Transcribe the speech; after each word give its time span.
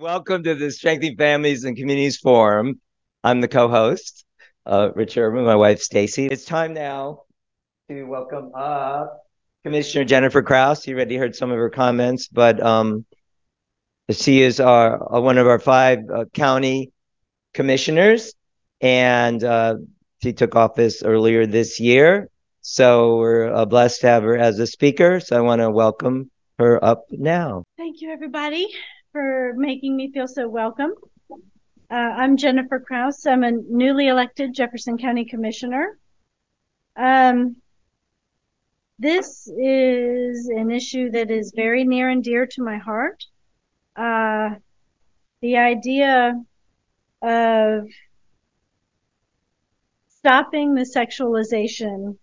Welcome 0.00 0.44
to 0.44 0.54
the 0.54 0.70
Strengthening 0.70 1.16
Families 1.16 1.64
and 1.64 1.76
Communities 1.76 2.18
Forum. 2.18 2.80
I'm 3.24 3.40
the 3.40 3.48
co-host, 3.48 4.24
uh, 4.64 4.90
Rich 4.94 5.16
Urban, 5.16 5.44
my 5.44 5.56
wife 5.56 5.80
Stacy. 5.80 6.26
It's 6.28 6.44
time 6.44 6.72
now 6.72 7.22
to 7.88 8.04
welcome 8.04 8.52
up 8.54 9.24
Commissioner 9.64 10.04
Jennifer 10.04 10.40
Krouse. 10.40 10.86
You 10.86 10.94
already 10.94 11.16
heard 11.16 11.34
some 11.34 11.50
of 11.50 11.56
her 11.56 11.68
comments, 11.68 12.28
but 12.28 12.62
um, 12.64 13.06
she 14.12 14.40
is 14.40 14.60
our 14.60 15.16
uh, 15.16 15.20
one 15.20 15.36
of 15.36 15.48
our 15.48 15.58
five 15.58 15.98
uh, 16.14 16.26
county 16.32 16.92
commissioners, 17.52 18.34
and 18.80 19.42
uh, 19.42 19.74
she 20.22 20.32
took 20.32 20.54
office 20.54 21.02
earlier 21.02 21.44
this 21.44 21.80
year. 21.80 22.28
So 22.60 23.16
we're 23.16 23.52
uh, 23.52 23.64
blessed 23.64 24.02
to 24.02 24.06
have 24.06 24.22
her 24.22 24.38
as 24.38 24.60
a 24.60 24.66
speaker. 24.68 25.18
So 25.18 25.36
I 25.36 25.40
want 25.40 25.60
to 25.60 25.72
welcome 25.72 26.30
her 26.60 26.82
up 26.84 27.02
now. 27.10 27.64
Thank 27.76 28.00
you, 28.00 28.12
everybody, 28.12 28.68
for 29.12 29.54
making 29.56 29.96
me 29.96 30.10
feel 30.12 30.28
so 30.28 30.48
welcome. 30.48 30.92
Uh, 31.90 31.94
I'm 31.94 32.36
Jennifer 32.36 32.78
Krouse. 32.78 33.26
I'm 33.26 33.42
a 33.42 33.52
newly 33.52 34.08
elected 34.08 34.54
Jefferson 34.54 34.98
County 34.98 35.24
Commissioner. 35.24 35.98
Um, 36.96 37.56
this 38.98 39.48
is 39.48 40.48
an 40.48 40.70
issue 40.70 41.10
that 41.12 41.30
is 41.30 41.52
very 41.54 41.84
near 41.84 42.10
and 42.10 42.22
dear 42.22 42.46
to 42.46 42.62
my 42.62 42.76
heart. 42.76 43.24
Uh, 43.96 44.50
the 45.40 45.56
idea 45.56 46.34
of 47.22 47.88
stopping 50.08 50.74
the 50.74 50.82
sexualization 50.82 52.18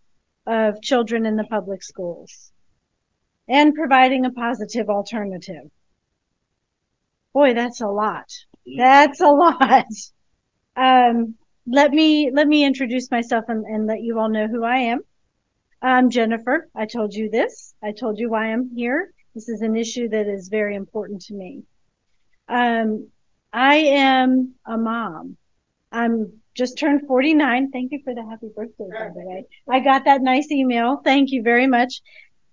of 0.46 0.82
children 0.82 1.26
in 1.26 1.36
the 1.36 1.46
public 1.46 1.82
schools 1.82 2.52
and 3.48 3.74
providing 3.74 4.26
a 4.26 4.32
positive 4.32 4.90
alternative. 4.90 5.72
Boy, 7.36 7.54
that's 7.54 7.82
a 7.82 7.88
lot. 7.88 8.32
That's 8.78 9.20
a 9.20 9.28
lot. 9.44 9.86
Um, 10.78 11.36
let 11.68 11.92
me 11.92 12.32
let 12.32 12.48
me 12.48 12.64
introduce 12.64 13.12
myself 13.12 13.44
and, 13.50 13.66
and 13.66 13.88
let 13.88 14.02
you 14.02 14.18
all 14.18 14.30
know 14.30 14.48
who 14.48 14.64
I 14.64 14.77
am. 14.77 15.02
I'm 15.82 16.10
Jennifer. 16.10 16.70
I 16.74 16.86
told 16.86 17.14
you 17.14 17.30
this. 17.30 17.76
I 17.84 17.92
told 17.92 18.20
you 18.20 18.30
why 18.30 18.54
I'm 18.54 18.72
here. 18.74 19.12
This 19.34 19.50
is 19.50 19.60
an 19.60 19.76
issue 19.76 20.08
that 20.08 20.27
is 20.27 20.48
very 20.48 20.76
important 20.76 21.24
to 21.24 21.34
me. 21.34 21.64
Um, 22.48 23.10
I 23.52 23.76
am 23.76 24.55
a 24.66 24.77
mom. 24.77 25.36
I'm 25.92 26.42
just 26.55 26.77
turned 26.77 27.05
49. 27.05 27.70
Thank 27.72 27.92
you 27.92 27.99
for 28.05 28.16
the 28.16 28.24
happy 28.24 28.48
birthday, 28.55 28.88
by 28.98 29.10
the 29.10 29.26
way. 29.26 29.46
I 29.70 29.82
got 29.82 30.05
that 30.05 30.22
nice 30.22 30.49
email. 30.52 31.02
Thank 31.04 31.32
you 31.32 31.44
very 31.44 31.68
much. 31.68 32.02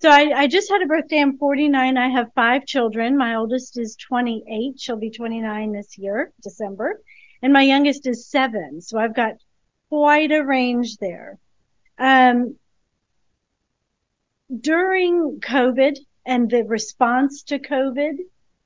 So 0.02 0.10
I, 0.10 0.32
I 0.36 0.46
just 0.48 0.68
had 0.68 0.82
a 0.82 0.86
birthday. 0.86 1.20
I'm 1.20 1.38
49. 1.38 1.96
I 1.96 2.08
have 2.08 2.32
five 2.34 2.66
children. 2.66 3.16
My 3.16 3.36
oldest 3.36 3.78
is 3.78 3.94
28. 3.94 4.80
She'll 4.80 4.96
be 4.96 5.10
29 5.10 5.70
this 5.70 5.96
year, 5.96 6.32
December. 6.42 7.00
And 7.40 7.52
my 7.52 7.62
youngest 7.62 8.08
is 8.08 8.26
seven. 8.26 8.80
So 8.80 8.98
I've 8.98 9.14
got 9.14 9.34
quite 9.90 10.32
a 10.32 10.44
range 10.44 10.96
there. 10.96 11.38
Um, 12.00 12.56
during 14.60 15.38
COVID 15.38 15.98
and 16.26 16.50
the 16.50 16.64
response 16.64 17.44
to 17.44 17.60
COVID 17.60 18.16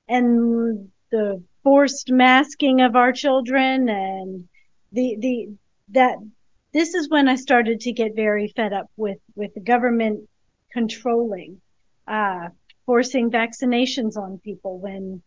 and 0.09 0.91
the 1.11 1.42
forced 1.62 2.11
masking 2.11 2.81
of 2.81 2.97
our 2.97 3.12
children 3.12 3.91
and 3.91 4.48
the, 4.91 5.19
the, 5.20 5.48
that 5.91 6.17
this 6.73 6.95
is 6.95 7.11
when 7.11 7.29
I 7.29 7.34
started 7.34 7.81
to 7.81 7.92
get 7.92 8.17
very 8.17 8.51
fed 8.57 8.73
up 8.73 8.91
with, 8.97 9.19
with 9.34 9.53
the 9.53 9.61
government 9.61 10.27
controlling, 10.72 11.61
uh, 12.06 12.48
forcing 12.84 13.31
vaccinations 13.31 14.17
on 14.17 14.39
people 14.39 14.78
when, 14.78 15.23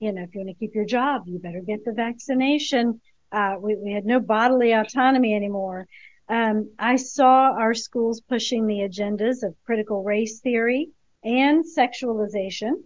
you 0.00 0.12
know, 0.12 0.22
if 0.22 0.34
you 0.34 0.40
want 0.40 0.50
to 0.50 0.58
keep 0.58 0.74
your 0.74 0.84
job, 0.84 1.22
you 1.26 1.38
better 1.38 1.60
get 1.60 1.84
the 1.84 1.92
vaccination. 1.92 3.00
Uh, 3.30 3.56
we, 3.60 3.76
we 3.76 3.92
had 3.92 4.04
no 4.04 4.20
bodily 4.20 4.72
autonomy 4.72 5.34
anymore. 5.34 5.86
Um, 6.28 6.70
I 6.78 6.96
saw 6.96 7.52
our 7.52 7.74
schools 7.74 8.20
pushing 8.20 8.66
the 8.66 8.80
agendas 8.80 9.42
of 9.42 9.54
critical 9.64 10.02
race 10.02 10.40
theory 10.40 10.88
and 11.22 11.64
sexualization. 11.64 12.84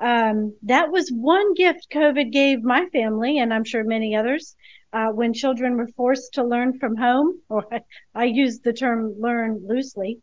Um, 0.00 0.56
that 0.62 0.90
was 0.90 1.10
one 1.10 1.52
gift 1.54 1.88
COVID 1.92 2.32
gave 2.32 2.62
my 2.62 2.86
family, 2.86 3.38
and 3.38 3.52
I'm 3.52 3.64
sure 3.64 3.84
many 3.84 4.16
others, 4.16 4.56
uh, 4.92 5.08
when 5.08 5.34
children 5.34 5.76
were 5.76 5.88
forced 5.88 6.34
to 6.34 6.44
learn 6.44 6.78
from 6.78 6.96
home, 6.96 7.40
or 7.48 7.66
I, 7.72 7.80
I 8.14 8.24
use 8.24 8.60
the 8.60 8.72
term 8.72 9.14
learn 9.18 9.62
loosely, 9.66 10.20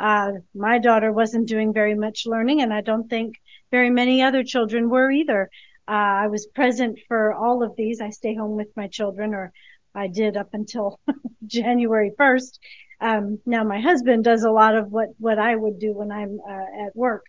uh, 0.00 0.32
my 0.54 0.78
daughter 0.78 1.12
wasn't 1.12 1.48
doing 1.48 1.72
very 1.72 1.94
much 1.94 2.26
learning, 2.26 2.62
and 2.62 2.72
I 2.72 2.80
don't 2.80 3.08
think 3.08 3.36
very 3.70 3.90
many 3.90 4.22
other 4.22 4.44
children 4.44 4.88
were 4.88 5.10
either. 5.10 5.50
Uh, 5.88 6.24
I 6.24 6.26
was 6.28 6.46
present 6.46 6.98
for 7.08 7.32
all 7.32 7.62
of 7.62 7.74
these. 7.76 8.00
I 8.00 8.10
stay 8.10 8.34
home 8.34 8.56
with 8.56 8.68
my 8.76 8.88
children, 8.88 9.34
or 9.34 9.52
I 9.94 10.06
did 10.08 10.36
up 10.36 10.50
until 10.52 11.00
January 11.46 12.12
1st. 12.18 12.58
Um, 13.00 13.38
now 13.46 13.64
my 13.64 13.80
husband 13.80 14.24
does 14.24 14.42
a 14.42 14.50
lot 14.50 14.74
of 14.76 14.90
what, 14.90 15.08
what 15.18 15.38
I 15.38 15.54
would 15.54 15.78
do 15.78 15.92
when 15.92 16.10
I'm 16.10 16.40
uh, 16.48 16.86
at 16.86 16.96
work. 16.96 17.24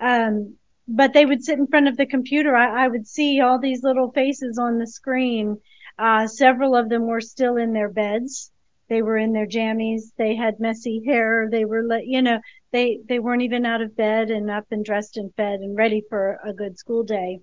Um, 0.00 0.56
but 0.86 1.12
they 1.12 1.24
would 1.24 1.42
sit 1.42 1.58
in 1.58 1.66
front 1.66 1.88
of 1.88 1.96
the 1.96 2.06
computer. 2.06 2.54
I, 2.54 2.84
I 2.84 2.88
would 2.88 3.06
see 3.06 3.40
all 3.40 3.58
these 3.58 3.82
little 3.82 4.12
faces 4.12 4.58
on 4.58 4.78
the 4.78 4.86
screen. 4.86 5.60
Uh, 5.98 6.26
several 6.26 6.76
of 6.76 6.88
them 6.88 7.06
were 7.06 7.20
still 7.20 7.56
in 7.56 7.72
their 7.72 7.88
beds. 7.88 8.50
They 8.94 9.02
were 9.02 9.18
in 9.18 9.32
their 9.32 9.48
jammies. 9.48 10.12
They 10.16 10.36
had 10.36 10.60
messy 10.60 11.02
hair. 11.04 11.48
They 11.50 11.64
were, 11.64 11.98
you 11.98 12.22
know, 12.22 12.38
they, 12.70 13.00
they 13.08 13.18
weren't 13.18 13.42
even 13.42 13.66
out 13.66 13.82
of 13.82 13.96
bed 13.96 14.30
and 14.30 14.48
up 14.48 14.66
and 14.70 14.84
dressed 14.84 15.16
and 15.16 15.34
fed 15.34 15.58
and 15.62 15.76
ready 15.76 16.04
for 16.08 16.38
a 16.44 16.52
good 16.52 16.78
school 16.78 17.02
day. 17.02 17.40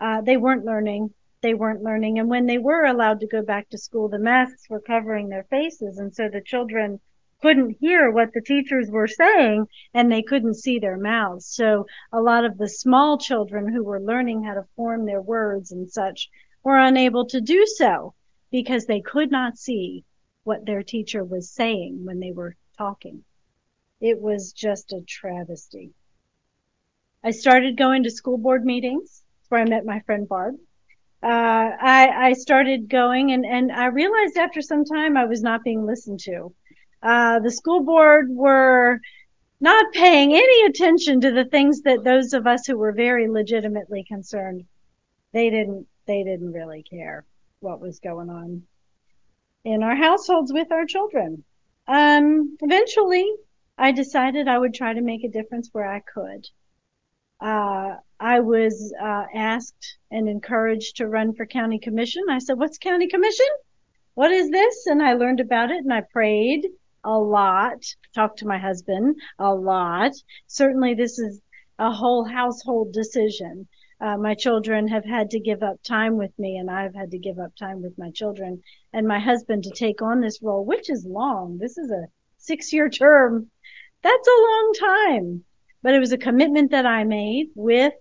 Uh, 0.00 0.22
they 0.22 0.38
weren't 0.38 0.64
learning. 0.64 1.12
They 1.42 1.52
weren't 1.52 1.82
learning. 1.82 2.18
And 2.18 2.30
when 2.30 2.46
they 2.46 2.56
were 2.56 2.86
allowed 2.86 3.20
to 3.20 3.26
go 3.26 3.42
back 3.42 3.68
to 3.68 3.76
school, 3.76 4.08
the 4.08 4.18
masks 4.18 4.70
were 4.70 4.80
covering 4.80 5.28
their 5.28 5.44
faces. 5.50 5.98
And 5.98 6.14
so 6.14 6.30
the 6.30 6.40
children 6.40 6.98
couldn't 7.42 7.76
hear 7.78 8.10
what 8.10 8.32
the 8.32 8.40
teachers 8.40 8.90
were 8.90 9.06
saying 9.06 9.66
and 9.92 10.10
they 10.10 10.22
couldn't 10.22 10.54
see 10.54 10.78
their 10.78 10.96
mouths. 10.96 11.44
So 11.44 11.84
a 12.10 12.22
lot 12.22 12.46
of 12.46 12.56
the 12.56 12.70
small 12.70 13.18
children 13.18 13.70
who 13.70 13.84
were 13.84 14.00
learning 14.00 14.44
how 14.44 14.54
to 14.54 14.64
form 14.76 15.04
their 15.04 15.20
words 15.20 15.72
and 15.72 15.90
such 15.90 16.30
were 16.62 16.78
unable 16.78 17.26
to 17.26 17.42
do 17.42 17.66
so 17.66 18.14
because 18.50 18.86
they 18.86 19.02
could 19.02 19.30
not 19.30 19.58
see 19.58 20.02
what 20.46 20.64
their 20.64 20.82
teacher 20.84 21.24
was 21.24 21.50
saying 21.50 22.04
when 22.04 22.20
they 22.20 22.30
were 22.30 22.54
talking. 22.78 23.24
It 24.00 24.20
was 24.20 24.52
just 24.52 24.92
a 24.92 25.00
travesty. 25.00 25.92
I 27.24 27.32
started 27.32 27.76
going 27.76 28.04
to 28.04 28.10
school 28.10 28.38
board 28.38 28.64
meetings 28.64 29.24
where 29.48 29.60
I 29.60 29.64
met 29.64 29.84
my 29.84 30.00
friend 30.00 30.28
Barb. 30.28 30.54
Uh, 31.20 31.26
I, 31.80 32.28
I 32.28 32.32
started 32.34 32.88
going 32.88 33.32
and, 33.32 33.44
and 33.44 33.72
I 33.72 33.86
realized 33.86 34.36
after 34.36 34.62
some 34.62 34.84
time 34.84 35.16
I 35.16 35.24
was 35.24 35.42
not 35.42 35.64
being 35.64 35.84
listened 35.84 36.20
to. 36.20 36.54
Uh, 37.02 37.40
the 37.40 37.50
school 37.50 37.82
board 37.82 38.28
were 38.30 39.00
not 39.60 39.92
paying 39.94 40.32
any 40.32 40.66
attention 40.66 41.20
to 41.22 41.32
the 41.32 41.46
things 41.46 41.82
that 41.82 42.04
those 42.04 42.32
of 42.34 42.46
us 42.46 42.66
who 42.66 42.78
were 42.78 42.92
very 42.92 43.28
legitimately 43.28 44.04
concerned, 44.04 44.64
they 45.32 45.50
didn't, 45.50 45.88
they 46.06 46.22
didn't 46.22 46.52
really 46.52 46.84
care 46.84 47.24
what 47.58 47.80
was 47.80 47.98
going 47.98 48.30
on 48.30 48.62
in 49.66 49.82
our 49.82 49.96
households 49.96 50.52
with 50.52 50.70
our 50.70 50.86
children. 50.86 51.42
Um, 51.88 52.56
eventually, 52.60 53.28
I 53.76 53.90
decided 53.90 54.46
I 54.46 54.58
would 54.58 54.74
try 54.74 54.94
to 54.94 55.00
make 55.00 55.24
a 55.24 55.28
difference 55.28 55.70
where 55.72 55.88
I 55.88 56.00
could. 56.00 56.46
Uh, 57.40 57.96
I 58.20 58.40
was 58.40 58.94
uh, 59.02 59.24
asked 59.34 59.98
and 60.12 60.28
encouraged 60.28 60.96
to 60.96 61.08
run 61.08 61.34
for 61.34 61.46
county 61.46 61.80
commission. 61.80 62.22
I 62.30 62.38
said, 62.38 62.58
"What's 62.60 62.78
county 62.78 63.08
commission? 63.08 63.48
What 64.14 64.30
is 64.30 64.50
this?" 64.50 64.86
And 64.86 65.02
I 65.02 65.14
learned 65.14 65.40
about 65.40 65.72
it, 65.72 65.78
and 65.78 65.92
I 65.92 66.02
prayed 66.12 66.68
a 67.02 67.18
lot. 67.18 67.84
Talked 68.14 68.38
to 68.38 68.46
my 68.46 68.58
husband 68.58 69.16
a 69.40 69.52
lot. 69.52 70.12
Certainly, 70.46 70.94
this 70.94 71.18
is 71.18 71.40
a 71.80 71.90
whole 71.90 72.24
household 72.24 72.92
decision 72.92 73.66
uh, 74.00 74.16
my 74.16 74.34
children 74.34 74.88
have 74.88 75.04
had 75.04 75.30
to 75.30 75.40
give 75.40 75.62
up 75.62 75.82
time 75.82 76.16
with 76.16 76.38
me 76.38 76.58
and 76.58 76.70
I've 76.70 76.94
had 76.94 77.10
to 77.12 77.18
give 77.18 77.38
up 77.38 77.56
time 77.56 77.80
with 77.82 77.96
my 77.96 78.10
children 78.10 78.62
and 78.92 79.08
my 79.08 79.18
husband 79.18 79.64
to 79.64 79.70
take 79.70 80.02
on 80.02 80.20
this 80.20 80.42
role, 80.42 80.64
which 80.64 80.90
is 80.90 81.06
long. 81.06 81.58
This 81.58 81.78
is 81.78 81.90
a 81.90 82.06
six 82.36 82.72
year 82.72 82.90
term. 82.90 83.50
That's 84.02 84.28
a 84.28 84.42
long 84.42 84.72
time, 84.78 85.44
but 85.82 85.94
it 85.94 85.98
was 85.98 86.12
a 86.12 86.18
commitment 86.18 86.72
that 86.72 86.84
I 86.84 87.04
made 87.04 87.48
with 87.54 87.94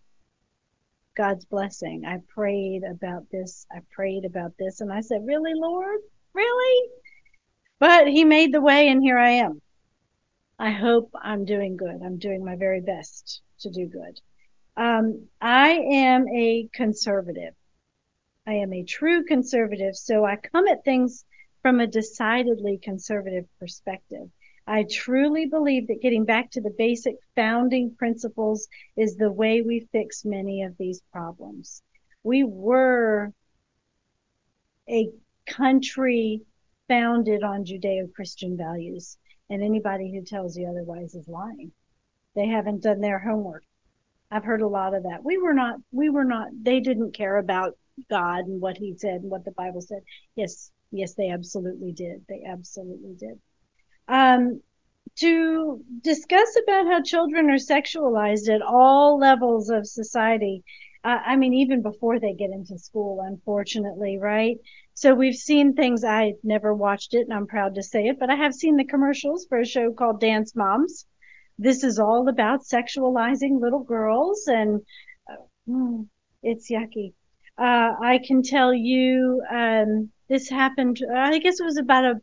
God's 1.16 1.46
blessing. 1.46 2.04
I 2.06 2.18
prayed 2.28 2.84
about 2.84 3.30
this. 3.31 3.66
I 3.72 3.80
prayed 3.92 4.25
about 4.25 4.52
this 4.60 4.81
and 4.81 4.92
I 4.92 5.00
said, 5.00 5.22
really, 5.25 5.54
Lord? 5.54 6.00
Really? 6.34 6.90
But 7.80 8.08
he 8.08 8.25
made 8.25 8.54
the 8.54 8.62
way 8.62 8.90
and 8.90 9.02
here 9.02 9.18
I 9.18 9.31
am. 9.31 9.62
I 10.60 10.72
hope 10.72 11.12
I'm 11.22 11.46
doing 11.46 11.78
good. 11.78 12.02
I'm 12.04 12.18
doing 12.18 12.44
my 12.44 12.58
very 12.58 12.81
best 12.81 13.42
to 13.60 13.70
do 13.70 13.88
good. 13.88 14.20
Um, 14.77 15.27
I 15.42 15.69
am 15.69 16.27
a 16.27 16.69
conservative. 16.74 17.54
I 18.48 18.54
am 18.56 18.74
a 18.74 18.83
true 18.83 19.24
conservative. 19.25 19.95
So 19.95 20.25
I 20.25 20.36
come 20.36 20.68
at 20.68 20.83
things 20.83 21.25
from 21.62 21.80
a 21.80 21.88
decidedly 21.88 22.80
conservative 22.81 23.45
perspective. 23.60 24.30
I 24.68 24.86
truly 24.92 25.45
believe 25.45 25.88
that 25.88 26.01
getting 26.01 26.25
back 26.25 26.51
to 26.51 26.62
the 26.62 26.74
basic 26.77 27.16
founding 27.36 27.95
principles 27.95 28.68
is 28.98 29.16
the 29.16 29.31
way 29.31 29.62
we 29.62 29.88
fix 29.92 30.25
many 30.25 30.63
of 30.63 30.75
these 30.77 31.01
problems. 31.12 31.81
We 32.24 32.44
were 32.44 33.31
a 34.89 35.10
country 35.48 36.42
founded 36.88 37.44
on 37.44 37.66
Judeo-Christian 37.66 38.57
values. 38.57 39.18
And 39.50 39.63
anybody 39.63 40.12
who 40.12 40.24
tells 40.24 40.57
you 40.57 40.68
otherwise 40.68 41.13
is 41.13 41.27
lying. 41.27 41.72
They 42.36 42.48
haven't 42.48 42.81
done 42.81 43.00
their 43.00 43.19
homework. 43.19 43.63
I've 44.36 44.44
heard 44.44 44.62
a 44.62 44.68
lot 44.68 44.94
of 44.94 45.04
that. 45.04 45.24
We 45.24 45.38
were 45.38 45.54
not, 45.54 45.78
we 45.92 46.10
were 46.10 46.26
not, 46.26 46.50
they 46.62 46.82
didn't 46.82 47.16
care 47.16 47.38
about 47.38 47.78
God 48.10 48.46
and 48.46 48.60
what 48.60 48.76
he 48.76 48.94
said 48.98 49.22
and 49.22 49.32
what 49.32 49.46
the 49.46 49.52
Bible 49.52 49.80
said. 49.80 50.02
Yes, 50.36 50.72
yes, 50.92 51.14
they 51.14 51.30
absolutely 51.30 51.94
did. 51.94 52.26
They 52.28 52.44
absolutely 52.46 53.14
did. 53.14 53.40
Um, 54.10 54.62
to 55.20 55.82
discuss 56.02 56.58
about 56.62 56.88
how 56.88 57.02
children 57.02 57.50
are 57.50 57.56
sexualized 57.56 58.54
at 58.54 58.62
all 58.62 59.18
levels 59.18 59.70
of 59.70 59.88
society. 59.88 60.66
Uh, 61.06 61.20
I 61.26 61.38
mean, 61.38 61.54
even 61.54 61.82
before 61.82 62.20
they 62.20 62.34
get 62.34 62.50
into 62.50 62.78
school, 62.78 63.22
unfortunately, 63.26 64.18
right? 64.18 64.58
So 64.96 65.14
we've 65.14 65.36
seen 65.36 65.76
things. 65.76 66.04
I 66.04 66.34
never 66.44 66.74
watched 66.74 67.14
it, 67.14 67.22
and 67.22 67.34
I'm 67.34 67.48
proud 67.48 67.76
to 67.76 67.84
say 67.84 68.08
it, 68.08 68.20
but 68.20 68.30
I 68.30 68.36
have 68.36 68.54
seen 68.54 68.76
the 68.76 68.84
commercials 68.84 69.46
for 69.48 69.60
a 69.60 69.66
show 69.66 69.94
called 69.94 70.20
Dance 70.20 70.56
Moms. 70.58 71.06
This 71.57 71.84
is 71.84 72.00
all 72.00 72.28
about 72.28 72.63
sexualizing 72.63 73.62
little 73.62 73.84
girls, 73.84 74.48
and 74.48 74.81
uh, 75.30 76.04
it's 76.44 76.69
yucky. 76.69 77.13
Uh, 77.57 77.96
I 78.02 78.19
can 78.25 78.44
tell 78.44 78.74
you, 78.74 79.42
um, 79.50 80.12
this 80.28 80.50
happened. 80.50 81.02
I 81.16 81.40
guess 81.40 81.60
it 81.60 81.63
was 81.63 81.78
about 81.78 82.06
a 82.06 82.22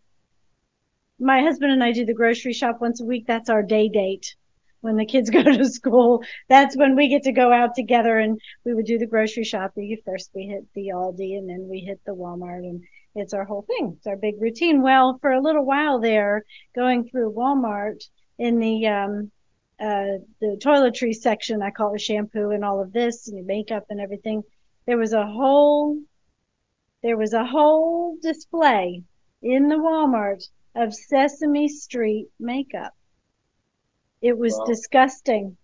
my 1.23 1.41
husband 1.41 1.73
and 1.73 1.85
I 1.85 1.93
do 1.93 2.05
the 2.05 2.15
grocery 2.15 2.53
shop 2.53 2.81
once 2.81 3.01
a 3.01 3.05
week. 3.05 3.27
That's 3.27 3.49
our 3.49 3.63
day 3.63 3.89
date. 3.89 4.35
When 4.81 4.97
the 4.97 5.07
kids 5.07 5.31
go 5.39 5.43
to 5.43 5.65
school, 5.65 6.25
that's 6.49 6.77
when 6.77 6.97
we 6.97 7.09
get 7.09 7.23
to 7.23 7.33
go 7.33 7.53
out 7.53 7.75
together 7.75 8.19
and 8.19 8.41
we 8.65 8.75
would 8.75 8.87
do 8.87 8.99
the 8.99 9.07
grocery 9.07 9.45
shopping. 9.45 9.97
First 10.05 10.31
we 10.35 10.47
hit 10.47 10.67
the 10.75 10.89
Aldi 10.89 11.39
and 11.39 11.49
then 11.49 11.69
we 11.71 11.81
hit 11.81 12.01
the 12.05 12.15
Walmart 12.15 12.59
and 12.59 12.83
it's 13.15 13.35
our 13.35 13.45
whole 13.45 13.63
thing. 13.63 13.95
It's 13.97 14.07
our 14.07 14.17
big 14.17 14.41
routine. 14.41 14.83
Well, 14.83 15.19
for 15.21 15.31
a 15.31 15.41
little 15.41 15.65
while 15.65 16.01
there, 16.01 16.45
going 16.75 17.09
through 17.09 17.33
Walmart 17.33 18.03
in 18.39 18.59
the, 18.59 18.87
um, 18.87 19.31
uh, 19.81 20.19
the 20.41 20.59
toiletry 20.63 21.15
section, 21.15 21.63
I 21.63 21.71
call 21.71 21.95
it 21.95 22.01
shampoo 22.01 22.51
and 22.51 22.65
all 22.65 22.81
of 22.81 22.93
this 22.93 23.29
and 23.29 23.47
makeup 23.47 23.87
and 23.91 24.01
everything. 24.01 24.43
There 24.87 24.99
was 24.99 25.13
a 25.13 25.27
whole, 25.27 25.99
there 27.03 27.17
was 27.17 27.33
a 27.33 27.45
whole 27.45 28.17
display 28.23 29.03
in 29.43 29.69
the 29.69 29.77
Walmart 29.77 30.45
of 30.75 30.95
Sesame 30.95 31.69
Street 31.69 32.29
makeup. 32.39 32.95
It 34.21 34.39
was 34.39 34.55
wow. 34.57 34.65
disgusting. 34.67 35.57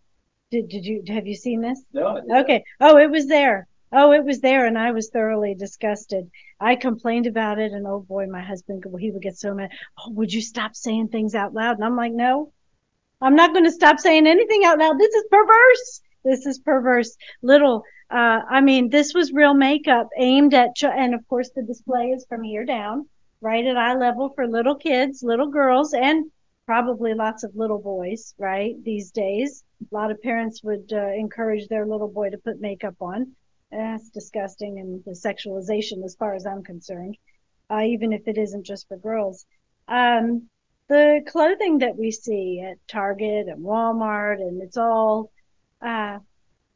Did, 0.51 0.69
did 0.69 0.85
you 0.85 1.03
have 1.09 1.27
you 1.27 1.35
seen 1.35 1.61
this? 1.61 1.81
No. 1.93 2.21
Okay. 2.41 2.65
Oh, 2.81 2.97
it 2.99 3.11
was 3.11 3.27
there. 3.27 3.69
Oh, 3.93 4.13
it 4.13 4.25
was 4.25 4.41
there, 4.41 4.67
and 4.67 4.79
I 4.79 4.91
was 4.91 5.09
thoroughly 5.09 5.55
disgusted. 5.55 6.31
I 6.61 6.75
complained 6.77 7.27
about 7.27 7.59
it, 7.59 7.73
and 7.73 7.87
oh 7.87 8.01
boy, 8.01 8.27
my 8.27 8.43
husband 8.43 8.85
he 8.99 9.11
would 9.11 9.23
get 9.23 9.37
so 9.37 9.55
mad. 9.55 9.71
Oh, 9.99 10.11
would 10.11 10.33
you 10.33 10.43
stop 10.43 10.75
saying 10.75 11.09
things 11.09 11.35
out 11.35 11.55
loud? 11.55 11.77
And 11.77 11.85
I'm 11.85 11.97
like, 11.97 12.13
no, 12.13 12.53
I'm 13.21 13.35
not 13.35 13.53
going 13.53 13.65
to 13.65 13.73
stop 13.73 13.99
saying 13.99 14.27
anything 14.27 14.65
out 14.65 14.79
loud. 14.79 14.99
This 14.99 15.15
is 15.15 15.25
perverse. 15.31 16.01
This 16.25 16.47
is 16.47 16.59
perverse. 16.59 17.17
Little, 17.43 17.83
uh, 18.11 18.41
I 18.49 18.61
mean, 18.61 18.91
this 18.91 19.15
was 19.15 19.33
real 19.33 19.55
makeup 19.55 20.09
aimed 20.19 20.55
at, 20.55 20.75
ch- 20.77 20.85
and 20.85 21.15
of 21.15 21.27
course 21.29 21.51
the 21.55 21.63
display 21.63 22.11
is 22.11 22.27
from 22.29 22.43
here 22.43 22.65
down 22.65 23.09
right 23.41 23.65
at 23.65 23.77
eye 23.77 23.95
level 23.95 24.31
for 24.35 24.47
little 24.47 24.75
kids, 24.75 25.23
little 25.23 25.49
girls, 25.49 25.95
and 25.95 26.31
probably 26.67 27.15
lots 27.15 27.45
of 27.45 27.55
little 27.55 27.79
boys, 27.79 28.35
right? 28.39 28.75
These 28.85 29.11
days, 29.11 29.65
a 29.81 29.95
lot 29.95 30.11
of 30.11 30.21
parents 30.23 30.63
would 30.63 30.93
uh, 30.93 31.13
encourage 31.13 31.69
their 31.69 31.87
little 31.87 32.09
boy 32.09 32.31
to 32.31 32.39
put 32.39 32.61
makeup 32.61 32.97
on. 33.01 33.33
That's 33.71 34.09
disgusting 34.11 34.79
and 34.79 35.03
the 35.05 35.13
sexualization, 35.13 36.05
as 36.05 36.17
far 36.17 36.35
as 36.35 36.47
I'm 36.47 36.63
concerned, 36.63 37.17
uh, 37.71 37.83
even 37.83 38.13
if 38.13 38.27
it 38.27 38.39
isn't 38.39 38.65
just 38.65 38.89
for 38.89 38.97
girls. 38.97 39.47
Um, 39.87 40.49
the 40.89 41.21
clothing 41.27 41.79
that 41.79 41.97
we 41.97 42.11
see 42.11 42.61
at 42.61 42.79
Target 42.89 43.49
and 43.49 43.65
Walmart, 43.65 44.41
and 44.41 44.63
it's 44.63 44.77
all 44.77 45.31
uh, 45.83 46.19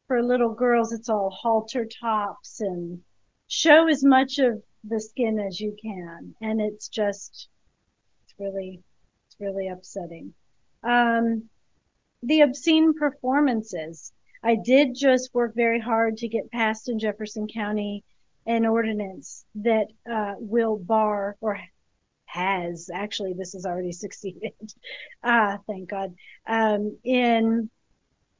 for 0.07 0.21
little 0.21 0.53
girls. 0.53 0.93
It's 0.93 1.09
all 1.09 1.29
halter 1.29 1.85
tops 1.85 2.61
and 2.61 3.01
show 3.47 3.87
as 3.87 4.03
much 4.03 4.39
of 4.39 4.61
the 4.83 4.99
skin 4.99 5.39
as 5.39 5.59
you 5.59 5.75
can. 5.81 6.35
And 6.41 6.61
it's 6.61 6.87
just, 6.87 7.49
it's 8.23 8.33
really, 8.37 8.81
it's 9.27 9.35
really 9.39 9.67
upsetting. 9.67 10.33
Um, 10.83 11.49
the 12.21 12.41
obscene 12.41 12.93
performances. 12.93 14.11
I 14.43 14.55
did 14.55 14.93
just 14.93 15.33
work 15.33 15.55
very 15.55 15.79
hard 15.79 16.17
to 16.17 16.27
get 16.27 16.51
passed 16.51 16.89
in 16.89 16.99
Jefferson 16.99 17.47
County 17.47 18.03
an 18.45 18.65
ordinance 18.65 19.45
that 19.55 19.87
uh, 20.11 20.33
will 20.37 20.77
bar 20.77 21.37
or 21.39 21.57
has 22.33 22.89
actually 22.93 23.33
this 23.33 23.53
has 23.53 23.65
already 23.65 23.91
succeeded. 24.03 24.53
ah, 25.23 25.59
thank 25.67 25.89
God. 25.89 26.13
Um, 26.47 26.97
in 27.03 27.69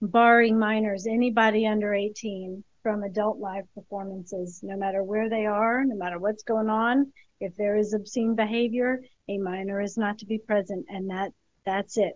barring 0.01 0.59
minors, 0.59 1.07
anybody 1.07 1.65
under 1.67 1.93
18 1.93 2.63
from 2.81 3.03
adult 3.03 3.39
live 3.39 3.63
performances, 3.73 4.59
no 4.61 4.75
matter 4.75 5.03
where 5.03 5.29
they 5.29 5.45
are, 5.45 5.85
no 5.85 5.95
matter 5.95 6.19
what's 6.19 6.43
going 6.43 6.69
on. 6.69 7.11
If 7.39 7.55
there 7.55 7.77
is 7.77 7.93
obscene 7.93 8.35
behavior, 8.35 9.01
a 9.29 9.37
minor 9.37 9.81
is 9.81 9.97
not 9.97 10.17
to 10.19 10.25
be 10.25 10.37
present, 10.39 10.85
and 10.89 11.09
that 11.09 11.31
that's 11.65 11.97
it. 11.97 12.13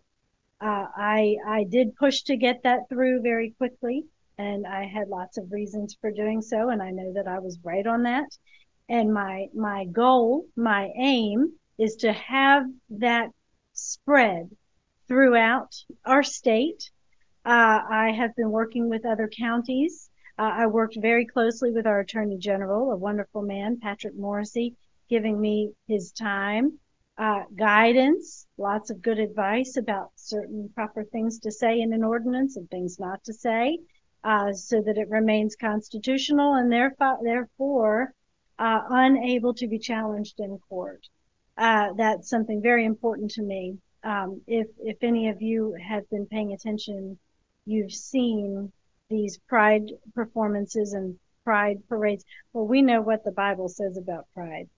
Uh, 0.60 0.88
I 0.96 1.38
I 1.48 1.64
did 1.64 1.96
push 1.96 2.24
to 2.24 2.38
get 2.38 2.64
that 2.64 2.90
through 2.90 3.22
very 3.22 3.54
quickly, 3.58 4.06
and 4.38 4.66
I 4.66 4.86
had 4.86 5.10
lots 5.10 5.38
of 5.38 5.52
reasons 5.52 5.98
for 6.00 6.12
doing 6.12 6.42
so, 6.42 6.70
and 6.70 6.82
I 6.82 6.92
know 6.92 7.14
that 7.14 7.28
I 7.28 7.40
was 7.40 7.60
right 7.64 7.86
on 7.86 8.04
that. 8.04 8.30
And 8.90 9.14
my 9.14 9.48
my 9.54 9.86
goal, 9.86 10.46
my 10.56 10.92
aim, 10.98 11.54
is 11.78 11.96
to 11.98 12.12
have 12.12 12.64
that 12.90 13.30
spread 13.74 14.50
throughout 15.08 15.76
our 16.06 16.24
state. 16.24 16.92
Uh, 17.46 17.80
I 17.90 18.12
have 18.18 18.36
been 18.36 18.52
working 18.52 18.90
with 18.90 19.06
other 19.06 19.30
counties 19.30 20.10
uh, 20.40 20.52
I 20.54 20.68
worked 20.68 20.98
very 21.02 21.26
closely 21.26 21.72
with 21.72 21.88
our 21.88 22.00
Attorney 22.02 22.38
General, 22.38 22.92
a 22.92 22.96
wonderful 22.96 23.42
man, 23.42 23.80
Patrick 23.82 24.14
Morrisey, 24.16 24.76
giving 25.10 25.42
me 25.42 25.72
his 25.88 26.12
time, 26.12 26.80
uh, 27.18 27.44
guidance, 27.56 28.46
lots 28.58 28.92
of 28.92 29.02
good 29.02 29.18
advice 29.18 29.78
about 29.78 30.12
certain 30.16 30.70
proper 30.76 31.04
things 31.06 31.40
to 31.40 31.52
say 31.52 31.82
in 31.82 31.92
an 31.92 32.04
ordinance 32.04 32.56
and 32.56 32.70
things 32.70 33.00
not 33.00 33.24
to 33.24 33.34
say, 33.34 33.80
uh, 34.24 34.54
so 34.54 34.80
that 34.82 34.98
it 34.98 35.10
remains 35.10 35.56
constitutional 35.56 36.54
and 36.54 36.72
therefore, 36.72 37.18
therefore 37.24 38.14
uh, 38.60 38.82
unable 38.90 39.56
to 39.56 39.68
be 39.68 39.80
challenged 39.80 40.40
in 40.40 40.60
court. 40.70 41.08
Uh, 41.58 41.94
that's 41.98 42.30
something 42.30 42.62
very 42.62 42.86
important 42.86 43.32
to 43.32 43.42
me. 43.42 43.78
Um, 44.04 44.42
if 44.48 44.68
if 44.80 44.98
any 45.02 45.30
of 45.30 45.42
you 45.42 45.76
have 45.82 46.10
been 46.10 46.28
paying 46.28 46.54
attention, 46.54 47.18
you've 47.66 47.92
seen 47.92 48.72
these 49.10 49.40
pride 49.48 49.90
performances 50.14 50.94
and 50.94 51.18
pride 51.44 51.78
parades. 51.88 52.24
Well, 52.54 52.68
we 52.68 52.82
know 52.82 53.02
what 53.02 53.24
the 53.24 53.32
Bible 53.32 53.70
says 53.70 53.98
about 53.98 54.28
pride, 54.34 54.70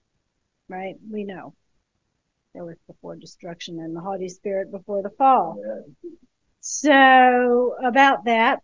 right? 0.69 0.95
We 1.11 1.23
know. 1.23 1.53
There 2.53 2.65
was 2.65 2.77
before 2.87 3.15
destruction 3.15 3.79
and 3.79 3.95
the 3.95 4.01
haughty 4.01 4.29
spirit 4.29 4.71
before 4.71 5.03
the 5.03 5.09
fall. 5.11 5.61
Yeah. 5.61 6.09
So 6.61 7.75
about 7.83 8.25
that, 8.25 8.61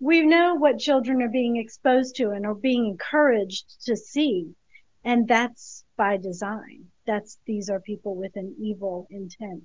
we 0.00 0.22
know 0.22 0.54
what 0.54 0.78
children 0.78 1.22
are 1.22 1.28
being 1.28 1.56
exposed 1.56 2.16
to 2.16 2.30
and 2.30 2.46
are 2.46 2.54
being 2.54 2.86
encouraged 2.86 3.84
to 3.86 3.96
see. 3.96 4.54
And 5.04 5.28
that's 5.28 5.84
by 5.96 6.16
design. 6.16 6.86
That's, 7.10 7.38
these 7.44 7.68
are 7.68 7.80
people 7.80 8.14
with 8.14 8.36
an 8.36 8.54
evil 8.60 9.08
intent. 9.10 9.64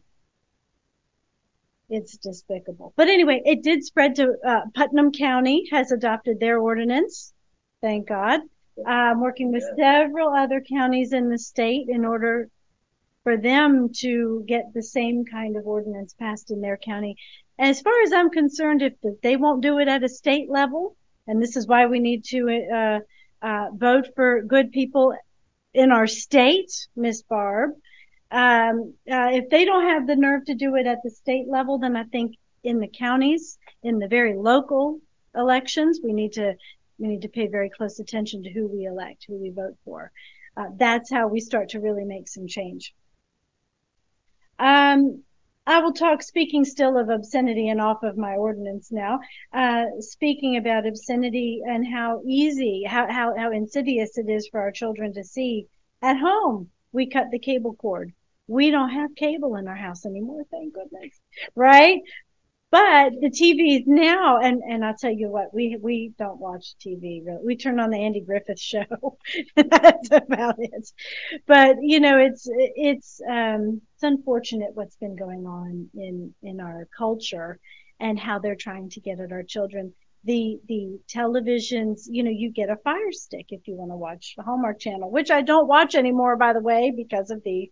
It's 1.89 2.17
despicable. 2.17 2.91
But 2.95 3.07
anyway, 3.07 3.43
it 3.45 3.61
did 3.61 3.83
spread 3.83 4.15
to 4.15 4.33
uh, 4.43 4.61
Putnam 4.73 5.11
County 5.11 5.67
has 5.69 5.91
adopted 5.91 6.39
their 6.39 6.57
ordinance. 6.57 7.33
Thank 7.81 8.07
God. 8.07 8.39
I'm 8.83 9.21
working 9.21 9.51
with 9.51 9.63
several 9.77 10.33
other 10.33 10.59
counties 10.59 11.13
in 11.13 11.29
the 11.29 11.37
state 11.37 11.85
in 11.87 12.03
order 12.03 12.49
for 13.23 13.37
them 13.37 13.89
to 13.97 14.43
get 14.47 14.73
the 14.73 14.81
same 14.81 15.23
kind 15.23 15.55
of 15.55 15.67
ordinance 15.67 16.15
passed 16.17 16.49
in 16.49 16.61
their 16.61 16.77
county. 16.77 17.15
As 17.59 17.79
far 17.79 18.01
as 18.01 18.11
I'm 18.11 18.31
concerned, 18.31 18.81
if 18.81 18.93
they 19.21 19.35
won't 19.35 19.61
do 19.61 19.77
it 19.77 19.87
at 19.87 20.03
a 20.03 20.09
state 20.09 20.49
level, 20.49 20.97
and 21.27 21.39
this 21.39 21.55
is 21.55 21.67
why 21.67 21.85
we 21.85 21.99
need 21.99 22.23
to 22.25 22.39
uh, 22.73 22.99
uh, 23.45 23.67
vote 23.75 24.07
for 24.15 24.41
good 24.41 24.71
people 24.71 25.13
in 25.75 25.91
our 25.91 26.07
state, 26.07 26.87
Miss 26.95 27.21
Barb, 27.21 27.71
um, 28.31 28.93
uh, 29.11 29.29
if 29.33 29.49
they 29.49 29.65
don't 29.65 29.83
have 29.83 30.07
the 30.07 30.15
nerve 30.15 30.45
to 30.45 30.55
do 30.55 30.75
it 30.75 30.87
at 30.87 30.99
the 31.03 31.09
state 31.09 31.47
level, 31.47 31.77
then 31.77 31.95
I 31.95 32.05
think 32.05 32.35
in 32.63 32.79
the 32.79 32.87
counties, 32.87 33.59
in 33.83 33.99
the 33.99 34.07
very 34.07 34.35
local 34.35 34.99
elections, 35.35 35.99
we 36.03 36.13
need 36.13 36.33
to 36.33 36.55
we 36.97 37.07
need 37.07 37.23
to 37.23 37.29
pay 37.29 37.47
very 37.47 37.69
close 37.69 37.99
attention 37.99 38.41
to 38.43 38.49
who 38.49 38.67
we 38.67 38.85
elect, 38.85 39.25
who 39.27 39.35
we 39.35 39.49
vote 39.49 39.75
for. 39.83 40.11
Uh, 40.55 40.67
that's 40.77 41.11
how 41.11 41.27
we 41.27 41.41
start 41.41 41.67
to 41.69 41.81
really 41.81 42.05
make 42.05 42.29
some 42.29 42.47
change. 42.47 42.93
Um, 44.57 45.23
I 45.67 45.79
will 45.79 45.93
talk, 45.93 46.21
speaking 46.21 46.63
still 46.63 46.97
of 46.97 47.09
obscenity 47.09 47.69
and 47.69 47.81
off 47.81 48.03
of 48.03 48.17
my 48.17 48.35
ordinance 48.35 48.91
now, 48.91 49.19
uh, 49.51 49.85
speaking 49.99 50.57
about 50.57 50.85
obscenity 50.85 51.61
and 51.65 51.85
how 51.91 52.21
easy, 52.25 52.83
how, 52.87 53.11
how, 53.11 53.35
how 53.35 53.51
insidious 53.51 54.17
it 54.17 54.29
is 54.29 54.47
for 54.47 54.59
our 54.59 54.71
children 54.71 55.13
to 55.13 55.23
see 55.23 55.67
at 56.01 56.17
home. 56.17 56.69
We 56.91 57.09
cut 57.09 57.31
the 57.31 57.39
cable 57.39 57.73
cord. 57.73 58.13
We 58.47 58.69
don't 58.69 58.91
have 58.91 59.15
cable 59.15 59.55
in 59.55 59.67
our 59.67 59.75
house 59.75 60.05
anymore, 60.05 60.43
thank 60.51 60.75
goodness. 60.75 61.19
Right? 61.55 62.01
But 62.71 63.13
the 63.21 63.29
TVs 63.29 63.83
now, 63.85 64.39
and, 64.39 64.61
and 64.63 64.83
I'll 64.83 64.97
tell 64.97 65.11
you 65.11 65.29
what, 65.29 65.53
we, 65.53 65.77
we 65.81 66.13
don't 66.17 66.39
watch 66.39 66.75
TV 66.85 67.25
really. 67.25 67.39
We 67.43 67.55
turn 67.55 67.79
on 67.79 67.91
the 67.91 67.99
Andy 67.99 68.21
Griffith 68.21 68.59
show. 68.59 69.17
That's 69.55 70.09
about 70.11 70.55
it. 70.57 70.91
But, 71.45 71.77
you 71.81 71.99
know, 71.99 72.17
it's, 72.17 72.47
it's, 72.51 73.21
um, 73.29 73.81
it's 73.93 74.03
unfortunate 74.03 74.71
what's 74.73 74.97
been 74.97 75.15
going 75.15 75.45
on 75.45 75.89
in, 75.93 76.33
in 76.41 76.59
our 76.59 76.87
culture 76.97 77.59
and 77.99 78.19
how 78.19 78.39
they're 78.39 78.55
trying 78.55 78.89
to 78.89 78.99
get 78.99 79.19
at 79.19 79.31
our 79.31 79.43
children. 79.43 79.93
The, 80.25 80.59
the 80.67 80.99
televisions, 81.07 82.01
you 82.07 82.23
know, 82.23 82.31
you 82.31 82.51
get 82.51 82.69
a 82.69 82.77
fire 82.77 83.11
stick 83.11 83.45
if 83.49 83.67
you 83.67 83.75
want 83.75 83.91
to 83.91 83.95
watch 83.95 84.33
the 84.35 84.43
Hallmark 84.43 84.79
channel, 84.79 85.11
which 85.11 85.29
I 85.29 85.43
don't 85.43 85.67
watch 85.67 85.93
anymore, 85.93 86.35
by 86.35 86.51
the 86.51 86.61
way, 86.61 86.91
because 86.93 87.29
of 87.29 87.43
the 87.43 87.71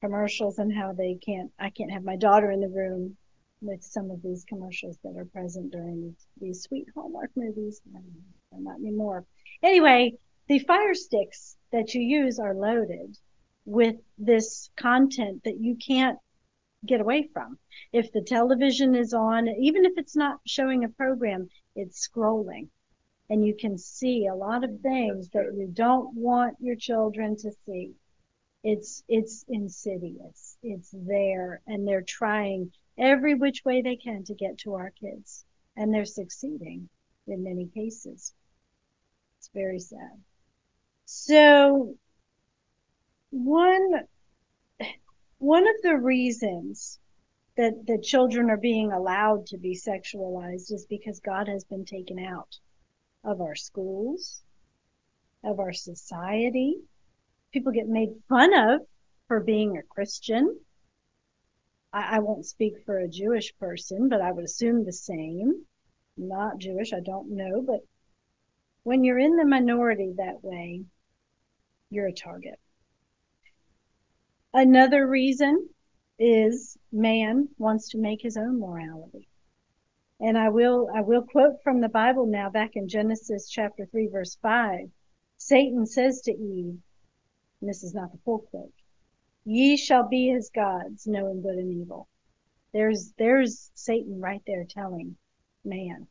commercials 0.00 0.58
and 0.58 0.72
how 0.72 0.92
they 0.92 1.18
can't, 1.22 1.50
I 1.58 1.70
can't 1.70 1.90
have 1.90 2.04
my 2.04 2.16
daughter 2.16 2.50
in 2.50 2.60
the 2.60 2.68
room 2.68 3.16
with 3.60 3.82
some 3.82 4.10
of 4.10 4.22
these 4.22 4.44
commercials 4.44 4.98
that 5.02 5.16
are 5.16 5.24
present 5.24 5.72
during 5.72 6.14
these 6.40 6.62
sweet 6.62 6.86
Hallmark 6.94 7.30
movies. 7.36 7.80
And 7.94 8.04
not 8.64 8.78
anymore. 8.78 9.24
Anyway, 9.62 10.14
the 10.48 10.58
fire 10.60 10.94
sticks 10.94 11.56
that 11.72 11.94
you 11.94 12.00
use 12.00 12.38
are 12.38 12.54
loaded 12.54 13.16
with 13.64 13.96
this 14.16 14.70
content 14.76 15.42
that 15.44 15.58
you 15.60 15.76
can't 15.76 16.18
get 16.86 17.00
away 17.00 17.28
from. 17.32 17.58
If 17.92 18.12
the 18.12 18.22
television 18.22 18.94
is 18.94 19.12
on, 19.12 19.48
even 19.48 19.84
if 19.84 19.92
it's 19.96 20.16
not 20.16 20.40
showing 20.46 20.84
a 20.84 20.88
program, 20.88 21.48
it's 21.74 22.08
scrolling. 22.08 22.68
And 23.28 23.44
you 23.44 23.56
can 23.56 23.76
see 23.76 24.26
a 24.26 24.34
lot 24.34 24.62
of 24.62 24.80
things 24.80 25.28
that 25.30 25.52
you 25.56 25.68
don't 25.72 26.14
want 26.14 26.56
your 26.60 26.76
children 26.76 27.36
to 27.38 27.50
see. 27.66 27.92
It's, 28.62 29.02
it's 29.08 29.44
insidious. 29.48 30.56
It's 30.62 30.90
there 30.92 31.60
and 31.66 31.86
they're 31.86 32.02
trying 32.02 32.70
every 32.98 33.34
which 33.34 33.64
way 33.64 33.82
they 33.82 33.96
can 33.96 34.24
to 34.24 34.34
get 34.34 34.58
to 34.58 34.74
our 34.74 34.90
kids. 34.90 35.44
And 35.76 35.92
they're 35.92 36.04
succeeding 36.04 36.88
in 37.26 37.42
many 37.42 37.66
cases. 37.66 38.34
It's 39.38 39.50
very 39.52 39.78
sad. 39.78 40.22
So 41.04 41.94
one, 43.30 44.06
one 45.38 45.68
of 45.68 45.74
the 45.82 45.96
reasons 45.96 46.98
that 47.56 47.86
the 47.86 47.98
children 47.98 48.50
are 48.50 48.56
being 48.56 48.92
allowed 48.92 49.46
to 49.46 49.58
be 49.58 49.74
sexualized 49.74 50.72
is 50.72 50.86
because 50.88 51.20
God 51.20 51.48
has 51.48 51.64
been 51.64 51.84
taken 51.84 52.18
out 52.18 52.58
of 53.24 53.40
our 53.40 53.54
schools, 53.54 54.42
of 55.42 55.58
our 55.58 55.72
society. 55.72 56.76
People 57.52 57.72
get 57.72 57.88
made 57.88 58.10
fun 58.28 58.52
of 58.54 58.80
for 59.28 59.40
being 59.40 59.76
a 59.76 59.82
Christian. 59.82 60.58
I, 61.96 62.16
I 62.16 62.18
won't 62.18 62.44
speak 62.44 62.74
for 62.84 62.98
a 62.98 63.08
Jewish 63.08 63.56
person, 63.58 64.08
but 64.10 64.20
I 64.20 64.30
would 64.30 64.44
assume 64.44 64.84
the 64.84 64.92
same. 64.92 65.64
not 66.18 66.58
Jewish, 66.58 66.92
I 66.92 67.00
don't 67.00 67.30
know, 67.30 67.62
but 67.62 67.80
when 68.82 69.02
you're 69.02 69.18
in 69.18 69.36
the 69.36 69.46
minority 69.46 70.12
that 70.16 70.44
way, 70.44 70.84
you're 71.90 72.06
a 72.06 72.12
target. 72.12 72.60
Another 74.52 75.06
reason 75.06 75.68
is 76.18 76.76
man 76.92 77.48
wants 77.58 77.88
to 77.90 77.98
make 77.98 78.22
his 78.22 78.36
own 78.36 78.60
morality. 78.60 79.28
And 80.20 80.38
I 80.38 80.48
will, 80.50 80.88
I 80.94 81.00
will 81.02 81.22
quote 81.22 81.62
from 81.62 81.80
the 81.80 81.88
Bible 81.88 82.26
now 82.26 82.48
back 82.48 82.76
in 82.76 82.88
Genesis 82.88 83.48
chapter 83.48 83.86
3 83.86 84.08
verse 84.08 84.36
5. 84.42 84.90
Satan 85.38 85.86
says 85.86 86.20
to 86.22 86.32
Eve, 86.32 86.78
and 87.60 87.70
this 87.70 87.82
is 87.82 87.94
not 87.94 88.12
the 88.12 88.18
full 88.24 88.40
quote, 88.50 88.72
Ye 89.48 89.76
shall 89.76 90.08
be 90.08 90.32
as 90.32 90.50
gods, 90.50 91.06
knowing 91.06 91.40
good 91.40 91.56
and 91.56 91.72
evil. 91.72 92.08
There's, 92.72 93.12
there's 93.12 93.70
Satan 93.74 94.20
right 94.20 94.42
there 94.44 94.64
telling 94.64 95.16
man, 95.64 96.08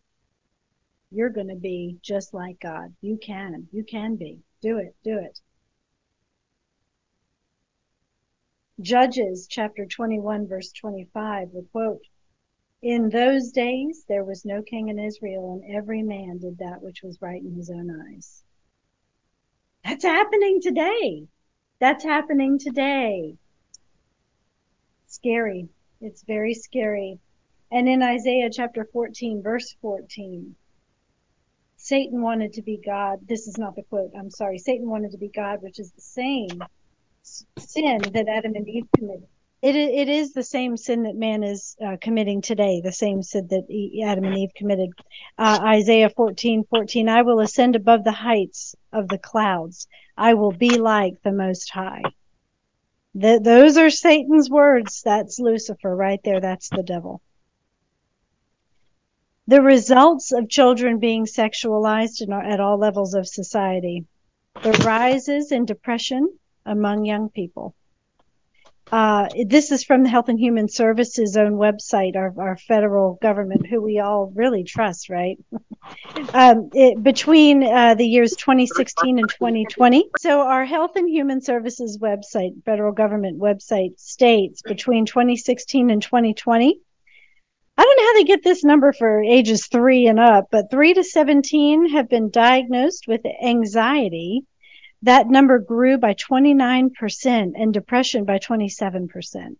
you're 1.12 1.30
going 1.30 1.50
to 1.50 1.56
be 1.56 1.98
just 2.02 2.34
like 2.34 2.62
God. 2.62 2.96
You 3.02 3.18
can, 3.18 3.68
you 3.74 3.84
can 3.84 4.16
be. 4.16 4.40
Do 4.62 4.78
it, 4.78 4.96
do 5.04 5.20
it. 5.20 5.42
Judges 8.80 9.48
chapter 9.50 9.86
21 9.86 10.48
verse 10.48 10.72
25 10.72 11.50
will 11.52 11.64
quote, 11.74 12.08
In 12.82 13.10
those 13.10 13.52
days 13.52 14.06
there 14.08 14.24
was 14.24 14.46
no 14.46 14.62
king 14.62 14.88
in 14.88 14.98
Israel 14.98 15.54
and 15.62 15.76
every 15.76 16.04
man 16.04 16.38
did 16.38 16.58
that 16.60 16.82
which 16.82 17.04
was 17.04 17.22
right 17.22 17.42
in 17.42 17.54
his 17.54 17.70
own 17.70 17.92
eyes. 17.92 18.46
That's 19.84 20.06
happening 20.06 20.62
today. 20.62 21.28
That's 21.86 22.04
happening 22.04 22.58
today. 22.58 23.36
Scary. 25.06 25.70
It's 26.02 26.24
very 26.24 26.56
scary. 26.56 27.20
And 27.72 27.88
in 27.88 28.02
Isaiah 28.02 28.50
chapter 28.52 28.90
14, 28.92 29.44
verse 29.44 29.76
14, 29.84 30.56
Satan 31.78 32.24
wanted 32.24 32.54
to 32.54 32.64
be 32.64 32.82
God. 32.84 33.20
This 33.28 33.46
is 33.46 33.60
not 33.60 33.76
the 33.76 33.84
quote. 33.84 34.10
I'm 34.18 34.32
sorry. 34.32 34.58
Satan 34.58 34.90
wanted 34.90 35.12
to 35.12 35.20
be 35.20 35.28
God, 35.28 35.62
which 35.62 35.80
is 35.80 35.92
the 35.92 36.02
same 36.02 36.64
sin 37.22 38.02
that 38.14 38.30
Adam 38.30 38.56
and 38.56 38.68
Eve 38.68 38.88
committed. 38.98 39.28
It, 39.66 39.76
it 39.76 40.10
is 40.10 40.32
the 40.32 40.44
same 40.44 40.78
sin 40.78 41.02
that 41.04 41.16
man 41.16 41.42
is 41.42 41.76
uh, 41.84 41.98
committing 42.00 42.44
today, 42.44 42.82
the 42.84 42.92
same 42.92 43.24
sin 43.24 43.48
that 43.48 43.66
Adam 44.08 44.26
and 44.26 44.38
Eve 44.38 44.52
committed. 44.56 44.92
Uh, 45.40 45.60
Isaiah 45.60 46.12
14, 46.12 46.66
14, 46.70 47.10
I 47.10 47.24
will 47.24 47.40
ascend 47.40 47.76
above 47.76 48.04
the 48.04 48.12
heights 48.12 48.76
of 48.94 49.08
the 49.08 49.18
clouds. 49.18 49.88
I 50.16 50.36
will 50.36 50.52
be 50.52 50.78
like 50.78 51.16
the 51.24 51.32
Most 51.32 51.72
High. 51.72 52.04
The, 53.16 53.40
those 53.44 53.76
are 53.78 53.90
Satan's 53.90 54.52
words. 54.52 55.02
That's 55.04 55.40
Lucifer 55.40 55.96
right 55.96 56.20
there. 56.24 56.40
That's 56.40 56.70
the 56.70 56.84
devil. 56.84 57.24
The 59.48 59.64
results 59.64 60.32
of 60.32 60.48
children 60.48 61.00
being 61.00 61.26
sexualized 61.26 62.22
at 62.32 62.60
all 62.60 62.78
levels 62.78 63.16
of 63.16 63.28
society. 63.28 64.06
The 64.62 64.80
rises 64.86 65.52
in 65.52 65.66
depression 65.66 66.38
among 66.68 67.06
young 67.06 67.30
people 67.30 67.74
uh, 68.92 69.28
this 69.48 69.72
is 69.72 69.84
from 69.84 70.04
the 70.04 70.10
Health 70.10 70.30
and 70.30 70.40
Human 70.40 70.70
Services 70.70 71.36
own 71.38 71.54
website, 71.54 72.16
our, 72.16 72.34
our 72.38 72.58
federal 72.58 73.18
government, 73.22 73.66
who 73.66 73.82
we 73.82 74.00
all 74.00 74.32
really 74.36 74.64
trust, 74.64 75.10
right? 75.10 75.38
um, 76.34 76.70
it, 76.74 77.02
between 77.02 77.64
uh, 77.64 77.96
the 77.96 78.06
years 78.06 78.36
2016 78.36 79.18
and 79.18 79.28
2020. 79.30 80.10
So 80.20 80.42
our 80.42 80.66
Health 80.66 80.96
and 80.96 81.10
Human 81.10 81.42
Services 81.42 81.98
website, 81.98 82.64
federal 82.64 82.92
government 82.92 83.40
website, 83.40 84.00
states 84.00 84.62
between 84.62 85.06
2016 85.06 85.90
and 85.90 86.02
2020. 86.02 86.80
I 87.78 87.84
don't 87.84 87.98
know 87.98 88.04
how 88.06 88.14
they 88.14 88.24
get 88.24 88.44
this 88.44 88.64
number 88.64 88.94
for 88.94 89.22
ages 89.22 89.68
three 89.68 90.08
and 90.08 90.20
up, 90.20 90.46
but 90.52 90.70
three 90.70 90.94
to 90.94 91.04
17 91.04 91.90
have 91.90 92.08
been 92.08 92.30
diagnosed 92.30 93.06
with 93.08 93.22
anxiety 93.44 94.46
that 95.06 95.28
number 95.28 95.60
grew 95.60 96.00
by 96.00 96.16
29% 96.16 97.52
and 97.56 97.74
depression 97.74 98.26
by 98.26 98.40
27%. 98.40 99.56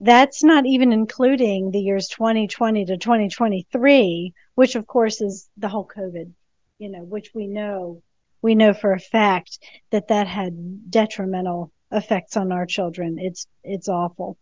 That's 0.00 0.42
not 0.42 0.66
even 0.66 0.92
including 0.92 1.70
the 1.70 1.78
years 1.78 2.08
2020 2.08 2.86
to 2.86 2.96
2023, 2.96 4.34
which 4.56 4.74
of 4.74 4.88
course 4.88 5.20
is 5.20 5.48
the 5.56 5.68
whole 5.68 5.86
COVID, 5.86 6.32
you 6.78 6.90
know, 6.90 7.04
which 7.04 7.30
we 7.32 7.46
know, 7.46 8.02
we 8.42 8.56
know 8.56 8.72
for 8.72 8.92
a 8.92 8.98
fact 8.98 9.60
that 9.90 10.08
that 10.08 10.26
had 10.26 10.90
detrimental 10.90 11.70
effects 11.92 12.36
on 12.36 12.50
our 12.50 12.66
children. 12.66 13.18
It's, 13.20 13.46
it's 13.62 13.88
awful. 13.88 14.36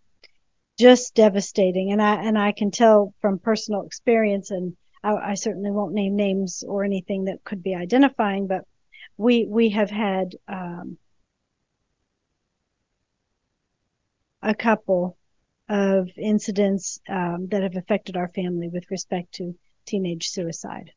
Just 0.79 1.17
devastating. 1.17 1.93
And 1.93 2.01
I, 2.01 2.15
and 2.23 2.39
I 2.39 2.53
can 2.53 2.71
tell 2.71 3.13
from 3.21 3.41
personal 3.41 3.83
experience 3.83 4.51
and 4.51 4.75
I, 5.03 5.13
I 5.13 5.35
certainly 5.35 5.71
won't 5.71 5.93
name 5.93 6.17
names 6.17 6.65
or 6.67 6.83
anything 6.83 7.25
that 7.25 7.45
could 7.45 7.63
be 7.63 7.75
identifying, 7.75 8.47
but 8.47 8.65
we 9.19 9.47
we 9.47 9.71
have 9.71 9.91
had 9.91 10.37
um, 10.47 10.97
a 14.43 14.55
couple 14.55 15.19
of 15.69 16.09
incidents 16.17 17.01
um, 17.09 17.49
that 17.51 17.63
have 17.63 17.77
affected 17.77 18.17
our 18.17 18.29
family 18.29 18.69
with 18.69 18.91
respect 18.91 19.33
to 19.35 19.55
teenage 19.85 20.29
suicide. 20.29 20.93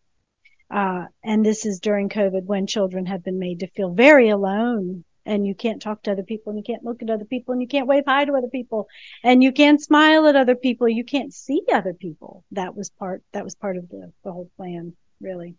Uh, 0.69 1.05
and 1.23 1.45
this 1.45 1.65
is 1.65 1.81
during 1.81 2.07
COVID 2.07 2.45
when 2.45 2.65
children 2.67 3.07
have 3.07 3.23
been 3.23 3.39
made 3.39 3.59
to 3.59 3.67
feel 3.67 3.93
very 3.93 4.29
alone 4.29 5.03
and 5.25 5.45
you 5.45 5.53
can't 5.53 5.81
talk 5.81 6.01
to 6.03 6.11
other 6.11 6.23
people 6.23 6.51
and 6.51 6.57
you 6.57 6.63
can't 6.63 6.85
look 6.85 7.01
at 7.01 7.09
other 7.09 7.25
people 7.25 7.51
and 7.51 7.61
you 7.61 7.67
can't 7.67 7.87
wave 7.87 8.03
hi 8.07 8.23
to 8.23 8.33
other 8.33 8.47
people 8.47 8.87
and 9.23 9.43
you 9.43 9.51
can't 9.51 9.81
smile 9.81 10.27
at 10.27 10.37
other 10.37 10.55
people. 10.55 10.87
You 10.87 11.03
can't 11.03 11.33
see 11.33 11.61
other 11.73 11.93
people. 11.93 12.45
That 12.51 12.75
was 12.75 12.89
part, 12.89 13.23
that 13.33 13.43
was 13.43 13.55
part 13.55 13.75
of 13.75 13.89
the, 13.89 14.13
the 14.23 14.31
whole 14.31 14.49
plan, 14.55 14.93
really 15.19 15.57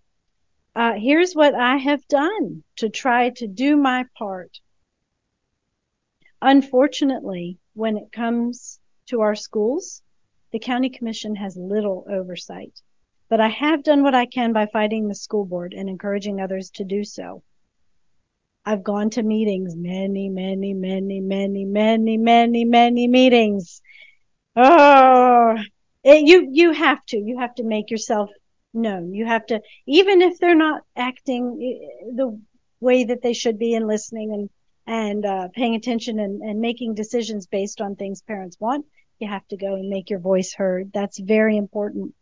uh, 0.75 0.95
here's 0.95 1.35
what 1.35 1.55
I 1.55 1.77
have 1.77 2.07
done 2.09 2.63
to 2.77 2.89
try 2.89 3.31
to 3.31 3.47
do 3.47 3.77
my 3.77 4.07
part. 4.17 4.61
Unfortunately, 6.41 7.59
when 7.75 7.97
it 7.97 8.11
comes 8.11 8.81
to 9.07 9.21
our 9.21 9.35
schools, 9.35 10.03
the 10.51 10.59
county 10.59 10.91
commission 10.91 11.37
has 11.37 11.57
little 11.57 12.05
oversight. 12.09 12.81
But 13.29 13.41
I 13.41 13.49
have 13.49 13.83
done 13.83 14.03
what 14.03 14.15
I 14.15 14.27
can 14.27 14.53
by 14.53 14.67
fighting 14.67 15.09
the 15.09 15.15
school 15.15 15.45
board 15.45 15.73
and 15.73 15.89
encouraging 15.89 16.41
others 16.41 16.71
to 16.73 16.85
do 16.85 17.05
so. 17.05 17.43
I've 18.65 18.85
gone 18.85 19.11
to 19.11 19.23
meetings, 19.23 19.75
many, 19.75 20.29
many, 20.29 20.73
many, 20.73 21.21
many, 21.21 21.65
many, 21.65 22.17
many, 22.17 22.65
many 22.65 23.09
meetings. 23.09 23.81
Oh, 24.55 25.57
it, 26.05 26.27
you 26.29 26.49
you 26.51 26.73
have 26.73 27.05
to 27.07 27.17
you 27.17 27.39
have 27.39 27.55
to 27.57 27.65
make 27.65 27.91
yourself 27.91 28.31
known. 28.75 29.15
You 29.15 29.27
have 29.27 29.47
to 29.47 29.61
even 29.87 30.23
if 30.23 30.39
they're 30.39 30.55
not 30.55 30.83
acting 30.97 31.59
the 32.15 32.41
way 32.81 33.05
that 33.05 33.23
they 33.23 33.33
should 33.33 33.59
be 33.59 33.75
and 33.75 33.87
listening 33.87 34.33
and 34.33 34.51
and 34.87 35.25
uh, 35.25 35.49
paying 35.55 35.75
attention 35.75 36.19
and, 36.19 36.43
and 36.43 36.61
making 36.61 36.95
decisions 36.95 37.47
based 37.47 37.81
on 37.81 37.95
things 37.95 38.23
parents 38.23 38.59
want. 38.59 38.85
You 39.21 39.29
have 39.29 39.47
to 39.49 39.57
go 39.57 39.75
and 39.75 39.89
make 39.89 40.11
your 40.11 40.19
voice 40.19 40.55
heard. 40.55 40.91
That's 40.93 41.19
very 41.21 41.57
important. 41.57 42.15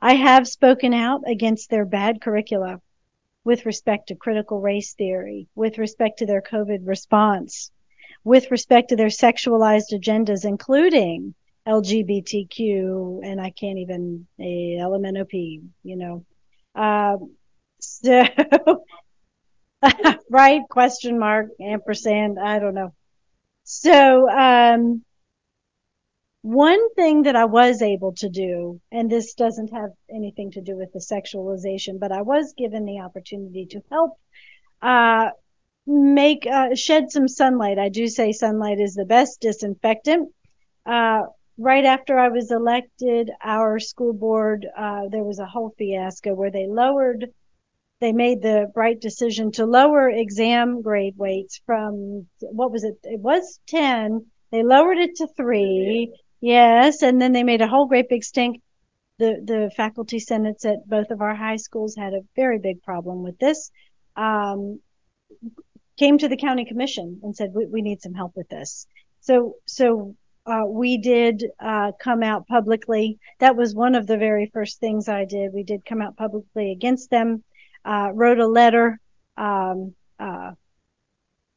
I 0.00 0.14
have 0.14 0.48
spoken 0.48 0.92
out 0.92 1.22
against 1.26 1.70
their 1.70 1.84
bad 1.84 2.20
curricula 2.20 2.80
with 3.44 3.64
respect 3.64 4.08
to 4.08 4.16
critical 4.16 4.60
race 4.60 4.94
theory, 4.94 5.46
with 5.54 5.78
respect 5.78 6.18
to 6.18 6.26
their 6.26 6.42
COVID 6.42 6.80
response, 6.84 7.70
with 8.24 8.50
respect 8.50 8.88
to 8.88 8.96
their 8.96 9.06
sexualized 9.06 9.92
agendas, 9.92 10.44
including 10.44 11.34
LGBTQ, 11.66 13.20
and 13.24 13.40
I 13.40 13.50
can't 13.50 13.78
even 13.78 14.26
a 14.38 14.78
LMNOP, 14.80 15.62
you 15.82 15.96
know. 15.96 16.24
Uh, 16.74 17.16
so, 17.80 18.24
right? 20.30 20.62
Question 20.70 21.18
mark, 21.18 21.48
ampersand, 21.60 22.38
I 22.38 22.58
don't 22.58 22.74
know. 22.74 22.94
So, 23.64 24.28
um, 24.30 25.04
one 26.42 26.94
thing 26.94 27.22
that 27.22 27.34
I 27.34 27.46
was 27.46 27.82
able 27.82 28.12
to 28.14 28.28
do, 28.28 28.80
and 28.92 29.10
this 29.10 29.34
doesn't 29.34 29.72
have 29.72 29.90
anything 30.08 30.52
to 30.52 30.60
do 30.60 30.76
with 30.76 30.92
the 30.92 31.00
sexualization, 31.00 31.98
but 31.98 32.12
I 32.12 32.22
was 32.22 32.54
given 32.56 32.84
the 32.84 33.00
opportunity 33.00 33.66
to 33.66 33.82
help 33.90 34.12
uh, 34.80 35.30
make 35.86 36.46
uh, 36.46 36.74
shed 36.76 37.10
some 37.10 37.26
sunlight. 37.26 37.78
I 37.78 37.88
do 37.88 38.06
say 38.06 38.30
sunlight 38.30 38.78
is 38.78 38.94
the 38.94 39.04
best 39.04 39.40
disinfectant. 39.40 40.32
Uh, 40.84 41.22
right 41.58 41.84
after 41.84 42.18
I 42.18 42.28
was 42.28 42.50
elected, 42.50 43.30
our 43.42 43.78
school 43.78 44.12
board 44.12 44.66
uh, 44.76 45.08
there 45.10 45.24
was 45.24 45.38
a 45.38 45.46
whole 45.46 45.74
fiasco 45.78 46.34
where 46.34 46.50
they 46.50 46.66
lowered. 46.66 47.26
They 48.00 48.12
made 48.12 48.42
the 48.42 48.70
bright 48.74 49.00
decision 49.00 49.52
to 49.52 49.64
lower 49.64 50.10
exam 50.10 50.82
grade 50.82 51.16
weights 51.16 51.60
from 51.64 52.26
what 52.40 52.70
was 52.70 52.84
it? 52.84 52.98
It 53.04 53.20
was 53.20 53.58
10. 53.68 54.26
They 54.52 54.62
lowered 54.62 54.98
it 54.98 55.16
to 55.16 55.26
three 55.28 56.12
Yes, 56.40 57.02
and 57.02 57.20
then 57.20 57.32
they 57.32 57.42
made 57.42 57.62
a 57.62 57.68
whole 57.68 57.86
great 57.86 58.08
big 58.08 58.24
stink. 58.24 58.62
The 59.18 59.40
the 59.42 59.70
faculty 59.76 60.18
senates 60.18 60.64
at 60.64 60.86
both 60.86 61.10
of 61.10 61.22
our 61.22 61.34
high 61.34 61.56
schools 61.56 61.96
had 61.96 62.12
a 62.12 62.20
very 62.36 62.58
big 62.58 62.82
problem 62.82 63.22
with 63.22 63.38
this. 63.38 63.70
Um, 64.14 64.80
came 65.98 66.18
to 66.18 66.28
the 66.28 66.36
county 66.36 66.66
commission 66.66 67.20
and 67.22 67.34
said 67.34 67.52
we, 67.54 67.66
we 67.66 67.82
need 67.82 68.02
some 68.02 68.14
help 68.14 68.32
with 68.36 68.48
this. 68.48 68.86
So 69.20 69.54
so 69.66 70.14
uh, 70.46 70.64
we 70.66 70.98
did 70.98 71.44
uh, 71.58 71.92
come 72.00 72.22
out 72.22 72.46
publicly. 72.46 73.18
That 73.40 73.56
was 73.56 73.74
one 73.74 73.94
of 73.94 74.06
the 74.06 74.16
very 74.16 74.50
first 74.52 74.78
things 74.78 75.08
I 75.08 75.24
did. 75.24 75.52
We 75.52 75.64
did 75.64 75.84
come 75.84 76.00
out 76.00 76.16
publicly 76.16 76.70
against 76.70 77.10
them. 77.10 77.42
Uh, 77.84 78.10
wrote 78.14 78.38
a 78.38 78.46
letter 78.46 79.00
um, 79.36 79.94
uh, 80.18 80.52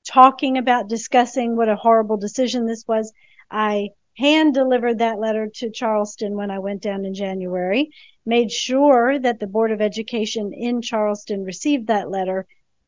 talking 0.07 0.57
about 0.57 0.89
discussing 0.89 1.55
what 1.55 1.69
a 1.69 1.75
horrible 1.75 2.17
decision 2.17 2.65
this 2.65 2.85
was. 2.87 3.11
I 3.51 3.89
hand 4.17 4.53
delivered 4.53 4.99
that 4.99 5.19
letter 5.19 5.47
to 5.55 5.71
Charleston 5.71 6.35
when 6.35 6.51
I 6.51 6.59
went 6.59 6.81
down 6.81 7.05
in 7.05 7.13
January, 7.13 7.91
made 8.25 8.51
sure 8.51 9.17
that 9.19 9.39
the 9.39 9.47
Board 9.47 9.71
of 9.71 9.81
Education 9.81 10.51
in 10.53 10.81
Charleston 10.81 11.43
received 11.43 11.87
that 11.87 12.09
letter. 12.09 12.45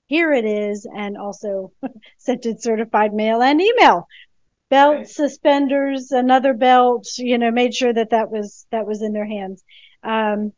Here 0.07 0.33
it 0.33 0.45
is, 0.45 0.85
and 0.93 1.17
also 1.17 1.71
sent 2.17 2.45
it 2.45 2.61
certified 2.61 3.13
mail 3.13 3.41
and 3.41 3.61
email. 3.61 4.07
Belt, 4.71 4.95
right. 4.95 5.07
suspenders, 5.07 6.11
another 6.11 6.53
belt, 6.53 7.05
you 7.17 7.37
know, 7.37 7.51
made 7.51 7.75
sure 7.75 7.93
that 7.93 8.11
that 8.11 8.31
was, 8.31 8.65
that 8.71 8.87
was 8.87 9.01
in 9.01 9.11
their 9.11 9.27
hands. 9.27 9.63
Um, 10.01 10.53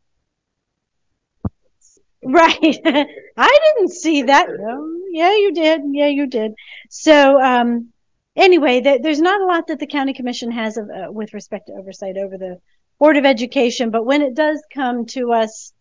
right. 2.23 2.57
I 3.37 3.73
didn't 3.75 3.91
see 3.91 4.21
that. 4.23 4.47
No. 4.47 4.89
Yeah, 5.11 5.35
you 5.35 5.51
did. 5.51 5.81
Yeah, 5.91 6.07
you 6.07 6.27
did. 6.27 6.53
So, 6.89 7.41
um, 7.41 7.89
anyway, 8.35 8.81
there's 8.81 9.19
not 9.19 9.41
a 9.41 9.45
lot 9.45 9.67
that 9.67 9.79
the 9.79 9.87
county 9.87 10.13
commission 10.13 10.51
has 10.51 10.77
of, 10.77 10.89
uh, 10.89 11.11
with 11.11 11.33
respect 11.33 11.67
to 11.67 11.73
oversight 11.73 12.15
over 12.15 12.37
the 12.37 12.59
board 12.99 13.17
of 13.17 13.25
education, 13.25 13.89
but 13.89 14.05
when 14.05 14.21
it 14.21 14.35
does 14.35 14.63
come 14.73 15.07
to 15.07 15.33
us, 15.33 15.73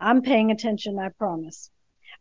I'm 0.00 0.22
paying 0.22 0.50
attention. 0.50 0.98
I 0.98 1.10
promise. 1.10 1.70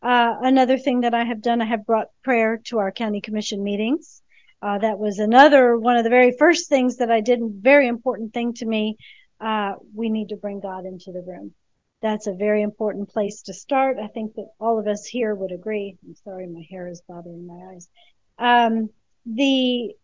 Uh, 0.04 0.36
another 0.42 0.78
thing 0.78 1.02
that 1.02 1.16
I 1.16 1.26
have 1.26 1.42
done, 1.42 1.62
I 1.62 1.66
have 1.66 1.86
brought 1.86 2.10
prayer 2.24 2.62
to 2.66 2.78
our 2.78 2.92
county 2.92 3.22
commission 3.22 3.64
meetings. 3.64 4.22
Uh, 4.62 4.80
that 4.80 4.98
was 4.98 5.20
another 5.20 5.78
one 5.78 5.98
of 5.98 6.04
the 6.04 6.10
very 6.10 6.36
first 6.38 6.68
things 6.68 6.98
that 6.98 7.12
I 7.12 7.22
did. 7.22 7.40
Very 7.42 7.88
important 7.88 8.34
thing 8.34 8.54
to 8.56 8.66
me. 8.66 8.98
Uh, 9.40 9.74
we 9.94 10.10
need 10.10 10.30
to 10.30 10.36
bring 10.36 10.60
God 10.60 10.86
into 10.86 11.12
the 11.12 11.22
room. 11.22 11.54
That's 12.02 12.28
a 12.28 12.34
very 12.34 12.62
important 12.62 13.10
place 13.10 13.42
to 13.44 13.54
start. 13.54 13.98
I 14.00 14.08
think 14.08 14.36
that 14.36 14.50
all 14.60 14.80
of 14.80 14.88
us 14.88 15.06
here 15.06 15.34
would 15.36 15.52
agree. 15.52 15.98
I'm 16.06 16.16
sorry, 16.16 16.48
my 16.48 16.66
hair 16.70 16.88
is 16.88 17.02
bothering 17.08 17.46
my 17.46 17.74
eyes. 17.74 17.90
Um, 18.40 18.90
the 19.26 19.96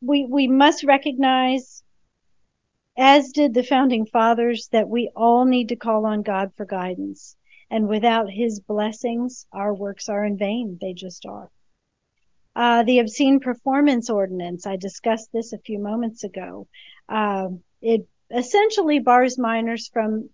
we 0.00 0.26
we 0.26 0.46
must 0.46 0.84
recognize 0.84 1.82
as 2.96 3.32
did 3.32 3.54
the 3.54 3.62
founding 3.62 4.06
fathers 4.06 4.68
that 4.70 4.88
we 4.88 5.10
all 5.16 5.44
need 5.44 5.68
to 5.68 5.76
call 5.76 6.06
on 6.06 6.22
God 6.22 6.52
for 6.56 6.64
guidance 6.64 7.36
and 7.70 7.88
without 7.88 8.30
his 8.30 8.60
blessings 8.60 9.46
our 9.52 9.74
works 9.74 10.08
are 10.08 10.24
in 10.24 10.38
vain 10.38 10.78
they 10.80 10.92
just 10.92 11.26
are 11.26 11.50
uh, 12.58 12.82
the 12.82 12.98
obscene 12.98 13.40
performance 13.40 14.10
ordinance 14.10 14.66
i 14.66 14.76
discussed 14.76 15.30
this 15.32 15.52
a 15.52 15.58
few 15.58 15.78
moments 15.78 16.24
ago 16.24 16.66
uh, 17.08 17.48
it 17.80 18.06
essentially 18.30 18.98
bars 18.98 19.38
minors 19.38 19.88
from 19.88 20.28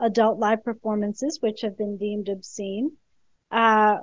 adult 0.00 0.38
live 0.38 0.64
performances 0.64 1.38
which 1.40 1.60
have 1.62 1.76
been 1.78 1.96
deemed 1.96 2.28
obscene 2.28 2.90
uh, 3.50 3.98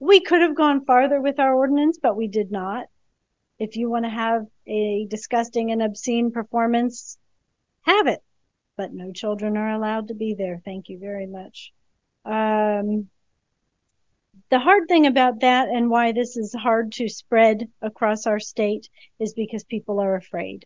we 0.00 0.20
could 0.20 0.40
have 0.40 0.56
gone 0.56 0.84
farther 0.84 1.20
with 1.20 1.38
our 1.38 1.54
ordinance 1.54 1.98
but 2.02 2.16
we 2.16 2.26
did 2.26 2.50
not 2.50 2.86
if 3.58 3.76
you 3.76 3.90
want 3.90 4.04
to 4.04 4.10
have 4.10 4.46
a 4.66 5.06
disgusting 5.10 5.72
and 5.72 5.82
obscene 5.82 6.30
performance, 6.30 7.18
have 7.82 8.06
it. 8.06 8.22
But 8.76 8.92
no 8.92 9.12
children 9.12 9.56
are 9.56 9.70
allowed 9.70 10.08
to 10.08 10.14
be 10.14 10.34
there. 10.34 10.60
Thank 10.64 10.88
you 10.88 10.98
very 10.98 11.26
much. 11.26 11.72
Um, 12.24 13.08
the 14.50 14.58
hard 14.58 14.88
thing 14.88 15.06
about 15.06 15.40
that 15.40 15.68
and 15.68 15.90
why 15.90 16.12
this 16.12 16.36
is 16.36 16.54
hard 16.54 16.92
to 16.92 17.08
spread 17.08 17.68
across 17.82 18.26
our 18.26 18.40
state 18.40 18.88
is 19.18 19.34
because 19.34 19.64
people 19.64 20.00
are 20.00 20.16
afraid. 20.16 20.64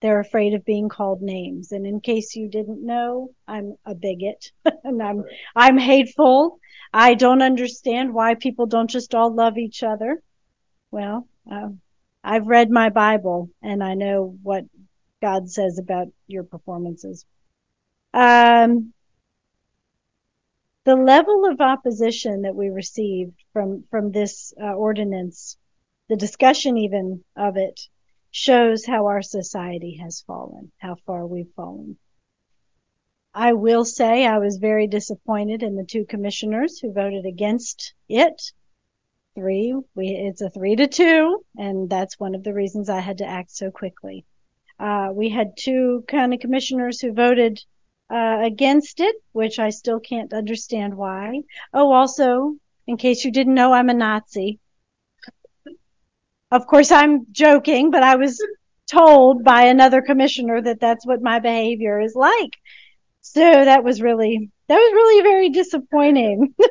They're 0.00 0.20
afraid 0.20 0.54
of 0.54 0.64
being 0.64 0.88
called 0.88 1.22
names. 1.22 1.72
And 1.72 1.86
in 1.86 2.00
case 2.00 2.36
you 2.36 2.48
didn't 2.48 2.84
know, 2.84 3.30
I'm 3.48 3.74
a 3.84 3.94
bigot 3.94 4.52
and 4.84 5.02
I'm, 5.02 5.24
I'm 5.56 5.78
hateful. 5.78 6.58
I 6.92 7.14
don't 7.14 7.42
understand 7.42 8.14
why 8.14 8.34
people 8.34 8.66
don't 8.66 8.90
just 8.90 9.14
all 9.14 9.34
love 9.34 9.58
each 9.58 9.82
other. 9.82 10.22
Well, 10.90 11.26
um, 11.50 11.80
I've 12.22 12.46
read 12.46 12.70
my 12.70 12.90
Bible 12.90 13.50
and 13.62 13.82
I 13.82 13.94
know 13.94 14.38
what 14.42 14.64
God 15.20 15.50
says 15.50 15.78
about 15.78 16.08
your 16.28 16.44
performances. 16.44 17.24
Um, 18.12 18.93
the 20.84 20.96
level 20.96 21.46
of 21.50 21.60
opposition 21.60 22.42
that 22.42 22.54
we 22.54 22.68
received 22.68 23.42
from 23.52 23.84
from 23.90 24.12
this 24.12 24.52
uh, 24.62 24.72
ordinance, 24.74 25.56
the 26.08 26.16
discussion 26.16 26.76
even 26.76 27.24
of 27.36 27.56
it, 27.56 27.80
shows 28.30 28.84
how 28.84 29.06
our 29.06 29.22
society 29.22 29.96
has 30.02 30.20
fallen, 30.26 30.70
how 30.78 30.96
far 31.06 31.26
we've 31.26 31.52
fallen. 31.56 31.96
I 33.32 33.54
will 33.54 33.84
say 33.84 34.26
I 34.26 34.38
was 34.38 34.58
very 34.58 34.86
disappointed 34.86 35.62
in 35.62 35.74
the 35.74 35.84
two 35.84 36.04
commissioners 36.04 36.78
who 36.78 36.92
voted 36.92 37.26
against 37.26 37.94
it 38.08 38.52
three. 39.34 39.74
We, 39.94 40.08
it's 40.08 40.40
a 40.40 40.50
three 40.50 40.76
to 40.76 40.86
two, 40.86 41.44
and 41.56 41.90
that's 41.90 42.20
one 42.20 42.34
of 42.34 42.44
the 42.44 42.54
reasons 42.54 42.88
I 42.88 43.00
had 43.00 43.18
to 43.18 43.26
act 43.26 43.50
so 43.50 43.70
quickly. 43.70 44.24
Uh, 44.78 45.10
we 45.12 45.30
had 45.30 45.56
two 45.56 46.04
county 46.06 46.38
commissioners 46.38 47.00
who 47.00 47.12
voted 47.12 47.60
uh, 48.10 48.40
against 48.42 49.00
it, 49.00 49.16
which 49.32 49.58
I 49.58 49.70
still 49.70 50.00
can't 50.00 50.32
understand 50.32 50.96
why. 50.96 51.42
Oh, 51.72 51.92
also, 51.92 52.56
in 52.86 52.96
case 52.96 53.24
you 53.24 53.32
didn't 53.32 53.54
know, 53.54 53.72
I'm 53.72 53.90
a 53.90 53.94
Nazi. 53.94 54.58
Of 56.50 56.66
course, 56.66 56.92
I'm 56.92 57.26
joking, 57.32 57.90
but 57.90 58.02
I 58.02 58.16
was 58.16 58.40
told 58.90 59.44
by 59.44 59.62
another 59.62 60.02
commissioner 60.02 60.60
that 60.62 60.80
that's 60.80 61.06
what 61.06 61.22
my 61.22 61.40
behavior 61.40 62.00
is 62.00 62.14
like. 62.14 62.52
So 63.22 63.40
that 63.40 63.82
was 63.82 64.02
really, 64.02 64.50
that 64.68 64.76
was 64.76 64.92
really 64.92 65.22
very 65.22 65.50
disappointing. 65.50 66.54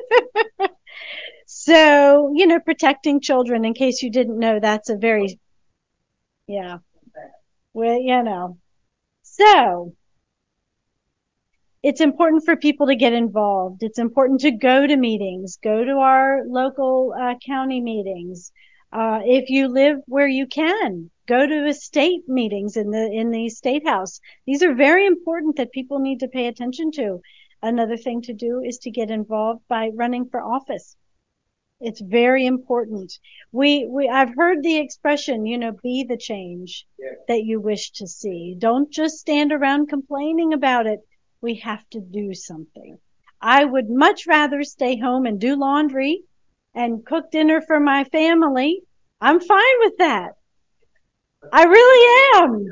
So, 1.46 2.32
you 2.34 2.46
know, 2.46 2.58
protecting 2.60 3.20
children, 3.20 3.64
in 3.64 3.74
case 3.74 4.02
you 4.02 4.10
didn't 4.10 4.38
know, 4.38 4.60
that's 4.60 4.90
a 4.90 4.96
very, 4.96 5.38
yeah. 6.46 6.78
Well, 7.72 7.98
you 7.98 8.22
know. 8.22 8.58
So, 9.22 9.94
it's 11.84 12.00
important 12.00 12.42
for 12.46 12.56
people 12.56 12.86
to 12.86 12.96
get 12.96 13.12
involved. 13.12 13.82
It's 13.82 13.98
important 13.98 14.40
to 14.40 14.50
go 14.50 14.86
to 14.86 14.96
meetings, 14.96 15.58
go 15.62 15.84
to 15.84 15.98
our 15.98 16.42
local 16.46 17.12
uh, 17.12 17.34
county 17.44 17.82
meetings. 17.82 18.52
Uh, 18.90 19.20
if 19.22 19.50
you 19.50 19.68
live 19.68 19.98
where 20.06 20.26
you 20.26 20.46
can, 20.46 21.10
go 21.28 21.46
to 21.46 21.64
the 21.66 21.74
state 21.74 22.26
meetings 22.26 22.78
in 22.78 22.90
the 22.90 23.12
in 23.12 23.30
the 23.30 23.50
state 23.50 23.86
house. 23.86 24.18
These 24.46 24.62
are 24.62 24.74
very 24.74 25.04
important 25.04 25.56
that 25.56 25.72
people 25.72 25.98
need 25.98 26.20
to 26.20 26.28
pay 26.28 26.46
attention 26.46 26.90
to. 26.92 27.20
Another 27.60 27.98
thing 27.98 28.22
to 28.22 28.32
do 28.32 28.62
is 28.62 28.78
to 28.78 28.90
get 28.90 29.10
involved 29.10 29.60
by 29.68 29.90
running 29.94 30.26
for 30.30 30.42
office. 30.42 30.96
It's 31.80 32.00
very 32.00 32.46
important. 32.46 33.12
We, 33.52 33.86
we, 33.86 34.08
I've 34.08 34.34
heard 34.34 34.62
the 34.62 34.78
expression, 34.78 35.44
you 35.44 35.58
know, 35.58 35.72
be 35.82 36.04
the 36.08 36.16
change 36.16 36.86
yeah. 36.98 37.08
that 37.28 37.44
you 37.44 37.60
wish 37.60 37.90
to 37.98 38.06
see. 38.06 38.54
Don't 38.56 38.90
just 38.90 39.18
stand 39.18 39.52
around 39.52 39.90
complaining 39.90 40.54
about 40.54 40.86
it. 40.86 41.00
We 41.44 41.56
have 41.56 41.86
to 41.90 42.00
do 42.00 42.32
something. 42.32 42.96
I 43.38 43.66
would 43.66 43.90
much 43.90 44.26
rather 44.26 44.64
stay 44.64 44.96
home 44.96 45.26
and 45.26 45.38
do 45.38 45.56
laundry 45.56 46.22
and 46.74 47.04
cook 47.04 47.30
dinner 47.30 47.60
for 47.60 47.78
my 47.78 48.04
family. 48.04 48.80
I'm 49.20 49.40
fine 49.40 49.78
with 49.80 49.98
that. 49.98 50.36
I 51.52 51.64
really 51.64 52.38
am. 52.38 52.66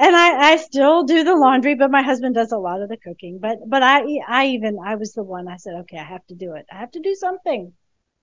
And 0.00 0.16
I, 0.16 0.50
I 0.50 0.56
still 0.56 1.04
do 1.04 1.22
the 1.22 1.36
laundry, 1.36 1.76
but 1.76 1.92
my 1.92 2.02
husband 2.02 2.34
does 2.34 2.50
a 2.50 2.58
lot 2.58 2.82
of 2.82 2.88
the 2.88 2.96
cooking. 2.96 3.38
But, 3.38 3.58
but 3.64 3.84
I, 3.84 4.02
I 4.26 4.46
even, 4.48 4.80
I 4.84 4.96
was 4.96 5.12
the 5.12 5.22
one, 5.22 5.46
I 5.46 5.56
said, 5.56 5.74
okay, 5.82 5.98
I 5.98 6.02
have 6.02 6.26
to 6.26 6.34
do 6.34 6.54
it. 6.54 6.66
I 6.72 6.78
have 6.78 6.90
to 6.90 7.00
do 7.00 7.14
something. 7.14 7.72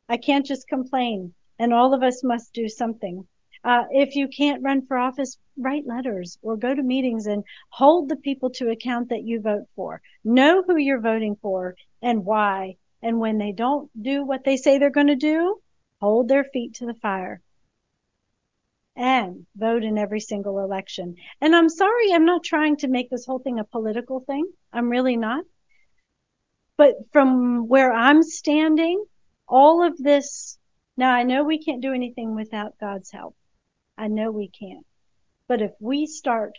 I 0.09 0.17
can't 0.17 0.45
just 0.45 0.67
complain. 0.67 1.33
And 1.57 1.73
all 1.73 1.93
of 1.93 2.03
us 2.03 2.21
must 2.21 2.51
do 2.51 2.67
something. 2.67 3.25
Uh, 3.65 3.85
if 3.89 4.15
you 4.15 4.27
can't 4.27 4.61
run 4.61 4.85
for 4.85 4.95
office, 4.95 5.39
write 5.57 5.87
letters 5.87 6.37
or 6.43 6.55
go 6.55 6.75
to 6.75 6.83
meetings 6.83 7.25
and 7.25 7.43
hold 7.69 8.07
the 8.07 8.15
people 8.15 8.51
to 8.51 8.69
account 8.69 9.09
that 9.09 9.23
you 9.23 9.41
vote 9.41 9.65
for. 9.75 9.99
Know 10.23 10.61
who 10.61 10.77
you're 10.77 11.01
voting 11.01 11.35
for 11.41 11.75
and 11.99 12.23
why. 12.23 12.75
And 13.01 13.19
when 13.19 13.39
they 13.39 13.51
don't 13.51 13.89
do 13.99 14.23
what 14.23 14.43
they 14.43 14.55
say 14.55 14.77
they're 14.77 14.91
going 14.91 15.07
to 15.07 15.15
do, 15.15 15.59
hold 15.99 16.27
their 16.27 16.43
feet 16.43 16.75
to 16.75 16.85
the 16.85 16.93
fire 16.93 17.41
and 18.95 19.47
vote 19.55 19.83
in 19.83 19.97
every 19.97 20.19
single 20.19 20.59
election. 20.59 21.15
And 21.41 21.55
I'm 21.55 21.67
sorry, 21.67 22.13
I'm 22.13 22.25
not 22.25 22.43
trying 22.43 22.77
to 22.77 22.87
make 22.87 23.09
this 23.09 23.25
whole 23.25 23.39
thing 23.39 23.59
a 23.59 23.63
political 23.63 24.19
thing. 24.19 24.45
I'm 24.71 24.89
really 24.89 25.17
not. 25.17 25.43
But 26.77 26.93
from 27.11 27.67
where 27.67 27.91
I'm 27.91 28.21
standing, 28.21 29.03
all 29.47 29.83
of 29.83 29.97
this, 29.97 30.59
now 30.97 31.11
I 31.11 31.23
know 31.23 31.43
we 31.43 31.63
can't 31.63 31.81
do 31.81 31.93
anything 31.93 32.35
without 32.35 32.77
God's 32.79 33.09
help. 33.09 33.35
I 33.97 34.07
know 34.07 34.31
we 34.31 34.47
can't. 34.47 34.85
But 35.47 35.61
if 35.61 35.71
we 35.79 36.05
start 36.05 36.57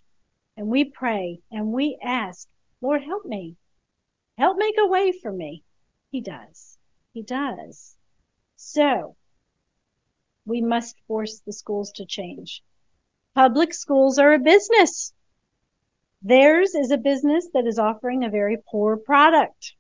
and 0.57 0.69
we 0.69 0.85
pray 0.85 1.41
and 1.51 1.73
we 1.73 1.99
ask, 2.03 2.49
Lord, 2.81 3.03
help 3.03 3.25
me. 3.25 3.57
Help 4.39 4.57
make 4.59 4.77
a 4.79 4.87
way 4.87 5.13
for 5.13 5.33
me. 5.33 5.65
He 6.11 6.21
does. 6.21 6.79
He 7.13 7.23
does. 7.23 7.97
So 8.57 9.17
we 10.47 10.61
must 10.61 11.01
force 11.07 11.41
the 11.41 11.53
schools 11.53 11.93
to 11.93 12.07
change. 12.07 12.63
Public 13.35 13.75
schools 13.75 14.19
are 14.19 14.33
a 14.33 14.39
business. 14.39 15.13
Theirs 16.23 16.75
is 16.75 16.91
a 16.91 16.97
business 16.97 17.49
that 17.53 17.67
is 17.67 17.79
offering 17.79 18.25
a 18.25 18.31
very 18.31 18.57
poor 18.71 18.97
product. 18.97 19.75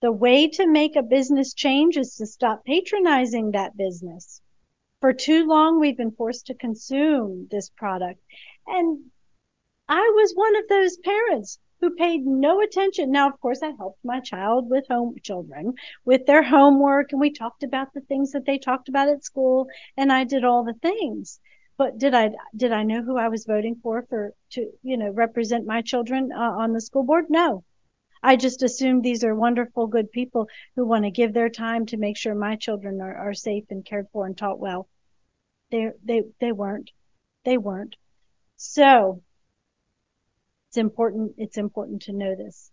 The 0.00 0.12
way 0.12 0.48
to 0.48 0.66
make 0.66 0.96
a 0.96 1.02
business 1.02 1.52
change 1.52 1.96
is 1.96 2.16
to 2.16 2.26
stop 2.26 2.64
patronizing 2.64 3.50
that 3.50 3.76
business. 3.76 4.40
For 5.00 5.12
too 5.12 5.46
long, 5.46 5.78
we've 5.78 5.96
been 5.96 6.10
forced 6.10 6.46
to 6.46 6.54
consume 6.54 7.46
this 7.50 7.70
product. 7.70 8.20
And 8.66 9.10
I 9.88 10.00
was 10.16 10.34
one 10.34 10.56
of 10.56 10.68
those 10.68 10.96
parents 10.96 11.60
who 11.80 11.90
paid 11.94 12.26
no 12.26 12.60
attention. 12.60 13.12
Now, 13.12 13.28
of 13.28 13.40
course, 13.40 13.62
I 13.62 13.70
helped 13.70 14.04
my 14.04 14.18
child 14.18 14.68
with 14.68 14.88
home 14.88 15.14
children 15.22 15.74
with 16.04 16.26
their 16.26 16.42
homework 16.42 17.12
and 17.12 17.20
we 17.20 17.30
talked 17.30 17.62
about 17.62 17.92
the 17.94 18.00
things 18.00 18.32
that 18.32 18.44
they 18.44 18.58
talked 18.58 18.88
about 18.88 19.08
at 19.08 19.24
school 19.24 19.68
and 19.96 20.12
I 20.12 20.24
did 20.24 20.44
all 20.44 20.64
the 20.64 20.74
things. 20.74 21.38
But 21.76 21.96
did 21.98 22.12
I 22.12 22.32
did 22.56 22.72
I 22.72 22.82
know 22.82 23.02
who 23.02 23.16
I 23.16 23.28
was 23.28 23.44
voting 23.46 23.76
for 23.76 24.02
for 24.02 24.34
to 24.50 24.72
you 24.82 24.96
know 24.96 25.10
represent 25.10 25.64
my 25.64 25.80
children 25.80 26.32
uh, 26.32 26.38
on 26.38 26.72
the 26.72 26.80
school 26.80 27.04
board? 27.04 27.26
No. 27.28 27.62
I 28.22 28.36
just 28.36 28.62
assumed 28.62 29.02
these 29.02 29.24
are 29.24 29.34
wonderful, 29.34 29.86
good 29.86 30.10
people 30.10 30.48
who 30.74 30.86
want 30.86 31.04
to 31.04 31.10
give 31.10 31.32
their 31.32 31.48
time 31.48 31.86
to 31.86 31.96
make 31.96 32.16
sure 32.16 32.34
my 32.34 32.56
children 32.56 33.00
are, 33.00 33.14
are 33.14 33.34
safe 33.34 33.64
and 33.70 33.84
cared 33.84 34.08
for 34.12 34.26
and 34.26 34.36
taught 34.36 34.58
well. 34.58 34.88
They 35.70 35.90
they 36.04 36.22
they 36.40 36.52
weren't. 36.52 36.90
They 37.44 37.58
weren't. 37.58 37.96
So 38.56 39.22
it's 40.68 40.76
important, 40.76 41.34
it's 41.38 41.58
important 41.58 42.02
to 42.02 42.12
know 42.12 42.34
this. 42.34 42.72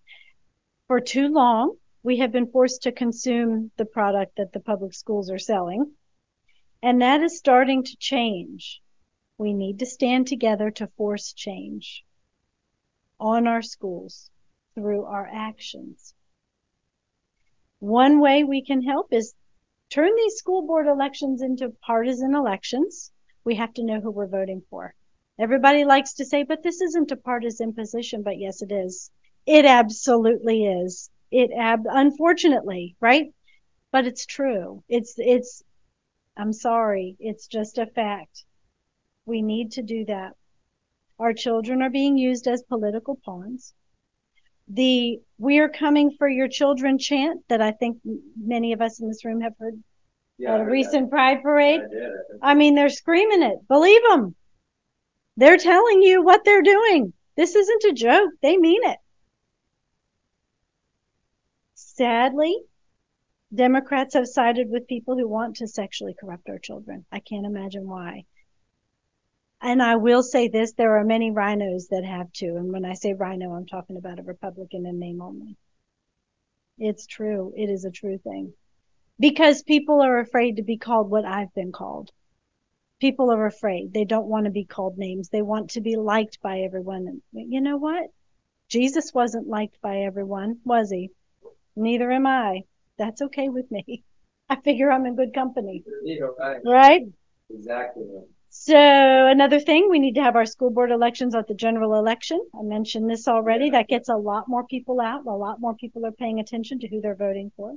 For 0.87 0.99
too 0.99 1.27
long, 1.27 1.77
we 2.03 2.17
have 2.17 2.31
been 2.31 2.51
forced 2.51 2.83
to 2.83 2.91
consume 2.91 3.71
the 3.77 3.85
product 3.85 4.37
that 4.37 4.51
the 4.51 4.59
public 4.59 4.93
schools 4.93 5.29
are 5.29 5.39
selling. 5.39 5.91
And 6.81 7.01
that 7.01 7.21
is 7.21 7.37
starting 7.37 7.83
to 7.83 7.97
change. 7.97 8.81
We 9.37 9.53
need 9.53 9.79
to 9.79 9.85
stand 9.85 10.27
together 10.27 10.71
to 10.71 10.87
force 10.97 11.33
change 11.33 12.03
on 13.19 13.47
our 13.47 13.61
schools 13.61 14.29
through 14.75 15.05
our 15.05 15.27
actions. 15.33 16.13
One 17.79 18.19
way 18.19 18.43
we 18.43 18.63
can 18.63 18.81
help 18.83 19.11
is 19.11 19.33
turn 19.89 20.15
these 20.15 20.35
school 20.35 20.65
board 20.67 20.87
elections 20.87 21.41
into 21.41 21.69
partisan 21.81 22.35
elections. 22.35 23.11
We 23.43 23.55
have 23.55 23.73
to 23.75 23.83
know 23.83 23.99
who 23.99 24.11
we're 24.11 24.27
voting 24.27 24.61
for. 24.69 24.93
Everybody 25.37 25.83
likes 25.83 26.13
to 26.15 26.25
say, 26.25 26.43
but 26.43 26.63
this 26.63 26.81
isn't 26.81 27.11
a 27.11 27.17
partisan 27.17 27.73
position, 27.73 28.21
but 28.21 28.37
yes, 28.37 28.61
it 28.61 28.71
is. 28.71 29.11
It 29.45 29.65
absolutely 29.65 30.65
is. 30.65 31.09
It 31.31 31.51
ab, 31.51 31.85
unfortunately, 31.89 32.95
right? 32.99 33.33
But 33.91 34.05
it's 34.07 34.25
true. 34.25 34.83
It's, 34.87 35.15
it's, 35.17 35.63
I'm 36.37 36.53
sorry. 36.53 37.17
It's 37.19 37.47
just 37.47 37.77
a 37.77 37.85
fact. 37.85 38.45
We 39.25 39.41
need 39.41 39.71
to 39.73 39.83
do 39.83 40.05
that. 40.05 40.35
Our 41.19 41.33
children 41.33 41.81
are 41.81 41.89
being 41.89 42.17
used 42.17 42.47
as 42.47 42.63
political 42.63 43.15
pawns. 43.15 43.73
The 44.67 45.19
we 45.37 45.59
are 45.59 45.69
coming 45.69 46.11
for 46.17 46.27
your 46.27 46.47
children 46.47 46.97
chant 46.97 47.43
that 47.49 47.61
I 47.61 47.71
think 47.71 47.99
many 48.35 48.73
of 48.73 48.81
us 48.81 48.99
in 48.99 49.07
this 49.07 49.23
room 49.23 49.41
have 49.41 49.53
heard 49.59 49.81
yeah, 50.37 50.55
at 50.55 50.61
a 50.61 50.65
recent 50.65 51.05
that. 51.05 51.11
pride 51.11 51.43
parade. 51.43 51.81
I, 52.41 52.51
I 52.51 52.53
mean, 52.55 52.75
they're 52.75 52.89
screaming 52.89 53.43
it. 53.43 53.67
Believe 53.67 54.01
them. 54.09 54.35
They're 55.37 55.57
telling 55.57 56.01
you 56.01 56.23
what 56.23 56.43
they're 56.45 56.61
doing. 56.61 57.13
This 57.35 57.55
isn't 57.55 57.83
a 57.83 57.93
joke. 57.93 58.31
They 58.41 58.57
mean 58.57 58.81
it. 58.83 58.97
Sadly, 61.75 62.57
Democrats 63.53 64.15
have 64.15 64.27
sided 64.27 64.69
with 64.69 64.87
people 64.87 65.17
who 65.17 65.27
want 65.27 65.57
to 65.57 65.67
sexually 65.67 66.15
corrupt 66.19 66.49
our 66.49 66.59
children. 66.59 67.05
I 67.11 67.19
can't 67.19 67.45
imagine 67.45 67.87
why. 67.87 68.25
And 69.61 69.81
I 69.81 69.95
will 69.95 70.21
say 70.21 70.47
this, 70.47 70.73
there 70.73 70.97
are 70.97 71.03
many 71.03 71.31
rhinos 71.31 71.87
that 71.87 72.03
have 72.03 72.31
too. 72.31 72.57
And 72.57 72.71
when 72.71 72.85
I 72.85 72.93
say 72.93 73.13
rhino, 73.13 73.53
I'm 73.53 73.65
talking 73.65 73.97
about 73.97 74.19
a 74.19 74.23
Republican 74.23 74.85
in 74.85 74.99
name 74.99 75.21
only. 75.21 75.57
It's 76.77 77.07
true. 77.07 77.53
It 77.55 77.69
is 77.69 77.85
a 77.85 77.91
true 77.91 78.17
thing. 78.17 78.53
Because 79.19 79.63
people 79.63 80.01
are 80.01 80.19
afraid 80.19 80.57
to 80.57 80.61
be 80.61 80.77
called 80.77 81.09
what 81.09 81.25
I've 81.25 81.53
been 81.53 81.71
called 81.71 82.11
people 82.99 83.31
are 83.31 83.45
afraid. 83.45 83.93
They 83.93 84.05
don't 84.05 84.27
want 84.27 84.45
to 84.45 84.51
be 84.51 84.65
called 84.65 84.97
names. 84.97 85.29
They 85.29 85.41
want 85.41 85.71
to 85.71 85.81
be 85.81 85.95
liked 85.95 86.41
by 86.41 86.61
everyone. 86.61 87.21
You 87.33 87.61
know 87.61 87.77
what? 87.77 88.05
Jesus 88.69 89.13
wasn't 89.13 89.47
liked 89.47 89.79
by 89.81 89.97
everyone, 89.97 90.59
was 90.63 90.89
he? 90.89 91.11
Neither 91.75 92.11
am 92.11 92.25
I. 92.25 92.61
That's 92.97 93.21
okay 93.21 93.49
with 93.49 93.69
me. 93.69 94.03
I 94.49 94.55
figure 94.61 94.91
I'm 94.91 95.05
in 95.05 95.15
good 95.15 95.33
company. 95.33 95.83
Right. 96.39 96.61
right? 96.65 97.01
Exactly. 97.49 98.05
So 98.67 99.27
another 99.27 99.59
thing, 99.59 99.89
we 99.91 99.99
need 99.99 100.15
to 100.15 100.23
have 100.23 100.35
our 100.35 100.47
school 100.47 100.71
board 100.71 100.89
elections 100.89 101.35
at 101.35 101.47
the 101.47 101.53
general 101.53 101.99
election. 101.99 102.43
I 102.59 102.63
mentioned 102.63 103.07
this 103.07 103.27
already. 103.27 103.69
That 103.69 103.87
gets 103.87 104.09
a 104.09 104.15
lot 104.15 104.47
more 104.47 104.65
people 104.65 104.99
out. 104.99 105.27
A 105.27 105.29
lot 105.29 105.61
more 105.61 105.75
people 105.75 106.03
are 106.03 106.11
paying 106.11 106.39
attention 106.39 106.79
to 106.79 106.87
who 106.87 106.99
they're 106.99 107.13
voting 107.13 107.51
for. 107.55 107.75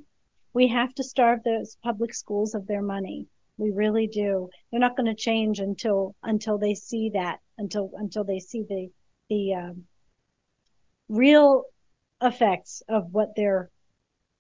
We 0.55 0.68
have 0.68 0.94
to 0.94 1.05
starve 1.05 1.42
those 1.44 1.77
public 1.83 2.14
schools 2.14 2.55
of 2.55 2.66
their 2.66 2.81
money. 2.81 3.27
We 3.59 3.70
really 3.70 4.07
do. 4.07 4.48
They're 4.70 4.81
not 4.81 4.96
going 4.96 5.14
to 5.14 5.14
change 5.14 5.59
until 5.59 6.14
until 6.22 6.57
they 6.57 6.74
see 6.74 7.11
that 7.11 7.40
until 7.59 7.90
until 7.96 8.24
they 8.24 8.38
see 8.38 8.62
the 8.62 8.90
the 9.29 9.55
um, 9.57 9.85
real 11.11 11.64
effects 12.22 12.83
of 12.88 13.12
what 13.12 13.37
their 13.37 13.68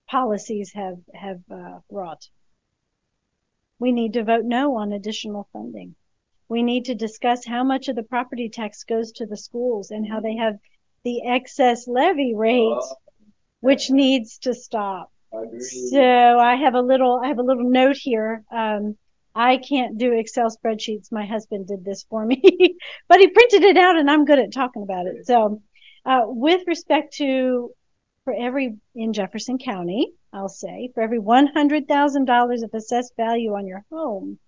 policies 0.08 0.72
have 0.72 0.96
have 1.12 1.42
uh, 1.50 1.80
brought. 1.90 2.26
We 3.78 3.92
need 3.92 4.14
to 4.14 4.24
vote 4.24 4.46
no 4.46 4.76
on 4.76 4.92
additional 4.92 5.46
funding. 5.52 5.94
We 6.48 6.62
need 6.62 6.86
to 6.86 6.94
discuss 6.94 7.44
how 7.44 7.64
much 7.64 7.88
of 7.88 7.96
the 7.96 8.02
property 8.02 8.48
tax 8.48 8.84
goes 8.84 9.12
to 9.12 9.26
the 9.26 9.36
schools 9.36 9.90
and 9.90 10.08
how 10.08 10.20
they 10.20 10.36
have 10.36 10.58
the 11.04 11.26
excess 11.26 11.86
levy 11.86 12.34
rate, 12.34 12.82
which 13.60 13.90
needs 13.90 14.38
to 14.38 14.54
stop. 14.54 15.12
So 15.30 16.38
I 16.38 16.56
have 16.56 16.74
a 16.74 16.80
little 16.80 17.20
I 17.22 17.28
have 17.28 17.38
a 17.38 17.42
little 17.42 17.68
note 17.68 17.96
here. 17.96 18.44
Um, 18.50 18.96
I 19.34 19.58
can't 19.58 19.98
do 19.98 20.12
Excel 20.12 20.48
spreadsheets. 20.50 21.12
My 21.12 21.26
husband 21.26 21.68
did 21.68 21.84
this 21.84 22.04
for 22.08 22.24
me, 22.24 22.42
but 23.08 23.20
he 23.20 23.28
printed 23.28 23.62
it 23.62 23.76
out 23.76 23.98
and 23.98 24.10
I'm 24.10 24.24
good 24.24 24.38
at 24.38 24.52
talking 24.52 24.82
about 24.82 25.06
it. 25.06 25.26
So, 25.26 25.62
uh, 26.04 26.22
with 26.24 26.66
respect 26.66 27.14
to 27.18 27.70
for 28.24 28.34
every 28.34 28.76
in 28.94 29.12
Jefferson 29.12 29.58
County, 29.58 30.12
I'll 30.32 30.48
say 30.48 30.90
for 30.94 31.02
every 31.02 31.20
$100,000 31.20 32.62
of 32.62 32.74
assessed 32.74 33.16
value 33.16 33.54
on 33.54 33.66
your 33.66 33.84
home, 33.90 34.38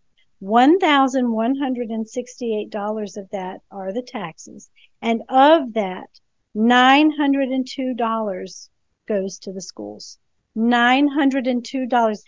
$1,168 0.42 3.16
of 3.16 3.31
that 3.31 3.61
are 3.70 3.92
the 3.92 4.03
taxes. 4.03 4.68
And 5.03 5.22
of 5.29 5.74
that, 5.74 6.09
$902 6.57 8.68
goes 9.07 9.38
to 9.40 9.53
the 9.53 9.61
schools. 9.61 10.18
$902. 10.57 12.22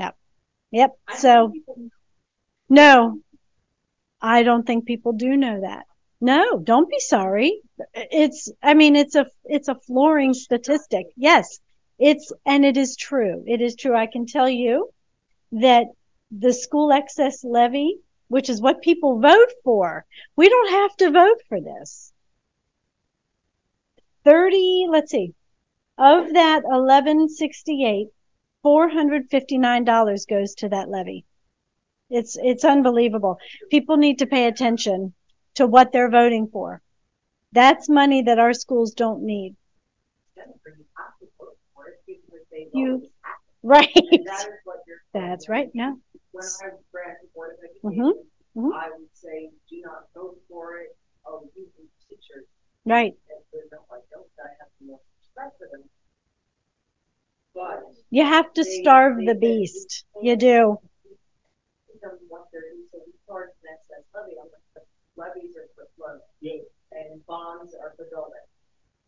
Yep. 0.01 0.17
Yep. 0.71 0.91
So, 1.19 1.53
no, 2.69 3.21
I 4.21 4.43
don't 4.43 4.67
think 4.67 4.87
people 4.87 5.13
do 5.13 5.37
know 5.37 5.61
that. 5.61 5.85
No, 6.21 6.59
don't 6.59 6.89
be 6.89 7.01
sorry. 7.01 7.61
It's, 7.93 8.51
I 8.63 8.73
mean, 8.73 8.97
it's 8.97 9.15
a, 9.15 9.27
it's 9.45 9.69
a 9.69 9.75
flooring 9.75 10.33
statistic. 10.33 11.09
Yes, 11.17 11.61
it's, 11.99 12.33
and 12.45 12.65
it 12.65 12.77
is 12.77 12.97
true. 12.97 13.45
It 13.47 13.61
is 13.61 13.77
true. 13.77 13.97
I 13.97 14.07
can 14.07 14.27
tell 14.27 14.49
you 14.49 14.91
that 15.53 15.87
the 16.31 16.53
school 16.53 16.93
excess 16.93 17.45
levy, 17.45 17.99
which 18.29 18.51
is 18.51 18.61
what 18.61 18.83
people 18.83 19.21
vote 19.21 19.53
for, 19.63 20.05
we 20.37 20.49
don't 20.49 20.71
have 20.71 20.97
to 20.97 21.11
vote 21.11 21.41
for 21.49 21.61
this. 21.61 22.13
30, 24.25 24.87
let's 24.89 25.11
see, 25.11 25.35
of 25.99 26.33
that 26.33 26.65
1168, 26.65 28.09
$459 28.65 30.29
goes 30.29 30.55
to 30.55 30.69
that 30.71 30.89
levy. 30.89 31.25
It's, 32.11 32.37
it's 32.43 32.65
unbelievable. 32.65 33.39
People 33.71 33.97
need 33.97 34.19
to 34.19 34.27
pay 34.27 34.47
attention 34.47 35.13
to 35.55 35.67
what 35.67 35.93
they're 35.93 36.11
voting 36.11 36.49
for. 36.49 36.81
That's 37.53 37.89
money 37.89 38.23
that 38.23 38.39
our 38.39 38.53
schools 38.53 38.95
don't 38.95 39.23
need. 39.23 39.55
You, 42.73 43.09
right. 43.63 43.89
That's 45.15 45.49
right. 45.49 45.71
No. 45.75 45.99
When 46.33 46.45
I 46.45 46.67
ran 46.93 47.17
for 47.21 47.29
Board 47.35 47.51
of 47.55 47.91
Mm-hmm. 47.91 48.01
Education, 48.01 48.31
Mhm. 48.57 48.71
I 48.73 48.91
would 48.91 49.11
say, 49.15 49.51
do 49.69 49.81
not 49.83 50.07
vote 50.15 50.39
for 50.49 50.79
it, 50.79 50.97
oh, 51.27 51.43
you 51.57 51.67
can 51.75 51.87
teachers. 52.09 52.47
Right. 52.87 53.15
And 53.31 53.41
they're 53.53 53.63
not 53.73 53.83
I 53.91 54.49
have 54.61 54.71
more 54.81 55.01
respect 55.19 55.59
for 55.59 55.69
them. 55.73 55.83
But 57.55 57.83
You 58.11 58.25
have 58.25 58.53
to 58.55 58.65
starve 58.65 59.17
the 59.25 59.35
beast. 59.35 60.05
You 60.23 60.37
do. 60.37 60.79
it 61.89 62.01
doesn't 62.01 62.31
want 62.31 62.51
their, 62.53 62.63
so 62.93 62.99
we 63.07 63.13
charge 63.27 63.51
an 63.63 63.75
excess 63.75 64.05
levy, 64.15 64.35
the 64.75 64.83
levies 65.17 65.55
are 65.57 65.69
for 65.75 65.87
flow. 65.97 66.19
And 66.93 67.27
bonds 67.27 67.75
are 67.75 67.95
for 67.97 68.07
building. 68.11 68.47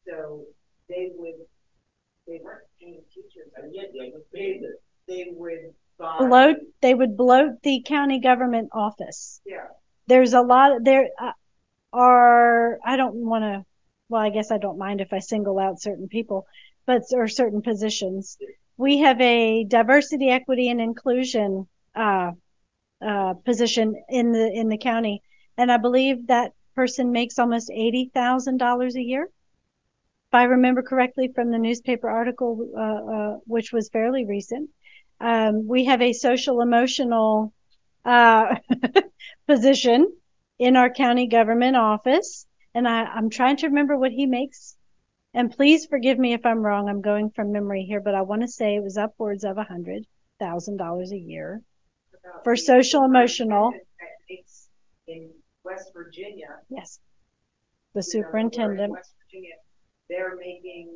So 0.08 0.46
they 0.88 1.10
would, 1.14 1.46
they 2.26 2.40
weren't 2.42 2.64
paying 2.80 3.02
teachers. 3.12 3.50
And 3.56 3.74
yet 3.74 3.92
they 3.92 4.10
would 4.12 4.30
pay 4.32 4.58
the, 4.58 4.76
they 5.06 5.28
would 5.32 5.74
buy. 5.98 6.18
Bloat, 6.18 6.56
they 6.80 6.94
would 6.94 7.16
bloat 7.16 7.62
the 7.62 7.82
county 7.86 8.20
government 8.20 8.70
office. 8.72 9.40
Yeah. 9.44 9.66
There's 10.06 10.34
a 10.34 10.40
lot 10.40 10.84
there 10.84 11.08
uh, 11.20 11.32
are, 11.92 12.78
I 12.84 12.96
don't 12.96 13.14
want 13.16 13.44
to, 13.44 13.64
well, 14.08 14.22
I 14.22 14.30
guess 14.30 14.50
I 14.50 14.58
don't 14.58 14.78
mind 14.78 15.00
if 15.00 15.12
I 15.12 15.18
single 15.18 15.58
out 15.58 15.80
certain 15.80 16.08
people, 16.08 16.46
but, 16.86 17.02
or 17.12 17.28
certain 17.28 17.62
positions. 17.62 18.38
We 18.76 18.98
have 18.98 19.20
a 19.20 19.64
diversity, 19.64 20.28
equity 20.28 20.68
and 20.68 20.80
inclusion, 20.80 21.66
uh, 21.94 22.32
uh, 23.04 23.34
position 23.44 23.94
in 24.08 24.32
the, 24.32 24.50
in 24.52 24.68
the 24.68 24.78
county. 24.78 25.22
And 25.58 25.72
I 25.72 25.78
believe 25.78 26.26
that 26.26 26.52
person 26.74 27.12
makes 27.12 27.38
almost 27.38 27.70
$80,000 27.70 28.94
a 28.94 29.02
year. 29.02 29.28
If 30.30 30.34
I 30.34 30.44
remember 30.44 30.82
correctly 30.82 31.30
from 31.34 31.50
the 31.50 31.58
newspaper 31.58 32.08
article, 32.10 32.68
uh, 32.76 32.80
uh, 32.82 33.38
which 33.46 33.72
was 33.72 33.88
fairly 33.88 34.24
recent. 34.26 34.70
Um, 35.20 35.66
we 35.66 35.84
have 35.86 36.02
a 36.02 36.12
social 36.12 36.60
emotional, 36.60 37.52
uh, 38.04 38.56
position 39.48 40.12
in 40.58 40.76
our 40.76 40.90
county 40.90 41.26
government 41.28 41.76
office. 41.76 42.46
And 42.74 42.86
I, 42.88 43.04
I'm 43.04 43.30
trying 43.30 43.56
to 43.58 43.68
remember 43.68 43.96
what 43.96 44.12
he 44.12 44.26
makes. 44.26 44.76
And 45.32 45.50
please 45.50 45.86
forgive 45.86 46.18
me 46.18 46.32
if 46.32 46.44
I'm 46.44 46.60
wrong. 46.60 46.88
I'm 46.88 47.02
going 47.02 47.30
from 47.30 47.52
memory 47.52 47.84
here, 47.84 48.00
but 48.00 48.14
I 48.14 48.22
want 48.22 48.42
to 48.42 48.48
say 48.48 48.74
it 48.74 48.82
was 48.82 48.96
upwards 48.96 49.44
of 49.44 49.56
hundred 49.58 50.04
thousand 50.40 50.76
dollars 50.78 51.12
a 51.12 51.18
year. 51.18 51.62
about 52.24 52.42
For 52.44 52.56
social 52.56 53.04
emotional. 53.04 53.70
superintendent 53.72 53.88
that 54.00 54.08
makes 54.28 54.68
In 55.06 55.30
West 55.64 55.92
Virginia. 55.94 56.48
Yes. 56.68 56.98
The 57.94 58.02
superintendent. 58.02 58.92
West 58.92 59.14
Virginia, 59.24 59.54
they're 60.08 60.36
making 60.36 60.90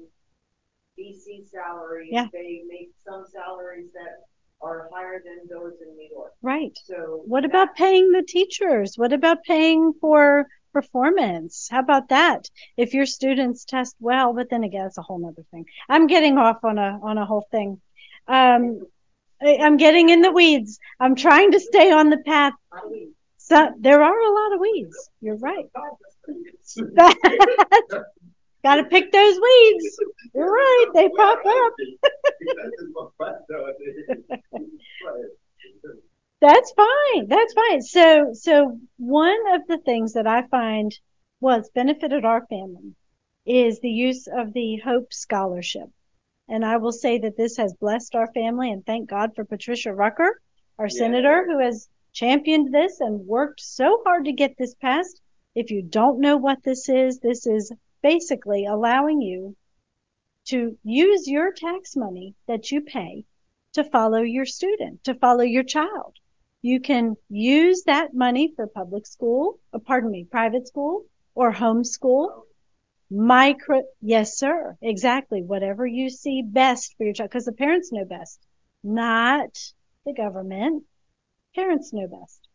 DC 0.98 1.48
salaries. 1.50 2.10
Yeah. 2.12 2.26
They 2.32 2.62
make 2.68 2.90
some 3.04 3.24
salaries 3.30 3.88
that 3.94 4.24
are 4.62 4.88
higher 4.92 5.22
than 5.24 5.48
those 5.48 5.74
in 5.80 5.96
New 5.96 6.08
York. 6.10 6.32
Right. 6.42 6.78
So. 6.84 7.22
What 7.24 7.44
about 7.44 7.74
paying 7.76 8.12
the 8.12 8.22
teachers? 8.22 8.94
What 8.96 9.12
about 9.12 9.42
paying 9.44 9.94
for 10.00 10.46
performance? 10.72 11.68
How 11.70 11.80
about 11.80 12.10
that? 12.10 12.48
If 12.76 12.92
your 12.94 13.06
students 13.06 13.64
test 13.64 13.96
well, 14.00 14.34
but 14.34 14.50
then 14.50 14.62
again, 14.64 14.86
it's 14.86 14.98
a 14.98 15.02
whole 15.02 15.18
nother 15.18 15.44
thing. 15.50 15.64
I'm 15.88 16.06
getting 16.06 16.36
off 16.38 16.62
on 16.64 16.78
a, 16.78 16.98
on 17.02 17.18
a 17.18 17.24
whole 17.26 17.46
thing. 17.50 17.80
Um, 18.28 18.86
I'm 19.42 19.78
getting 19.78 20.10
in 20.10 20.20
the 20.20 20.30
weeds. 20.30 20.78
I'm 21.00 21.14
trying 21.14 21.52
to 21.52 21.60
stay 21.60 21.90
on 21.90 22.10
the 22.10 22.18
path. 22.18 22.52
How 22.70 22.82
do 22.82 22.90
we- 22.90 23.12
So 23.38 23.70
there 23.78 24.02
are 24.02 24.20
a 24.20 24.34
lot 24.34 24.52
of 24.54 24.60
weeds. 24.60 25.10
You're 25.22 25.36
right. 25.38 25.66
Got 28.62 28.76
to 28.76 28.84
pick 28.84 29.10
those 29.10 29.40
weeds. 29.40 29.98
You're 30.34 30.50
right. 30.50 30.86
They 30.94 31.08
pop 31.08 31.38
up. 31.46 31.72
That's 36.40 36.72
fine. 36.72 37.28
That's 37.28 37.54
fine. 37.54 37.82
So, 37.82 38.30
so 38.32 38.78
one 38.98 39.54
of 39.54 39.66
the 39.66 39.78
things 39.78 40.14
that 40.14 40.26
I 40.26 40.46
find 40.48 40.96
was 41.40 41.70
benefited 41.74 42.24
our 42.24 42.46
family 42.46 42.94
is 43.46 43.80
the 43.80 43.90
use 43.90 44.26
of 44.26 44.52
the 44.52 44.76
Hope 44.78 45.12
Scholarship. 45.12 45.88
And 46.48 46.64
I 46.64 46.78
will 46.78 46.92
say 46.92 47.18
that 47.18 47.36
this 47.36 47.56
has 47.56 47.74
blessed 47.74 48.14
our 48.14 48.30
family 48.32 48.70
and 48.70 48.84
thank 48.84 49.08
God 49.08 49.34
for 49.34 49.44
Patricia 49.44 49.94
Rucker, 49.94 50.40
our 50.78 50.86
Yeah. 50.86 50.98
senator, 50.98 51.46
who 51.46 51.58
has 51.60 51.88
championed 52.12 52.74
this 52.74 53.00
and 53.00 53.26
worked 53.26 53.60
so 53.60 54.02
hard 54.04 54.24
to 54.24 54.32
get 54.32 54.56
this 54.58 54.74
passed. 54.74 55.20
If 55.54 55.70
you 55.70 55.82
don't 55.82 56.20
know 56.20 56.36
what 56.36 56.62
this 56.62 56.88
is, 56.88 57.20
this 57.20 57.46
is 57.46 57.72
basically 58.02 58.66
allowing 58.66 59.20
you 59.20 59.56
to 60.46 60.76
use 60.82 61.28
your 61.28 61.52
tax 61.52 61.96
money 61.96 62.34
that 62.48 62.70
you 62.70 62.80
pay 62.80 63.24
to 63.74 63.84
follow 63.84 64.20
your 64.20 64.46
student, 64.46 65.04
to 65.04 65.14
follow 65.14 65.42
your 65.42 65.62
child. 65.62 66.16
You 66.62 66.80
can 66.80 67.16
use 67.28 67.84
that 67.84 68.14
money 68.14 68.52
for 68.54 68.66
public 68.66 69.06
school, 69.06 69.58
or 69.72 69.80
pardon 69.80 70.10
me, 70.10 70.26
private 70.30 70.66
school 70.68 71.04
or 71.34 71.52
homeschool. 71.52 72.42
Micro, 73.10 73.82
yes, 74.00 74.38
sir, 74.38 74.76
exactly. 74.82 75.42
Whatever 75.42 75.86
you 75.86 76.10
see 76.10 76.42
best 76.42 76.94
for 76.96 77.04
your 77.04 77.14
child, 77.14 77.30
because 77.30 77.44
the 77.44 77.52
parents 77.52 77.92
know 77.92 78.04
best, 78.04 78.40
not 78.84 79.50
the 80.04 80.12
government. 80.12 80.84
Parents 81.54 81.92
know 81.92 82.06
best. 82.06 82.48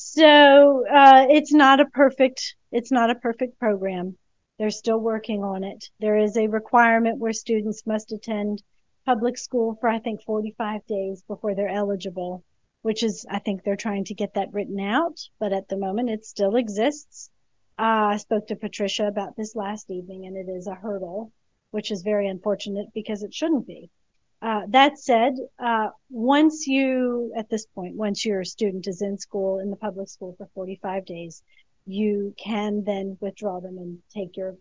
So 0.00 0.86
uh, 0.86 1.26
it's 1.28 1.52
not 1.52 1.80
a 1.80 1.86
perfect 1.86 2.54
it's 2.70 2.92
not 2.92 3.10
a 3.10 3.16
perfect 3.16 3.58
program. 3.58 4.16
They're 4.56 4.70
still 4.70 5.00
working 5.00 5.42
on 5.42 5.64
it. 5.64 5.90
There 5.98 6.16
is 6.16 6.36
a 6.36 6.46
requirement 6.46 7.18
where 7.18 7.32
students 7.32 7.84
must 7.84 8.12
attend 8.12 8.62
public 9.04 9.36
school 9.36 9.76
for 9.80 9.88
I 9.88 9.98
think 9.98 10.22
45 10.22 10.86
days 10.86 11.24
before 11.24 11.56
they're 11.56 11.68
eligible, 11.68 12.44
which 12.82 13.02
is 13.02 13.26
I 13.28 13.40
think 13.40 13.64
they're 13.64 13.74
trying 13.74 14.04
to 14.04 14.14
get 14.14 14.34
that 14.34 14.52
written 14.52 14.78
out, 14.78 15.18
but 15.40 15.52
at 15.52 15.66
the 15.66 15.76
moment 15.76 16.10
it 16.10 16.24
still 16.24 16.54
exists. 16.54 17.28
Uh, 17.76 18.14
I 18.14 18.16
spoke 18.18 18.46
to 18.46 18.54
Patricia 18.54 19.08
about 19.08 19.34
this 19.36 19.56
last 19.56 19.90
evening 19.90 20.26
and 20.26 20.36
it 20.36 20.48
is 20.48 20.68
a 20.68 20.76
hurdle, 20.76 21.32
which 21.72 21.90
is 21.90 22.02
very 22.02 22.28
unfortunate 22.28 22.86
because 22.94 23.24
it 23.24 23.34
shouldn't 23.34 23.66
be. 23.66 23.90
Uh, 24.40 24.62
that 24.68 24.98
said, 24.98 25.34
uh, 25.58 25.88
once 26.10 26.66
you, 26.66 27.32
at 27.36 27.48
this 27.50 27.66
point, 27.66 27.96
once 27.96 28.24
your 28.24 28.44
student 28.44 28.86
is 28.86 29.02
in 29.02 29.18
school, 29.18 29.58
in 29.58 29.70
the 29.70 29.76
public 29.76 30.08
school 30.08 30.34
for 30.38 30.48
45 30.54 31.04
days, 31.04 31.42
you 31.86 32.34
can 32.38 32.84
then 32.84 33.16
withdraw 33.20 33.60
them 33.60 33.78
and 33.78 33.98
take 34.10 34.36
your 34.36 34.56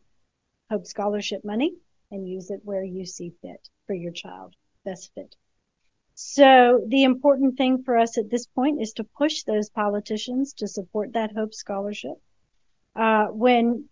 Hope 0.72 0.88
Scholarship 0.88 1.46
money 1.46 1.74
and 2.10 2.28
use 2.28 2.50
it 2.50 2.62
where 2.64 2.84
you 2.84 3.06
see 3.06 3.34
fit 3.42 3.70
for 3.86 3.94
your 3.94 4.12
child, 4.12 4.56
best 4.84 5.12
fit. 5.14 5.36
So 6.16 6.84
the 6.88 7.04
important 7.04 7.58
thing 7.58 7.84
for 7.84 7.98
us 7.98 8.18
at 8.18 8.32
this 8.32 8.48
point 8.48 8.82
is 8.82 8.94
to 8.94 9.04
push 9.04 9.44
those 9.44 9.70
politicians 9.70 10.54
to 10.54 10.68
support 10.68 11.14
that 11.14 11.36
Hope 11.36 11.54
Scholarship. 11.54 12.20
Uh, 12.96 13.28
when 13.28 13.88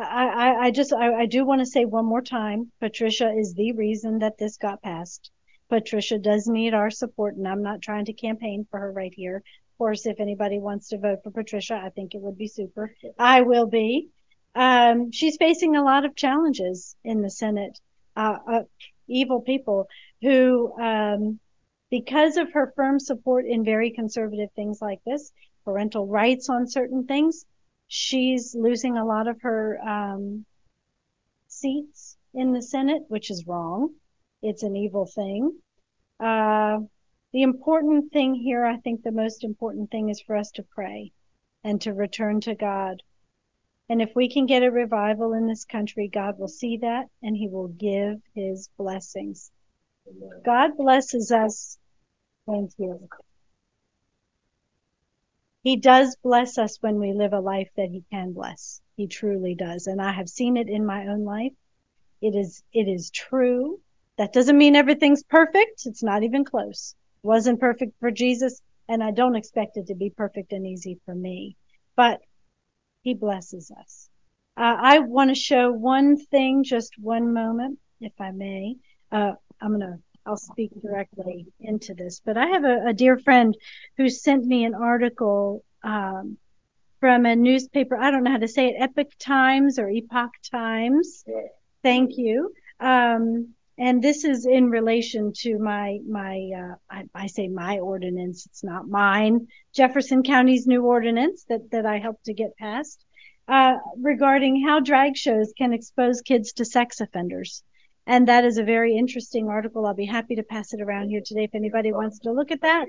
I, 0.00 0.66
I, 0.66 0.70
just 0.70 0.92
I, 0.92 1.12
I 1.12 1.26
do 1.26 1.44
want 1.44 1.60
to 1.60 1.66
say 1.66 1.84
one 1.84 2.06
more 2.06 2.22
time, 2.22 2.70
Patricia 2.80 3.30
is 3.30 3.54
the 3.54 3.72
reason 3.72 4.20
that 4.20 4.38
this 4.38 4.56
got 4.56 4.82
passed. 4.82 5.30
Patricia 5.68 6.18
does 6.18 6.46
need 6.46 6.74
our 6.74 6.90
support, 6.90 7.36
and 7.36 7.46
I'm 7.46 7.62
not 7.62 7.82
trying 7.82 8.06
to 8.06 8.12
campaign 8.12 8.66
for 8.70 8.80
her 8.80 8.92
right 8.92 9.12
here. 9.14 9.36
Of 9.36 9.78
course, 9.78 10.06
if 10.06 10.20
anybody 10.20 10.58
wants 10.58 10.88
to 10.88 10.98
vote 10.98 11.20
for 11.22 11.30
Patricia, 11.30 11.80
I 11.82 11.90
think 11.90 12.14
it 12.14 12.20
would 12.20 12.38
be 12.38 12.48
super. 12.48 12.94
I 13.18 13.42
will 13.42 13.66
be. 13.66 14.08
Um, 14.54 15.12
she's 15.12 15.36
facing 15.36 15.76
a 15.76 15.84
lot 15.84 16.04
of 16.04 16.16
challenges 16.16 16.96
in 17.04 17.22
the 17.22 17.30
Senate. 17.30 17.78
Uh, 18.16 18.38
uh, 18.50 18.62
evil 19.06 19.40
people 19.40 19.88
who, 20.22 20.72
um, 20.80 21.38
because 21.90 22.36
of 22.36 22.52
her 22.52 22.72
firm 22.74 22.98
support 22.98 23.46
in 23.46 23.64
very 23.64 23.90
conservative 23.90 24.50
things 24.56 24.82
like 24.82 25.00
this, 25.04 25.32
parental 25.64 26.06
rights 26.06 26.48
on 26.48 26.66
certain 26.66 27.04
things, 27.04 27.44
she's 27.88 28.54
losing 28.54 28.96
a 28.96 29.04
lot 29.04 29.26
of 29.26 29.40
her 29.42 29.80
um, 29.80 30.44
seats 31.48 32.16
in 32.34 32.52
the 32.52 32.62
Senate, 32.62 33.02
which 33.08 33.30
is 33.30 33.46
wrong. 33.46 33.94
It's 34.42 34.62
an 34.62 34.76
evil 34.76 35.06
thing. 35.06 35.58
Uh, 36.20 36.80
the 37.32 37.42
important 37.42 38.12
thing 38.12 38.34
here, 38.34 38.64
I 38.64 38.76
think 38.76 39.02
the 39.02 39.12
most 39.12 39.42
important 39.44 39.90
thing 39.90 40.08
is 40.08 40.20
for 40.20 40.36
us 40.36 40.50
to 40.52 40.62
pray 40.62 41.12
and 41.64 41.80
to 41.82 41.92
return 41.92 42.40
to 42.42 42.54
God. 42.54 43.02
And 43.88 44.02
if 44.02 44.10
we 44.14 44.28
can 44.28 44.46
get 44.46 44.62
a 44.62 44.70
revival 44.70 45.32
in 45.32 45.46
this 45.46 45.64
country, 45.64 46.08
God 46.08 46.38
will 46.38 46.48
see 46.48 46.76
that 46.78 47.06
and 47.22 47.36
he 47.36 47.48
will 47.48 47.68
give 47.68 48.20
his 48.34 48.68
blessings. 48.76 49.50
God 50.44 50.76
blesses 50.76 51.32
us. 51.32 51.78
Thank 52.46 52.72
you. 52.78 53.08
He 55.68 55.76
does 55.76 56.16
bless 56.22 56.56
us 56.56 56.78
when 56.80 56.98
we 56.98 57.12
live 57.12 57.34
a 57.34 57.40
life 57.40 57.68
that 57.76 57.90
he 57.90 58.02
can 58.10 58.32
bless. 58.32 58.80
He 58.96 59.06
truly 59.06 59.54
does. 59.54 59.86
And 59.86 60.00
I 60.00 60.12
have 60.12 60.26
seen 60.30 60.56
it 60.56 60.70
in 60.70 60.86
my 60.86 61.08
own 61.08 61.26
life. 61.26 61.52
It 62.22 62.34
is, 62.34 62.62
it 62.72 62.88
is 62.88 63.10
true. 63.10 63.78
That 64.16 64.32
doesn't 64.32 64.56
mean 64.56 64.74
everything's 64.74 65.22
perfect. 65.24 65.84
It's 65.84 66.02
not 66.02 66.22
even 66.22 66.42
close. 66.42 66.94
It 67.22 67.26
wasn't 67.26 67.60
perfect 67.60 67.92
for 68.00 68.10
Jesus, 68.10 68.62
and 68.88 69.04
I 69.04 69.10
don't 69.10 69.36
expect 69.36 69.76
it 69.76 69.88
to 69.88 69.94
be 69.94 70.08
perfect 70.08 70.52
and 70.52 70.66
easy 70.66 71.00
for 71.04 71.14
me. 71.14 71.54
But 71.96 72.22
he 73.02 73.12
blesses 73.12 73.70
us. 73.70 74.08
Uh, 74.56 74.74
I 74.80 75.00
want 75.00 75.28
to 75.28 75.34
show 75.34 75.70
one 75.70 76.16
thing, 76.16 76.64
just 76.64 76.94
one 76.98 77.34
moment, 77.34 77.78
if 78.00 78.18
I 78.18 78.30
may. 78.30 78.76
Uh, 79.12 79.32
I'm 79.60 79.78
going 79.78 79.80
to 79.80 79.98
I'll 80.28 80.36
speak 80.36 80.70
directly 80.82 81.46
into 81.58 81.94
this. 81.94 82.20
But 82.22 82.36
I 82.36 82.48
have 82.48 82.64
a, 82.64 82.88
a 82.88 82.92
dear 82.92 83.18
friend 83.18 83.56
who 83.96 84.10
sent 84.10 84.44
me 84.44 84.64
an 84.64 84.74
article 84.74 85.64
um, 85.82 86.36
from 87.00 87.24
a 87.24 87.34
newspaper. 87.34 87.96
I 87.96 88.10
don't 88.10 88.24
know 88.24 88.32
how 88.32 88.38
to 88.38 88.48
say 88.48 88.68
it, 88.68 88.76
Epoch 88.78 89.12
Times 89.18 89.78
or 89.78 89.88
Epoch 89.88 90.32
Times. 90.50 91.24
Thank 91.82 92.18
you. 92.18 92.52
Um, 92.78 93.54
and 93.78 94.02
this 94.02 94.24
is 94.24 94.44
in 94.44 94.68
relation 94.68 95.32
to 95.38 95.58
my 95.58 95.98
my 96.06 96.50
uh, 96.54 96.74
I, 96.90 97.04
I, 97.14 97.26
say 97.28 97.48
my 97.48 97.78
ordinance. 97.78 98.44
It's 98.44 98.64
not 98.64 98.88
mine. 98.88 99.46
Jefferson 99.72 100.22
County's 100.24 100.66
new 100.66 100.84
ordinance 100.84 101.44
that 101.48 101.70
that 101.70 101.86
I 101.86 101.98
helped 101.98 102.24
to 102.24 102.34
get 102.34 102.56
passed 102.58 103.02
uh, 103.46 103.76
regarding 103.96 104.62
how 104.66 104.80
drag 104.80 105.16
shows 105.16 105.52
can 105.56 105.72
expose 105.72 106.20
kids 106.20 106.52
to 106.54 106.64
sex 106.64 107.00
offenders. 107.00 107.62
And 108.08 108.26
that 108.26 108.46
is 108.46 108.56
a 108.56 108.64
very 108.64 108.96
interesting 108.96 109.48
article. 109.50 109.86
I'll 109.86 109.92
be 109.94 110.06
happy 110.06 110.34
to 110.36 110.42
pass 110.42 110.72
it 110.72 110.80
around 110.80 111.10
here 111.10 111.20
today 111.24 111.44
if 111.44 111.54
anybody 111.54 111.92
wants 111.92 112.18
to 112.20 112.32
look 112.32 112.50
at 112.50 112.62
that. 112.62 112.86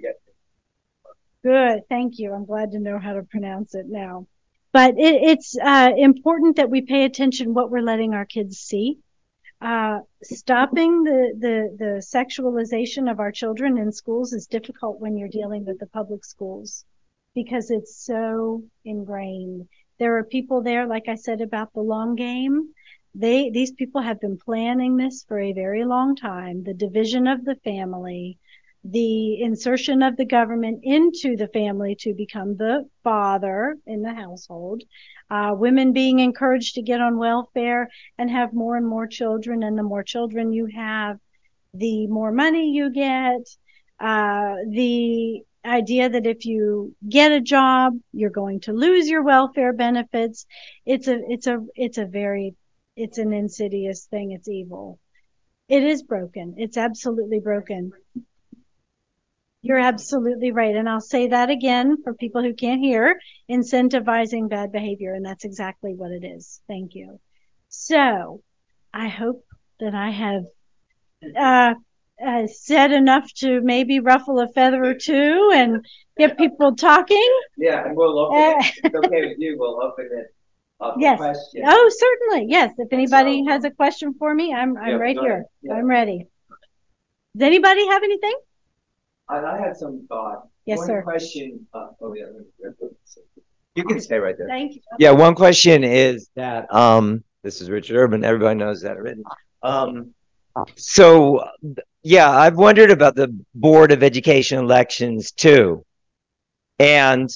Good. 1.43 1.81
Thank 1.89 2.19
you. 2.19 2.33
I'm 2.33 2.45
glad 2.45 2.71
to 2.71 2.79
know 2.79 2.97
how 2.97 3.13
to 3.13 3.23
pronounce 3.23 3.75
it 3.75 3.87
now. 3.87 4.27
But 4.71 4.91
it, 4.97 5.21
it's 5.21 5.57
uh, 5.61 5.91
important 5.97 6.55
that 6.55 6.69
we 6.69 6.81
pay 6.81 7.03
attention 7.03 7.53
what 7.53 7.69
we're 7.69 7.81
letting 7.81 8.13
our 8.13 8.25
kids 8.25 8.59
see. 8.59 8.99
Uh, 9.61 9.99
stopping 10.23 11.03
the, 11.03 11.33
the, 11.37 11.75
the 11.77 12.01
sexualization 12.01 13.11
of 13.11 13.19
our 13.19 13.31
children 13.31 13.77
in 13.77 13.91
schools 13.91 14.31
is 14.31 14.47
difficult 14.47 15.01
when 15.01 15.17
you're 15.17 15.27
dealing 15.27 15.65
with 15.65 15.79
the 15.79 15.87
public 15.87 16.23
schools 16.23 16.85
because 17.35 17.71
it's 17.71 18.05
so 18.05 18.63
ingrained. 18.85 19.67
There 19.97 20.15
are 20.15 20.23
people 20.23 20.61
there, 20.61 20.87
like 20.87 21.09
I 21.09 21.15
said 21.15 21.41
about 21.41 21.73
the 21.73 21.81
long 21.81 22.15
game, 22.15 22.69
they 23.15 23.49
these 23.49 23.71
people 23.71 24.01
have 24.01 24.19
been 24.19 24.37
planning 24.37 24.97
this 24.97 25.23
for 25.27 25.39
a 25.39 25.53
very 25.53 25.85
long 25.85 26.15
time. 26.15 26.63
The 26.63 26.73
division 26.73 27.27
of 27.27 27.45
the 27.45 27.55
family 27.63 28.37
the 28.85 29.41
insertion 29.41 30.01
of 30.01 30.15
the 30.15 30.25
government 30.25 30.79
into 30.83 31.35
the 31.35 31.49
family 31.49 31.95
to 31.99 32.13
become 32.13 32.55
the 32.55 32.87
father 33.03 33.75
in 33.85 34.01
the 34.01 34.13
household 34.13 34.81
uh, 35.29 35.53
women 35.55 35.93
being 35.93 36.19
encouraged 36.19 36.75
to 36.75 36.81
get 36.81 37.01
on 37.01 37.17
welfare 37.17 37.89
and 38.17 38.29
have 38.31 38.53
more 38.53 38.75
and 38.77 38.87
more 38.87 39.07
children. 39.07 39.63
And 39.63 39.77
the 39.77 39.83
more 39.83 40.03
children 40.03 40.53
you 40.53 40.67
have 40.75 41.17
the 41.73 42.07
more 42.07 42.31
money 42.31 42.71
you 42.71 42.91
get. 42.91 43.41
Uh, 43.99 44.55
the 44.69 45.41
idea 45.65 46.09
that 46.09 46.25
if 46.25 46.45
you 46.45 46.95
get 47.07 47.33
a 47.33 47.41
job 47.41 47.93
you're 48.13 48.29
going 48.29 48.61
to 48.61 48.71
lose 48.71 49.09
your 49.09 49.21
welfare 49.21 49.73
benefits. 49.73 50.45
It's 50.85 51.07
a 51.07 51.19
it's 51.27 51.47
a 51.47 51.59
it's 51.75 51.97
a 51.97 52.05
very 52.05 52.55
it's 52.99 53.17
an 53.17 53.31
insidious 53.31 54.05
thing. 54.05 54.33
It's 54.33 54.49
evil. 54.49 54.99
It 55.69 55.83
is 55.83 56.03
broken. 56.03 56.55
It's 56.57 56.77
absolutely 56.77 57.39
broken. 57.39 57.91
You're 59.61 59.79
absolutely 59.79 60.51
right. 60.51 60.75
And 60.75 60.89
I'll 60.89 60.99
say 60.99 61.27
that 61.27 61.49
again 61.49 62.03
for 62.03 62.13
people 62.13 62.41
who 62.43 62.53
can't 62.53 62.81
hear 62.81 63.17
incentivizing 63.49 64.49
bad 64.49 64.73
behavior. 64.73 65.13
And 65.13 65.25
that's 65.25 65.45
exactly 65.45 65.93
what 65.93 66.11
it 66.11 66.25
is. 66.25 66.59
Thank 66.67 66.93
you. 66.93 67.19
So 67.69 68.41
I 68.93 69.07
hope 69.07 69.45
that 69.79 69.95
I 69.95 70.09
have 70.09 70.43
uh, 71.37 71.73
uh, 72.25 72.47
said 72.47 72.91
enough 72.91 73.31
to 73.35 73.61
maybe 73.61 74.01
ruffle 74.01 74.41
a 74.41 74.49
feather 74.49 74.83
or 74.83 74.93
two 74.93 75.51
and 75.53 75.85
get 76.17 76.37
people 76.37 76.75
talking. 76.75 77.39
Yeah, 77.57 77.85
and 77.85 77.95
we'll 77.95 78.19
open 78.19 78.59
it. 78.59 78.73
It's 78.83 78.95
okay 78.95 79.27
with 79.27 79.37
you. 79.39 79.55
We'll 79.57 79.81
open 79.81 80.09
it 80.11 80.33
yes. 80.97 81.17
question. 81.17 81.63
Oh, 81.65 81.91
certainly. 81.97 82.47
Yes. 82.49 82.73
If 82.77 82.91
anybody 82.91 83.43
so, 83.45 83.51
has 83.51 83.63
a 83.63 83.71
question 83.71 84.13
for 84.17 84.33
me, 84.33 84.53
I'm 84.53 84.77
I'm 84.77 84.89
yeah, 84.89 84.95
right 84.95 85.17
here. 85.17 85.45
Yeah. 85.61 85.73
I'm 85.73 85.85
ready. 85.85 86.27
Does 87.35 87.45
anybody 87.45 87.87
have 87.87 88.03
anything? 88.03 88.35
I, 89.27 89.37
I 89.37 89.57
had 89.59 89.77
some 89.77 90.05
thought. 90.07 90.47
Yes, 90.65 90.79
one 90.79 90.87
sir. 90.87 91.01
question. 91.01 91.67
Uh, 91.73 91.89
oh 92.01 92.13
yeah. 92.13 92.25
You 93.75 93.83
can 93.83 94.01
stay 94.01 94.17
right 94.17 94.37
there. 94.37 94.47
Thank 94.47 94.75
you. 94.75 94.81
Yeah. 94.97 95.11
One 95.11 95.35
question 95.35 95.83
is 95.83 96.29
that 96.35 96.73
um, 96.73 97.23
this 97.43 97.61
is 97.61 97.69
Richard 97.69 97.97
Urban. 97.97 98.23
Everybody 98.23 98.57
knows 98.57 98.81
that 98.81 98.97
already. 98.97 99.23
Um, 99.61 100.13
so 100.75 101.43
yeah, 102.03 102.29
I've 102.29 102.55
wondered 102.55 102.91
about 102.91 103.15
the 103.15 103.35
Board 103.53 103.91
of 103.91 104.03
Education 104.03 104.59
elections 104.59 105.31
too, 105.31 105.85
and 106.79 107.29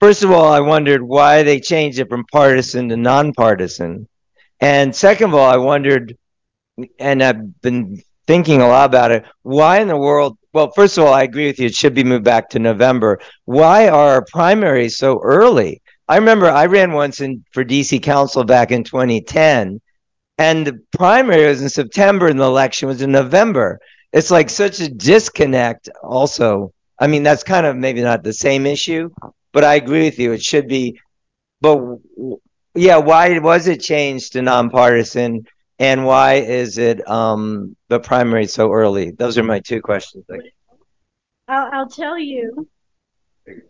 first 0.00 0.24
of 0.24 0.30
all, 0.30 0.50
I 0.50 0.60
wondered 0.60 1.02
why 1.02 1.42
they 1.42 1.60
changed 1.60 1.98
it 1.98 2.08
from 2.08 2.24
partisan 2.32 2.88
to 2.88 2.96
nonpartisan. 2.96 4.08
And 4.60 4.94
second 4.94 5.30
of 5.30 5.34
all, 5.34 5.48
I 5.48 5.56
wondered, 5.56 6.16
and 6.98 7.22
I've 7.22 7.60
been 7.60 8.02
thinking 8.26 8.60
a 8.60 8.68
lot 8.68 8.86
about 8.86 9.12
it, 9.12 9.24
why 9.42 9.80
in 9.80 9.88
the 9.88 9.96
world? 9.96 10.38
Well, 10.52 10.72
first 10.72 10.98
of 10.98 11.04
all, 11.04 11.12
I 11.12 11.22
agree 11.22 11.46
with 11.46 11.58
you. 11.58 11.66
It 11.66 11.74
should 11.74 11.94
be 11.94 12.04
moved 12.04 12.24
back 12.24 12.50
to 12.50 12.58
November. 12.58 13.20
Why 13.44 13.88
are 13.88 14.14
our 14.14 14.24
primaries 14.24 14.96
so 14.98 15.20
early? 15.22 15.80
I 16.08 16.16
remember 16.16 16.50
I 16.50 16.66
ran 16.66 16.92
once 16.92 17.20
in 17.20 17.44
for 17.52 17.64
DC 17.64 18.02
Council 18.02 18.42
back 18.44 18.72
in 18.72 18.82
2010, 18.82 19.80
and 20.38 20.66
the 20.66 20.80
primary 20.96 21.46
was 21.46 21.62
in 21.62 21.68
September, 21.68 22.26
and 22.26 22.40
the 22.40 22.44
election 22.44 22.88
was 22.88 23.00
in 23.00 23.12
November. 23.12 23.78
It's 24.12 24.30
like 24.30 24.50
such 24.50 24.80
a 24.80 24.88
disconnect. 24.88 25.88
Also, 26.02 26.72
I 26.98 27.06
mean, 27.06 27.22
that's 27.22 27.44
kind 27.44 27.64
of 27.64 27.76
maybe 27.76 28.02
not 28.02 28.24
the 28.24 28.32
same 28.32 28.66
issue, 28.66 29.10
but 29.52 29.64
I 29.64 29.74
agree 29.74 30.04
with 30.04 30.18
you. 30.18 30.32
It 30.32 30.42
should 30.42 30.68
be, 30.68 31.00
but 31.60 31.80
yeah, 32.74 32.98
why 32.98 33.38
was 33.38 33.66
it 33.66 33.80
changed 33.80 34.32
to 34.32 34.42
nonpartisan, 34.42 35.46
and 35.78 36.04
why 36.04 36.34
is 36.34 36.78
it 36.78 37.06
um, 37.08 37.76
the 37.88 38.00
primary 38.00 38.46
so 38.46 38.72
early? 38.72 39.10
Those 39.10 39.38
are 39.38 39.42
my 39.42 39.60
two 39.60 39.80
questions. 39.80 40.24
I'll, 41.48 41.70
I'll 41.72 41.88
tell 41.88 42.18
you. 42.18 42.68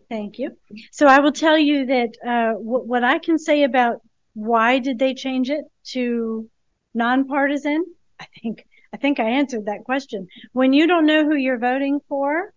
Thank 0.09 0.37
you. 0.37 0.51
So 0.91 1.07
I 1.07 1.19
will 1.19 1.31
tell 1.31 1.57
you 1.57 1.85
that 1.87 2.09
uh, 2.23 2.53
w- 2.53 2.85
what 2.85 3.03
I 3.03 3.17
can 3.17 3.39
say 3.39 3.63
about 3.63 4.01
why 4.33 4.79
did 4.79 4.99
they 4.99 5.13
change 5.13 5.49
it 5.49 5.65
to 5.93 6.49
nonpartisan. 6.93 7.85
I 8.19 8.27
think 8.41 8.65
I 8.93 8.97
think 8.97 9.19
I 9.19 9.29
answered 9.29 9.65
that 9.65 9.83
question. 9.85 10.27
When 10.51 10.73
you 10.73 10.85
don't 10.85 11.05
know 11.05 11.23
who 11.23 11.35
you're 11.35 11.57
voting 11.57 12.01
for, 12.09 12.53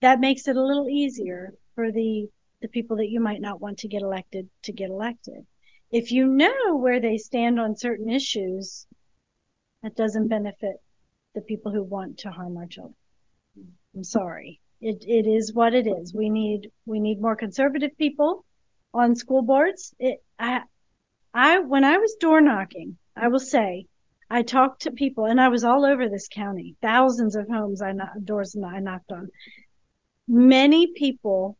that 0.00 0.18
makes 0.18 0.48
it 0.48 0.56
a 0.56 0.62
little 0.62 0.88
easier 0.88 1.52
for 1.74 1.90
the 1.92 2.28
the 2.60 2.68
people 2.68 2.96
that 2.98 3.10
you 3.10 3.20
might 3.20 3.40
not 3.40 3.60
want 3.60 3.78
to 3.78 3.88
get 3.88 4.02
elected 4.02 4.48
to 4.62 4.72
get 4.72 4.90
elected. 4.90 5.44
If 5.90 6.12
you 6.12 6.26
know 6.26 6.76
where 6.76 7.00
they 7.00 7.18
stand 7.18 7.58
on 7.58 7.76
certain 7.76 8.08
issues, 8.08 8.86
that 9.82 9.96
doesn't 9.96 10.28
benefit 10.28 10.76
the 11.34 11.40
people 11.40 11.72
who 11.72 11.82
want 11.82 12.18
to 12.18 12.30
harm 12.30 12.56
our 12.56 12.66
children. 12.66 12.94
I'm 13.94 14.04
sorry. 14.04 14.60
It 14.80 15.04
it 15.06 15.26
is 15.26 15.52
what 15.52 15.74
it 15.74 15.86
is. 15.86 16.14
We 16.14 16.30
need 16.30 16.70
we 16.86 17.00
need 17.00 17.20
more 17.20 17.36
conservative 17.36 17.96
people 17.98 18.44
on 18.94 19.16
school 19.16 19.42
boards. 19.42 19.94
It 19.98 20.22
I 20.38 20.62
I 21.34 21.58
when 21.58 21.84
I 21.84 21.98
was 21.98 22.14
door 22.14 22.40
knocking, 22.40 22.96
I 23.16 23.28
will 23.28 23.40
say 23.40 23.86
I 24.30 24.42
talked 24.42 24.82
to 24.82 24.90
people 24.90 25.26
and 25.26 25.40
I 25.40 25.48
was 25.48 25.64
all 25.64 25.84
over 25.84 26.08
this 26.08 26.28
county. 26.28 26.76
Thousands 26.80 27.36
of 27.36 27.48
homes 27.48 27.82
I 27.82 27.92
doors 28.24 28.56
I 28.56 28.80
knocked 28.80 29.12
on. 29.12 29.28
Many 30.26 30.86
people 30.86 31.58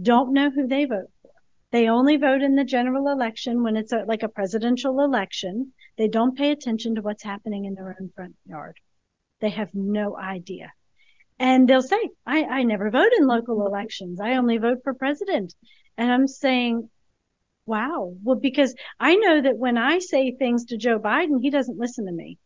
don't 0.00 0.32
know 0.32 0.50
who 0.50 0.66
they 0.66 0.84
vote 0.84 1.10
for. 1.22 1.30
They 1.70 1.88
only 1.88 2.16
vote 2.16 2.42
in 2.42 2.56
the 2.56 2.64
general 2.64 3.08
election 3.08 3.62
when 3.62 3.76
it's 3.76 3.92
a, 3.92 4.04
like 4.06 4.22
a 4.22 4.28
presidential 4.28 5.00
election. 5.00 5.72
They 5.96 6.08
don't 6.08 6.36
pay 6.36 6.50
attention 6.50 6.96
to 6.96 7.02
what's 7.02 7.22
happening 7.22 7.64
in 7.64 7.74
their 7.74 7.96
own 8.00 8.10
front 8.14 8.34
yard. 8.44 8.76
They 9.40 9.50
have 9.50 9.74
no 9.74 10.16
idea. 10.16 10.72
And 11.38 11.68
they'll 11.68 11.82
say, 11.82 12.10
I, 12.26 12.44
I 12.44 12.62
never 12.64 12.90
vote 12.90 13.12
in 13.18 13.26
local 13.26 13.66
elections. 13.66 14.20
I 14.20 14.34
only 14.34 14.58
vote 14.58 14.78
for 14.84 14.92
president. 14.94 15.54
And 15.96 16.12
I'm 16.12 16.26
saying, 16.26 16.90
wow. 17.66 18.14
Well, 18.22 18.36
because 18.36 18.74
I 18.98 19.14
know 19.16 19.40
that 19.40 19.56
when 19.56 19.78
I 19.78 20.00
say 20.00 20.32
things 20.32 20.66
to 20.66 20.76
Joe 20.76 20.98
Biden, 20.98 21.40
he 21.40 21.50
doesn't 21.50 21.78
listen 21.78 22.06
to 22.06 22.12
me. 22.12 22.36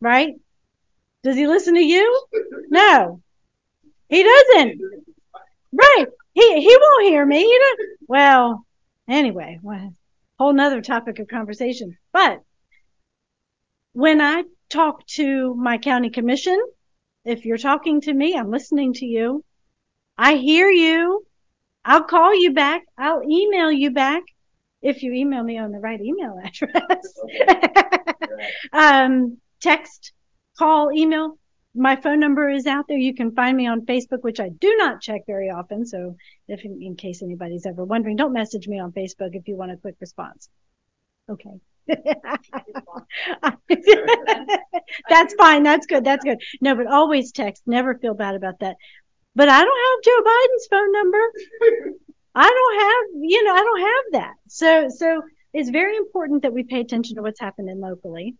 Right? 0.00 0.34
Does 1.22 1.36
he 1.36 1.46
listen 1.46 1.74
to 1.74 1.84
you? 1.84 2.26
No. 2.68 3.22
He 4.08 4.22
doesn't. 4.22 4.80
Right. 5.72 6.06
He 6.32 6.60
he 6.60 6.76
won't 6.80 7.04
hear 7.04 7.24
me. 7.26 7.40
You 7.40 7.60
know. 7.60 7.84
Well, 8.08 8.66
anyway, 9.08 9.58
well, 9.62 9.94
whole 10.38 10.52
nother 10.52 10.80
topic 10.80 11.18
of 11.18 11.28
conversation. 11.28 11.96
But 12.12 12.42
when 13.92 14.20
I 14.20 14.44
talk 14.68 15.06
to 15.08 15.54
my 15.54 15.78
county 15.78 16.10
commission, 16.10 16.60
if 17.24 17.44
you're 17.44 17.58
talking 17.58 18.00
to 18.02 18.12
me, 18.12 18.36
I'm 18.36 18.50
listening 18.50 18.94
to 18.94 19.06
you. 19.06 19.44
I 20.16 20.36
hear 20.36 20.70
you. 20.70 21.26
I'll 21.84 22.04
call 22.04 22.34
you 22.34 22.52
back. 22.52 22.82
I'll 22.96 23.22
email 23.22 23.72
you 23.72 23.90
back 23.90 24.22
if 24.82 25.02
you 25.02 25.12
email 25.12 25.42
me 25.42 25.58
on 25.58 25.72
the 25.72 25.78
right 25.78 26.00
email 26.00 26.38
address. 26.44 27.18
um, 28.72 29.38
text, 29.60 30.12
call, 30.58 30.92
email. 30.92 31.38
My 31.74 31.94
phone 31.96 32.18
number 32.18 32.48
is 32.48 32.66
out 32.66 32.86
there. 32.88 32.98
You 32.98 33.14
can 33.14 33.32
find 33.32 33.56
me 33.56 33.68
on 33.68 33.86
Facebook, 33.86 34.22
which 34.22 34.40
I 34.40 34.48
do 34.48 34.74
not 34.76 35.00
check 35.00 35.22
very 35.26 35.50
often. 35.50 35.86
So 35.86 36.16
if 36.48 36.64
in, 36.64 36.96
case 36.96 37.22
anybody's 37.22 37.64
ever 37.64 37.84
wondering, 37.84 38.16
don't 38.16 38.32
message 38.32 38.66
me 38.66 38.80
on 38.80 38.90
Facebook 38.92 39.34
if 39.34 39.46
you 39.46 39.56
want 39.56 39.70
a 39.70 39.76
quick 39.76 39.94
response. 40.00 40.48
Okay. 41.28 41.60
That's 45.08 45.34
fine. 45.34 45.62
That's 45.62 45.86
good. 45.86 46.04
That's 46.04 46.24
good. 46.24 46.38
No, 46.60 46.74
but 46.74 46.88
always 46.88 47.30
text. 47.30 47.62
Never 47.66 47.94
feel 47.98 48.14
bad 48.14 48.34
about 48.34 48.58
that. 48.60 48.76
But 49.36 49.48
I 49.48 49.62
don't 49.62 49.80
have 49.86 50.02
Joe 50.04 50.22
Biden's 50.26 50.66
phone 50.68 50.92
number. 50.92 51.32
I 52.34 52.48
don't 52.48 52.80
have, 52.80 53.22
you 53.22 53.44
know, 53.44 53.54
I 53.54 53.62
don't 53.62 53.80
have 53.80 54.04
that. 54.12 54.34
So, 54.48 54.88
so 54.88 55.22
it's 55.52 55.70
very 55.70 55.96
important 55.96 56.42
that 56.42 56.52
we 56.52 56.64
pay 56.64 56.80
attention 56.80 57.16
to 57.16 57.22
what's 57.22 57.40
happening 57.40 57.80
locally. 57.80 58.34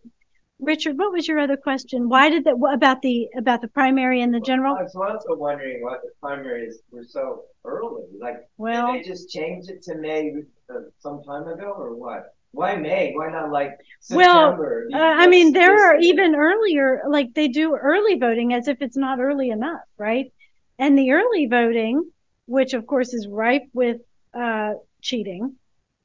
Richard, 0.61 0.97
what 0.99 1.11
was 1.11 1.27
your 1.27 1.39
other 1.39 1.57
question? 1.57 2.07
Why 2.07 2.29
did 2.29 2.43
that 2.43 2.55
about 2.71 3.01
the 3.01 3.27
about 3.35 3.61
the 3.61 3.67
primary 3.67 4.21
and 4.21 4.31
the 4.33 4.39
general? 4.39 4.75
I 4.75 4.83
was 4.83 4.95
also 4.95 5.35
wondering 5.35 5.81
why 5.81 5.97
the 6.03 6.11
primaries 6.21 6.79
were 6.91 7.03
so 7.03 7.45
early. 7.65 8.03
Like, 8.19 8.47
well, 8.57 8.93
did 8.93 9.03
they 9.03 9.07
just 9.07 9.29
change 9.31 9.69
it 9.69 9.81
to 9.83 9.95
May 9.95 10.33
uh, 10.69 10.81
some 10.99 11.23
time 11.23 11.47
ago, 11.47 11.73
or 11.77 11.95
what? 11.95 12.35
Why 12.51 12.75
May? 12.75 13.13
Why 13.15 13.31
not 13.31 13.51
like 13.51 13.79
September? 14.01 14.87
Well, 14.91 15.01
uh, 15.01 15.05
I 15.05 15.27
mean, 15.27 15.51
there 15.51 15.75
are 15.89 15.97
even 15.99 16.35
earlier, 16.35 17.03
like 17.07 17.33
they 17.33 17.47
do 17.47 17.75
early 17.75 18.19
voting 18.19 18.53
as 18.53 18.67
if 18.67 18.81
it's 18.81 18.97
not 18.97 19.19
early 19.19 19.49
enough, 19.49 19.81
right? 19.97 20.31
And 20.77 20.97
the 20.97 21.11
early 21.11 21.47
voting, 21.47 22.11
which 22.45 22.73
of 22.73 22.85
course 22.85 23.13
is 23.13 23.27
ripe 23.27 23.67
with 23.73 24.01
uh, 24.33 24.73
cheating, 25.01 25.55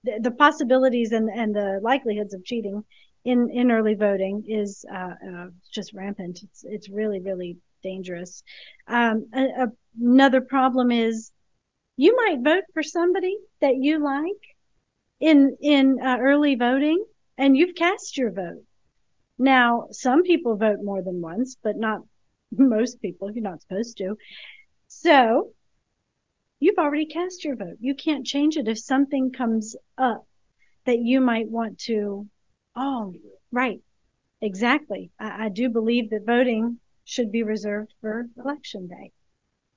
the, 0.04 0.20
the, 0.20 0.30
possibilities 0.30 1.12
and, 1.12 1.28
and 1.28 1.54
the 1.54 1.80
likelihoods 1.82 2.32
of 2.32 2.44
cheating 2.44 2.84
in, 3.26 3.50
in 3.50 3.70
early 3.70 3.94
voting 3.94 4.44
is 4.46 4.84
uh, 4.92 5.14
uh 5.30 5.46
just 5.72 5.92
rampant. 5.92 6.40
It's, 6.42 6.64
it's 6.64 6.88
really, 6.88 7.20
really 7.20 7.58
dangerous. 7.82 8.42
Um, 8.86 9.26
a, 9.34 9.42
a, 9.64 9.66
another 10.00 10.40
problem 10.40 10.90
is 10.90 11.32
you 11.96 12.14
might 12.16 12.42
vote 12.42 12.64
for 12.72 12.82
somebody 12.82 13.36
that 13.60 13.76
you 13.76 13.98
like 13.98 14.42
in 15.20 15.56
in 15.60 15.98
uh, 16.02 16.18
early 16.20 16.54
voting 16.54 17.04
and 17.36 17.56
you've 17.56 17.74
cast 17.74 18.16
your 18.16 18.30
vote. 18.30 18.64
Now, 19.38 19.88
some 19.90 20.22
people 20.22 20.56
vote 20.56 20.78
more 20.82 21.02
than 21.02 21.20
once, 21.20 21.56
but 21.62 21.76
not 21.76 22.00
most 22.52 23.02
people. 23.02 23.30
You're 23.30 23.42
not 23.42 23.60
supposed 23.60 23.98
to. 23.98 24.16
So, 24.88 25.50
you've 26.60 26.78
already 26.78 27.06
cast 27.06 27.44
your 27.44 27.56
vote. 27.56 27.76
You 27.80 27.94
can't 27.94 28.24
change 28.24 28.56
it 28.56 28.68
if 28.68 28.78
something 28.78 29.32
comes 29.32 29.76
up 29.98 30.26
that 30.84 31.00
you 31.00 31.20
might 31.20 31.50
want 31.50 31.78
to. 31.80 32.26
Oh, 32.76 33.14
right. 33.50 33.80
Exactly. 34.42 35.10
I, 35.20 35.46
I 35.46 35.48
do 35.50 35.70
believe 35.70 36.10
that 36.10 36.26
voting 36.26 36.80
should 37.04 37.32
be 37.32 37.42
reserved 37.42 37.94
for 38.00 38.28
election 38.38 38.88
day. 38.88 39.12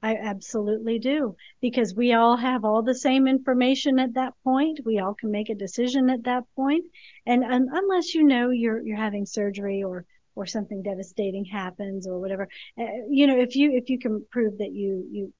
I 0.04 0.16
absolutely 0.18 1.00
do 1.00 1.36
because 1.62 1.96
we 1.96 2.14
all 2.14 2.38
have 2.38 2.66
all 2.66 2.84
the 2.84 2.96
same 2.96 3.28
information 3.28 4.00
at 4.00 4.14
that 4.16 4.34
point. 4.44 4.82
We 4.86 5.00
all 5.00 5.16
can 5.16 5.32
make 5.32 5.50
a 5.50 5.56
decision 5.56 6.10
at 6.10 6.24
that 6.26 6.46
point. 6.56 6.86
And, 7.26 7.44
and 7.44 7.70
unless 7.72 8.16
you 8.16 8.24
know 8.24 8.52
you're 8.52 8.82
you're 8.82 8.98
having 8.98 9.26
surgery 9.26 9.84
or 9.84 10.06
or 10.36 10.46
something 10.46 10.84
devastating 10.84 11.46
happens 11.46 12.08
or 12.08 12.20
whatever, 12.20 12.48
uh, 12.80 12.86
you 13.10 13.28
know, 13.28 13.40
if 13.40 13.56
you 13.56 13.74
if 13.74 13.90
you 13.90 14.00
can 14.00 14.26
prove 14.32 14.60
that 14.60 14.74
you 14.74 15.08
you 15.12 15.34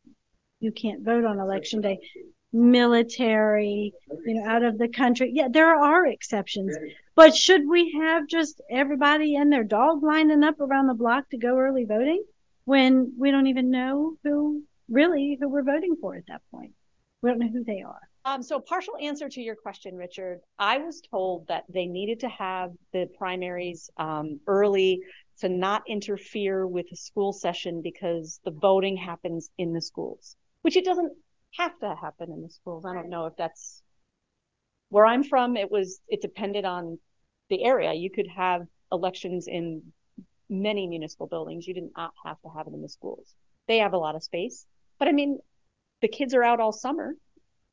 you 0.60 0.72
can't 0.72 1.04
vote 1.04 1.26
on 1.26 1.40
election 1.40 1.82
day, 1.82 2.00
military, 2.52 3.94
you 4.26 4.34
know, 4.34 4.46
out 4.46 4.64
of 4.64 4.78
the 4.78 4.88
country. 4.88 5.32
Yeah, 5.34 5.48
there 5.52 5.76
are 5.76 6.06
exceptions. 6.06 6.76
But 7.16 7.36
should 7.36 7.68
we 7.68 7.92
have 8.00 8.28
just 8.28 8.62
everybody 8.70 9.36
and 9.36 9.52
their 9.52 9.64
dog 9.64 10.04
lining 10.04 10.44
up 10.44 10.60
around 10.60 10.88
the 10.88 10.94
block 10.94 11.30
to 11.30 11.38
go 11.38 11.58
early 11.58 11.86
voting? 11.86 12.24
when 12.70 13.12
we 13.18 13.32
don't 13.32 13.48
even 13.48 13.72
know 13.72 14.14
who 14.24 14.62
really 14.92 15.36
who 15.42 15.50
we're 15.50 15.64
voting 15.64 15.96
for 16.00 16.16
at 16.16 16.28
that 16.28 16.40
point. 16.52 16.72
We 17.24 17.32
don't 17.32 17.40
know 17.40 17.50
who 17.52 17.64
they 17.64 17.82
are. 17.82 18.00
Um, 18.26 18.44
so 18.44 18.60
partial 18.60 18.94
answer 19.02 19.28
to 19.28 19.42
your 19.42 19.56
question, 19.56 19.96
Richard. 19.96 20.42
I 20.60 20.78
was 20.78 21.02
told 21.02 21.48
that 21.48 21.64
they 21.68 21.88
needed 21.88 22.20
to 22.20 22.30
have 22.30 22.74
the 22.94 23.08
primaries 23.18 23.90
um, 23.98 24.40
early 24.46 25.02
to 25.40 25.50
not 25.50 25.82
interfere 25.88 26.68
with 26.68 26.88
the 26.92 26.96
school 26.96 27.34
session 27.34 27.82
because 27.82 28.40
the 28.46 28.52
voting 28.52 28.96
happens 28.96 29.50
in 29.58 29.74
the 29.74 29.82
schools, 29.82 30.36
which 30.62 30.78
it 30.78 30.86
doesn't 30.86 31.12
have 31.58 31.78
to 31.80 31.96
happen 31.96 32.32
in 32.32 32.42
the 32.42 32.50
schools. 32.50 32.86
I 32.86 32.94
don't 32.94 33.10
know 33.10 33.26
if 33.26 33.34
that's 33.38 33.82
where 34.90 35.06
I'm 35.06 35.24
from. 35.24 35.58
It 35.58 35.72
was 35.72 36.00
it 36.08 36.22
depended 36.22 36.66
on 36.66 37.00
the 37.50 37.64
area. 37.64 37.94
You 37.94 38.12
could 38.12 38.28
have 38.28 38.68
elections 38.92 39.48
in 39.48 39.82
many 40.50 40.88
municipal 40.88 41.28
buildings. 41.28 41.68
You 41.68 41.74
did 41.74 41.90
not 41.96 42.14
have 42.26 42.40
to 42.42 42.50
have 42.56 42.68
it 42.68 42.74
in 42.74 42.82
the 42.82 42.90
schools. 42.90 43.36
They 43.68 43.78
have 43.80 43.94
a 43.94 43.98
lot 43.98 44.16
of 44.16 44.24
space. 44.24 44.66
But 44.98 45.08
I 45.08 45.12
mean, 45.12 45.40
the 46.02 46.08
kids 46.08 46.34
are 46.34 46.44
out 46.44 46.60
all 46.60 46.72
summer. 46.72 47.14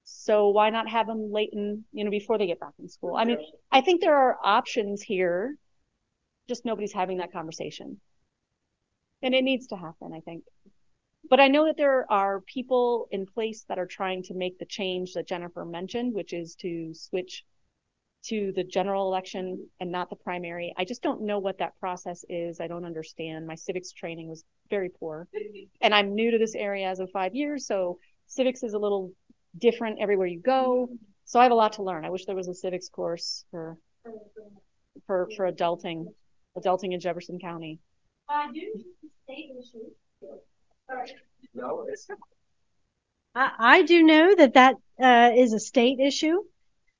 So 0.04 0.50
why 0.50 0.70
not 0.70 0.88
have 0.88 1.08
them 1.08 1.32
late 1.32 1.50
in, 1.52 1.84
you 1.92 2.04
know, 2.04 2.10
before 2.10 2.38
they 2.38 2.46
get 2.46 2.60
back 2.60 2.74
in 2.78 2.88
school? 2.88 3.16
I 3.16 3.24
mean, 3.24 3.38
I 3.72 3.80
think 3.80 4.00
there 4.00 4.16
are 4.16 4.38
options 4.42 5.02
here. 5.02 5.56
Just 6.48 6.64
nobody's 6.64 6.92
having 6.92 7.18
that 7.18 7.32
conversation. 7.32 8.00
And 9.22 9.34
it 9.34 9.42
needs 9.42 9.66
to 9.68 9.76
happen, 9.76 10.12
I 10.14 10.20
think. 10.20 10.44
But 11.28 11.40
I 11.40 11.48
know 11.48 11.66
that 11.66 11.76
there 11.76 12.10
are 12.10 12.40
people 12.42 13.08
in 13.10 13.26
place 13.26 13.64
that 13.68 13.78
are 13.78 13.86
trying 13.86 14.22
to 14.24 14.34
make 14.34 14.58
the 14.58 14.66
change 14.66 15.14
that 15.14 15.26
Jennifer 15.26 15.64
mentioned, 15.64 16.14
which 16.14 16.32
is 16.32 16.54
to 16.56 16.92
switch 16.94 17.44
to 18.26 18.52
the 18.56 18.64
general 18.64 19.06
election 19.06 19.68
and 19.80 19.90
not 19.90 20.10
the 20.10 20.16
primary. 20.16 20.74
I 20.76 20.84
just 20.84 21.02
don't 21.02 21.22
know 21.22 21.38
what 21.38 21.58
that 21.58 21.78
process 21.78 22.24
is. 22.28 22.60
I 22.60 22.66
don't 22.66 22.84
understand. 22.84 23.46
My 23.46 23.54
civics 23.54 23.92
training 23.92 24.28
was 24.28 24.44
very 24.68 24.88
poor. 24.88 25.28
And 25.80 25.94
I'm 25.94 26.14
new 26.14 26.32
to 26.32 26.38
this 26.38 26.54
area 26.54 26.88
as 26.88 26.98
of 26.98 27.10
five 27.10 27.34
years, 27.34 27.66
so 27.66 27.98
civics 28.26 28.62
is 28.62 28.74
a 28.74 28.78
little 28.78 29.12
different 29.58 29.98
everywhere 30.00 30.26
you 30.26 30.40
go. 30.40 30.88
So 31.24 31.38
I 31.40 31.44
have 31.44 31.52
a 31.52 31.56
lot 31.56 31.74
to 31.74 31.82
learn. 31.82 32.04
I 32.04 32.10
wish 32.10 32.24
there 32.24 32.36
was 32.36 32.48
a 32.48 32.54
civics 32.54 32.88
course 32.88 33.44
for 33.50 33.76
for 35.06 35.28
for 35.36 35.50
adulting, 35.50 36.06
adulting 36.56 36.94
in 36.94 37.00
Jefferson 37.00 37.38
County. 37.38 37.78
I 38.28 38.50
do 38.52 38.84
state 39.24 39.50
issue. 39.58 39.90
I, 43.34 43.52
I 43.58 43.82
do 43.82 44.02
know 44.02 44.34
that 44.34 44.54
that 44.54 44.76
uh, 45.00 45.32
is 45.34 45.52
a 45.52 45.60
state 45.60 46.00
issue. 46.00 46.42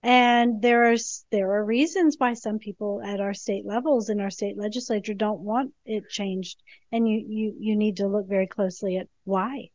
And 0.03 0.63
there 0.63 0.93
are 0.93 0.97
there 1.33 1.51
are 1.53 1.65
reasons 1.65 2.15
why 2.17 2.35
some 2.35 2.61
people 2.61 3.03
at 3.03 3.21
our 3.21 3.35
state 3.35 3.67
levels 3.67 4.09
in 4.09 4.21
our 4.21 4.31
state 4.31 4.57
legislature 4.57 5.15
don't 5.15 5.41
want 5.41 5.75
it 5.85 6.09
changed, 6.09 6.63
and 6.93 7.09
you 7.09 7.25
you 7.27 7.57
you 7.59 7.77
need 7.77 7.97
to 7.97 8.07
look 8.07 8.29
very 8.29 8.47
closely 8.47 8.99
at 8.99 9.09
why. 9.25 9.71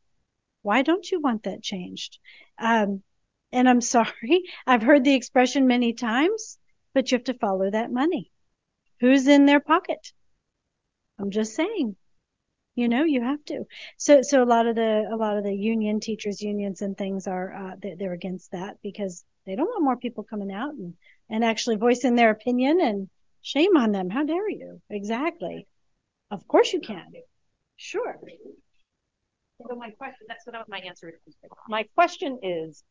Why 0.62 0.84
don't 0.84 1.09
you 1.12 1.20
want 1.20 1.43
that 1.43 1.64
changed? 1.64 2.20
Um, 2.57 3.03
and 3.51 3.68
I'm 3.68 3.82
sorry, 3.95 4.43
I've 4.66 4.84
heard 4.84 5.03
the 5.03 5.16
expression 5.16 5.68
many 5.68 5.91
times, 5.91 6.57
but 6.93 7.12
you 7.12 7.18
have 7.18 7.26
to 7.26 7.34
follow 7.34 7.70
that 7.70 7.91
money. 7.91 8.32
Who's 9.01 9.28
in 9.28 9.45
their 9.47 9.59
pocket? 9.59 10.14
I'm 11.20 11.32
just 11.32 11.55
saying. 11.55 11.97
You 12.76 12.88
know, 12.88 13.03
you 13.03 13.22
have 13.22 13.43
to. 13.45 13.65
So, 13.97 14.22
so 14.22 14.41
a 14.41 14.45
lot 14.45 14.65
of 14.65 14.76
the 14.76 15.07
a 15.11 15.15
lot 15.15 15.38
of 15.38 15.43
the 15.43 15.53
union 15.53 15.99
teachers 15.99 16.41
unions 16.41 16.82
and 16.82 16.97
things 16.97 17.28
are 17.28 17.53
uh, 17.53 17.76
they're, 17.82 17.95
they're 17.97 18.13
against 18.13 18.51
that 18.51 18.78
because 18.82 19.26
they 19.45 19.55
don't 19.55 19.67
want 19.67 19.84
more 19.84 19.97
people 19.97 20.24
coming 20.24 20.51
out 20.53 20.74
and 20.74 20.93
and 21.30 21.43
actually 21.43 21.76
voicing 21.76 22.15
their 22.15 22.30
opinion. 22.32 22.80
And 22.82 23.09
shame 23.41 23.76
on 23.78 23.91
them. 23.91 24.09
How 24.09 24.24
dare 24.24 24.49
you? 24.49 24.82
Exactly. 24.89 25.67
Of 26.30 26.47
course 26.47 26.72
you 26.74 26.80
can. 26.80 27.11
Sure. 27.78 28.15
So 29.67 29.76
my 29.76 29.89
question, 29.91 30.28
that's 30.28 30.45
what 30.45 30.69
my 30.69 30.80
answer. 30.80 31.11
My 31.67 31.84
question 31.95 32.39
is, 32.41 32.84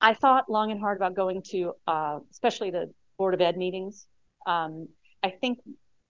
I 0.00 0.14
thought 0.14 0.48
long 0.48 0.70
and 0.70 0.80
hard 0.80 0.96
about 0.96 1.14
going 1.14 1.42
to, 1.50 1.72
uh, 1.86 2.20
especially 2.30 2.70
the 2.70 2.92
Board 3.18 3.34
of 3.34 3.40
Ed 3.40 3.56
meetings. 3.56 4.06
Um, 4.46 4.88
I 5.22 5.30
think 5.30 5.58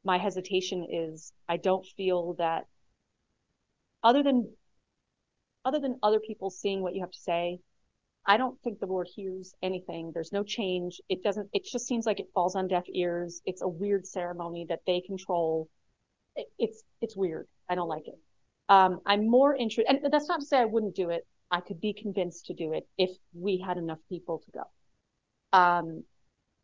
my 0.09 0.17
hesitation 0.17 0.87
is 0.91 1.35
I 1.51 1.59
don't 1.59 1.87
feel 1.99 2.33
that 2.39 2.65
other 4.03 4.23
than 4.23 4.49
other 5.67 5.81
than 5.81 5.99
other 6.03 6.19
people 6.19 6.49
seeing 6.49 6.81
what 6.81 6.95
you 6.95 7.03
have 7.03 7.11
to 7.11 7.19
say, 7.19 7.61
I 8.27 8.39
don't 8.39 8.59
think 8.63 8.81
the 8.81 8.87
board 8.87 9.09
hears 9.15 9.55
anything. 9.63 10.13
There's 10.15 10.33
no 10.33 10.43
change. 10.43 11.03
It 11.11 11.23
doesn't. 11.23 11.51
It 11.53 11.65
just 11.71 11.87
seems 11.87 12.07
like 12.07 12.21
it 12.21 12.31
falls 12.33 12.57
on 12.57 12.69
deaf 12.69 12.85
ears. 13.05 13.43
It's 13.45 13.61
a 13.61 13.69
weird 13.69 14.07
ceremony 14.07 14.65
that 14.71 14.81
they 14.87 15.03
control. 15.03 15.69
It, 16.37 16.47
it's 16.59 16.83
it's 17.03 17.15
weird. 17.15 17.47
I 17.69 17.75
don't 17.75 17.93
like 17.97 18.09
it. 18.09 18.19
Um, 18.71 19.01
I'm 19.05 19.29
more 19.29 19.55
interested, 19.55 19.91
and 19.91 20.11
that's 20.11 20.29
not 20.29 20.41
to 20.41 20.47
say 20.47 20.57
I 20.59 20.65
wouldn't 20.65 20.97
do 20.97 21.11
it. 21.11 21.27
I 21.51 21.61
could 21.61 21.81
be 21.83 21.93
convinced 21.93 22.47
to 22.47 22.55
do 22.55 22.73
it 22.73 22.89
if 22.97 23.11
we 23.35 23.63
had 23.67 23.77
enough 23.77 24.03
people 24.09 24.43
to 24.45 24.51
go. 24.59 25.59
Um, 25.59 26.05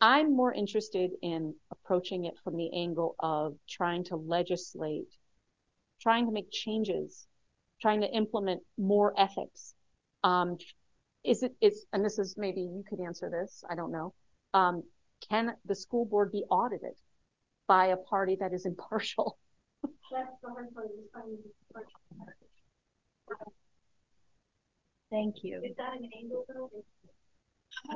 I'm 0.01 0.35
more 0.35 0.53
interested 0.53 1.13
in 1.23 1.55
approaching 1.71 2.25
it 2.25 2.35
from 2.43 2.57
the 2.57 2.71
angle 2.75 3.15
of 3.21 3.57
trying 3.69 4.05
to 4.05 4.17
legislate, 4.17 5.09
trying 6.01 6.27
to 6.27 6.33
make 6.33 6.51
changes, 6.51 7.27
trying 7.81 8.01
to 8.03 8.11
implement 8.11 8.63
more 8.77 9.15
ethics. 9.19 9.75
Um, 10.23 10.59
is 11.25 11.43
it 11.43 11.55
is 11.61 11.87
and 11.93 12.05
this 12.05 12.19
is 12.19 12.37
maybe 12.37 12.61
you 12.61 12.85
could 12.89 13.01
answer 13.01 13.31
this. 13.31 13.65
I 13.69 13.75
don't 13.75 13.93
know. 13.93 14.13
Um, 14.53 14.83
can 15.31 15.57
the 15.65 15.75
school 15.75 16.05
board 16.05 16.31
be 16.31 16.45
audited 16.51 16.95
by 17.67 17.87
a 17.87 17.97
party 17.97 18.37
that 18.41 18.53
is 18.53 18.67
impartial? 18.67 19.39
Thank 25.11 25.45
you. 25.45 25.63
Is 25.65 25.77
that 25.77 25.95
an 25.97 26.11
angle 26.19 26.45
though? 26.49 26.71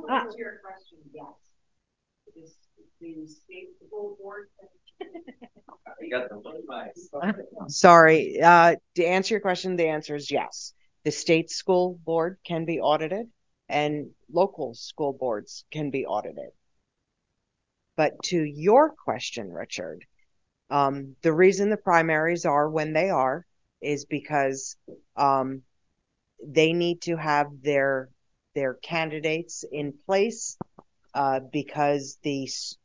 Ah. 0.08 0.26
Your 0.36 0.60
question, 0.64 0.98
yes. 1.12 1.47
Is 2.36 2.56
the 3.00 3.26
state 3.26 3.68
school 3.86 4.16
board. 4.20 4.48
You 6.00 6.10
got 6.10 6.28
the 6.28 6.36
advice. 6.36 7.08
Sorry, 7.68 8.40
uh, 8.40 8.76
to 8.94 9.04
answer 9.04 9.34
your 9.34 9.40
question, 9.40 9.74
the 9.74 9.88
answer 9.88 10.14
is 10.14 10.30
yes. 10.30 10.72
The 11.04 11.10
state 11.10 11.50
school 11.50 11.98
board 12.04 12.38
can 12.46 12.64
be 12.64 12.78
audited 12.78 13.26
and 13.68 14.10
local 14.32 14.74
school 14.74 15.12
boards 15.12 15.64
can 15.72 15.90
be 15.90 16.06
audited. 16.06 16.50
But 17.96 18.22
to 18.24 18.42
your 18.42 18.90
question, 18.90 19.50
Richard, 19.52 20.04
um, 20.70 21.16
the 21.22 21.32
reason 21.32 21.68
the 21.68 21.76
primaries 21.76 22.44
are 22.44 22.68
when 22.68 22.92
they 22.92 23.10
are 23.10 23.44
is 23.80 24.04
because 24.04 24.76
um, 25.16 25.62
they 26.46 26.72
need 26.72 27.02
to 27.02 27.16
have 27.16 27.48
their 27.62 28.08
their 28.54 28.74
candidates 28.74 29.64
in 29.70 29.92
place 30.06 30.56
uh, 31.18 31.40
because 31.52 32.16
the 32.22 32.44
s- 32.44 32.76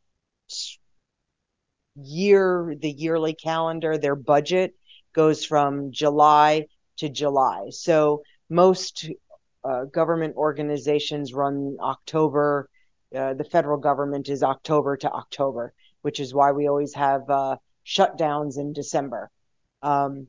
year 1.96 2.76
the 2.82 2.90
yearly 2.90 3.34
calendar 3.36 3.98
their 3.98 4.16
budget 4.16 4.74
goes 5.14 5.46
from 5.46 5.92
July 5.92 6.66
to 6.98 7.10
July. 7.10 7.70
So 7.70 8.24
most 8.50 9.08
uh, 9.64 9.86
government 9.86 10.36
organizations 10.36 11.34
run 11.34 11.78
October. 11.80 12.68
Uh, 13.16 13.36
the 13.36 13.44
federal 13.44 13.78
government 13.78 14.28
is 14.28 14.42
October 14.42 14.98
to 14.98 15.12
October, 15.12 15.72
which 16.02 16.20
is 16.20 16.34
why 16.34 16.52
we 16.52 16.68
always 16.68 16.96
have 16.96 17.30
uh, 17.30 17.58
shutdowns 17.86 18.58
in 18.58 18.74
December. 18.74 19.30
Um, 19.84 20.28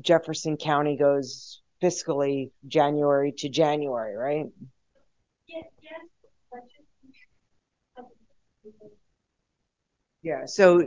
Jefferson 0.00 0.56
County 0.56 0.96
goes 0.96 1.62
fiscally 1.80 2.50
January 2.66 3.32
to 3.38 3.48
January, 3.48 4.16
right? 4.16 4.46
Yes, 5.46 5.66
yes. 5.80 6.00
Yeah, 10.22 10.46
so 10.46 10.82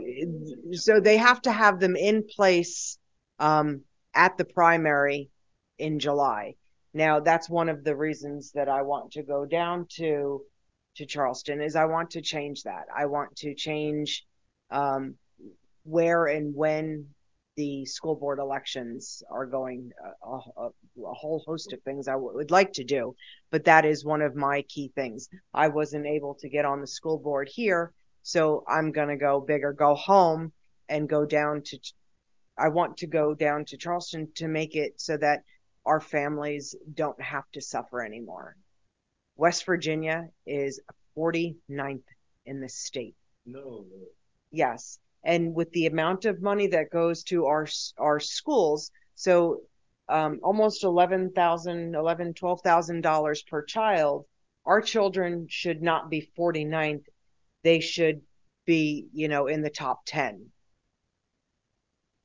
so 0.72 1.00
they 1.00 1.16
have 1.16 1.40
to 1.42 1.52
have 1.52 1.80
them 1.80 1.96
in 1.96 2.24
place 2.24 2.98
um, 3.38 3.82
at 4.14 4.36
the 4.36 4.44
primary 4.44 5.30
in 5.78 5.98
July. 5.98 6.56
Now, 6.92 7.20
that's 7.20 7.48
one 7.48 7.68
of 7.68 7.84
the 7.84 7.96
reasons 7.96 8.52
that 8.52 8.68
I 8.68 8.82
want 8.82 9.12
to 9.12 9.22
go 9.22 9.46
down 9.46 9.86
to 9.96 10.42
to 10.96 11.06
Charleston 11.06 11.60
is 11.62 11.76
I 11.76 11.86
want 11.86 12.10
to 12.10 12.20
change 12.20 12.64
that. 12.64 12.86
I 12.94 13.06
want 13.06 13.36
to 13.36 13.54
change 13.54 14.26
um, 14.70 15.14
where 15.84 16.26
and 16.26 16.54
when 16.54 17.06
the 17.56 17.84
school 17.84 18.14
board 18.14 18.38
elections 18.38 19.22
are 19.30 19.46
going. 19.46 19.90
A, 20.24 20.38
a, 20.56 20.68
a 20.68 21.14
whole 21.14 21.42
host 21.46 21.72
of 21.72 21.82
things 21.82 22.08
I 22.08 22.12
w- 22.12 22.34
would 22.34 22.50
like 22.50 22.72
to 22.74 22.84
do, 22.84 23.14
but 23.50 23.64
that 23.64 23.84
is 23.84 24.04
one 24.04 24.22
of 24.22 24.34
my 24.36 24.62
key 24.62 24.92
things. 24.94 25.28
I 25.52 25.68
wasn't 25.68 26.06
able 26.06 26.34
to 26.36 26.48
get 26.48 26.64
on 26.64 26.80
the 26.80 26.86
school 26.86 27.18
board 27.18 27.48
here, 27.52 27.92
so 28.22 28.64
I'm 28.68 28.92
gonna 28.92 29.16
go 29.16 29.40
big 29.40 29.64
or 29.64 29.72
go 29.72 29.94
home 29.94 30.52
and 30.88 31.08
go 31.08 31.24
down 31.24 31.62
to. 31.66 31.78
I 32.58 32.68
want 32.68 32.98
to 32.98 33.06
go 33.06 33.34
down 33.34 33.64
to 33.66 33.76
Charleston 33.76 34.28
to 34.36 34.48
make 34.48 34.76
it 34.76 35.00
so 35.00 35.16
that 35.16 35.44
our 35.86 36.00
families 36.00 36.74
don't 36.94 37.20
have 37.20 37.44
to 37.52 37.60
suffer 37.60 38.04
anymore. 38.04 38.56
West 39.36 39.64
Virginia 39.64 40.28
is 40.46 40.80
49th 41.16 42.02
in 42.46 42.60
the 42.60 42.68
state. 42.68 43.14
No. 43.46 43.86
Yes. 44.50 44.98
And 45.22 45.54
with 45.54 45.70
the 45.72 45.86
amount 45.86 46.24
of 46.24 46.40
money 46.42 46.68
that 46.68 46.90
goes 46.90 47.22
to 47.24 47.46
our 47.46 47.66
our 47.98 48.20
schools, 48.20 48.90
so 49.14 49.60
um, 50.08 50.40
almost 50.42 50.82
eleven 50.84 51.30
thousand, 51.32 51.94
eleven, 51.94 52.32
twelve 52.34 52.62
thousand 52.62 53.02
dollars 53.02 53.42
per 53.42 53.62
child, 53.62 54.24
our 54.64 54.80
children 54.80 55.46
should 55.48 55.82
not 55.82 56.10
be 56.10 56.30
49th. 56.38 57.04
They 57.62 57.80
should 57.80 58.22
be, 58.66 59.08
you 59.12 59.28
know, 59.28 59.46
in 59.46 59.62
the 59.62 59.70
top 59.70 60.02
10. 60.06 60.50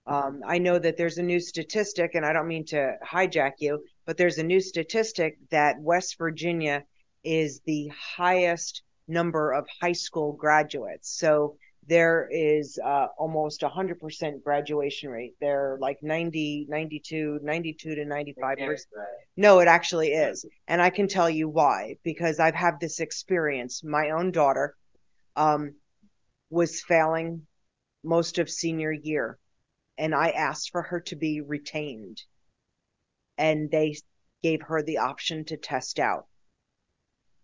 Um, 0.08 0.42
I 0.46 0.60
know 0.60 0.78
that 0.78 0.98
there's 0.98 1.18
a 1.18 1.24
new 1.24 1.40
statistic, 1.40 2.12
and 2.14 2.26
I 2.26 2.34
don't 2.34 2.48
mean 2.48 2.66
to 2.66 2.98
hijack 3.04 3.54
you, 3.60 3.84
but 4.06 4.18
there's 4.18 4.38
a 4.38 4.44
new 4.44 4.62
statistic 4.62 5.38
that 5.50 5.80
West 5.80 6.18
Virginia 6.18 6.84
is 7.24 7.62
the 7.66 7.92
highest 8.16 8.84
number 9.08 9.52
of 9.52 9.68
high 9.82 9.94
school 9.94 10.34
graduates. 10.34 11.18
So 11.18 11.58
there 11.88 12.28
is 12.32 12.80
uh, 12.84 13.08
almost 13.18 13.62
100% 13.62 14.44
graduation 14.44 15.10
rate. 15.10 15.36
They're 15.40 15.78
like 15.80 16.00
90, 16.02 16.66
92, 16.68 17.40
92 17.44 17.96
to 17.96 18.06
95 18.06 18.58
percent. 18.58 18.90
No, 19.38 19.60
it 19.60 19.68
actually 19.68 20.10
is. 20.10 20.46
And 20.68 20.82
I 20.82 20.90
can 20.90 21.08
tell 21.08 21.30
you 21.30 21.48
why, 21.48 21.98
because 22.04 22.40
I've 22.40 22.56
had 22.56 22.80
this 22.80 23.00
experience. 23.00 23.84
My 23.84 24.10
own 24.12 24.32
daughter 24.32 24.76
um, 25.36 25.76
was 26.50 26.82
failing 26.82 27.46
most 28.04 28.40
of 28.40 28.50
senior 28.50 28.92
year, 28.92 29.38
and 29.98 30.16
I 30.16 30.30
asked 30.30 30.72
for 30.72 30.82
her 30.82 31.02
to 31.02 31.16
be 31.16 31.42
retained. 31.42 32.22
And 33.38 33.70
they 33.70 33.96
gave 34.42 34.62
her 34.64 34.82
the 34.82 35.00
option 35.00 35.46
to 35.46 35.58
test 35.58 36.00
out. 36.00 36.26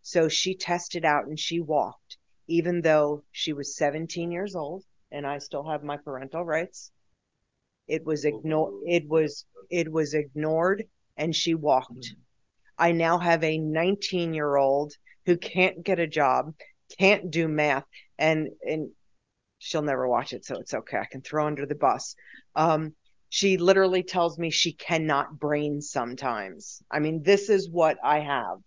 So 0.01 0.29
she 0.29 0.55
tested 0.55 1.05
out 1.05 1.25
and 1.27 1.39
she 1.39 1.59
walked, 1.59 2.17
even 2.51 2.81
though 2.81 3.23
she 3.31 3.53
was 3.53 3.77
17 3.77 4.31
years 4.31 4.55
old 4.55 4.83
and 5.11 5.25
I 5.25 5.37
still 5.37 5.63
have 5.69 5.83
my 5.83 5.97
parental 5.97 6.43
rights. 6.43 6.91
It 7.87 8.05
was 8.05 8.25
ignored. 8.25 8.73
It 8.87 9.07
was 9.07 9.45
it 9.69 9.91
was 9.91 10.13
ignored, 10.13 10.83
and 11.17 11.35
she 11.35 11.55
walked. 11.55 12.13
I 12.77 12.91
now 12.91 13.17
have 13.17 13.43
a 13.43 13.57
19 13.57 14.33
year 14.33 14.55
old 14.55 14.93
who 15.25 15.37
can't 15.37 15.83
get 15.83 15.99
a 15.99 16.07
job, 16.07 16.53
can't 16.97 17.29
do 17.29 17.47
math, 17.47 17.85
and 18.17 18.49
and 18.65 18.89
she'll 19.59 19.81
never 19.81 20.07
watch 20.07 20.33
it, 20.33 20.45
so 20.45 20.55
it's 20.55 20.73
okay. 20.73 20.97
I 20.97 21.05
can 21.05 21.21
throw 21.21 21.47
under 21.47 21.65
the 21.65 21.75
bus. 21.75 22.15
Um, 22.55 22.95
she 23.29 23.57
literally 23.57 24.03
tells 24.03 24.37
me 24.37 24.49
she 24.49 24.73
cannot 24.73 25.39
brain 25.39 25.81
sometimes. 25.81 26.81
I 26.91 26.99
mean, 26.99 27.23
this 27.23 27.49
is 27.49 27.69
what 27.69 27.97
I 28.03 28.19
have. 28.19 28.57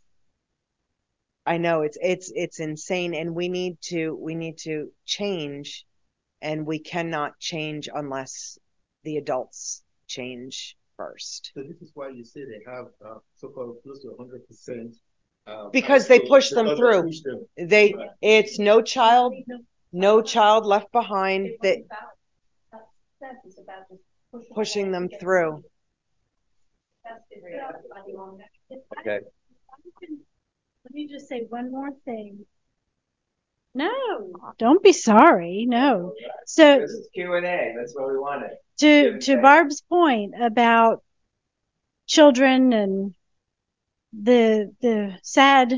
I 1.47 1.59
know 1.59 1.83
it's 1.83 1.99
it's 2.01 2.33
it's 2.35 2.59
insane 2.61 3.15
and 3.15 3.35
we 3.35 3.49
need 3.49 3.81
to 3.93 4.15
we 4.17 4.35
need 4.35 4.59
to 4.59 4.91
change 5.05 5.85
and 6.41 6.67
we 6.67 6.79
cannot 6.79 7.39
change 7.39 7.89
unless 7.93 8.59
the 9.03 9.19
adults 9.19 9.83
change 10.07 10.77
first. 10.97 11.53
So 11.55 11.63
this 11.63 11.81
is 11.83 11.91
why 11.95 12.09
you 12.09 12.25
say 12.25 12.45
they 12.45 12.63
have 12.71 12.87
uh, 13.05 13.19
so-called 13.37 13.77
close 13.83 14.01
to 14.03 14.09
100 14.09 14.47
percent. 14.49 14.97
Uh, 15.47 15.69
Because 15.69 16.09
they 16.09 16.21
push 16.21 16.51
them 16.51 16.65
because 16.67 16.79
through. 16.79 17.03
push 17.03 17.21
them. 17.21 17.47
They 17.57 17.93
Right. 17.95 18.11
it's 18.23 18.59
no 18.59 18.81
child 18.81 19.35
no 19.93 20.23
child 20.23 20.65
left 20.65 20.91
behind 20.93 21.51
that 21.63 21.79
It's 23.45 23.59
about 23.59 23.85
just 23.91 24.51
pushing 24.55 24.91
them 24.93 25.09
through. 25.21 25.63
Okay. 29.01 29.21
Let 30.95 31.01
me 31.01 31.09
just 31.09 31.29
say 31.29 31.45
one 31.49 31.73
more 31.73 31.91
thing. 32.05 32.47
No, 33.75 33.91
don't 34.59 34.81
be 34.81 34.93
sorry. 34.93 35.67
No. 35.69 36.13
So 36.47 36.79
This 36.79 36.93
is 36.93 37.09
Q 37.13 37.35
and 37.35 37.45
A. 37.45 37.75
That's 37.77 37.97
what 37.97 38.13
we 38.13 38.17
wanted. 38.17 38.53
to 38.79 39.19
to 39.19 39.43
Barb's 39.43 39.81
point 39.81 40.35
about 40.41 41.03
children 42.07 42.73
and 42.73 43.13
the 44.13 44.73
the 44.83 45.19
sad 45.25 45.75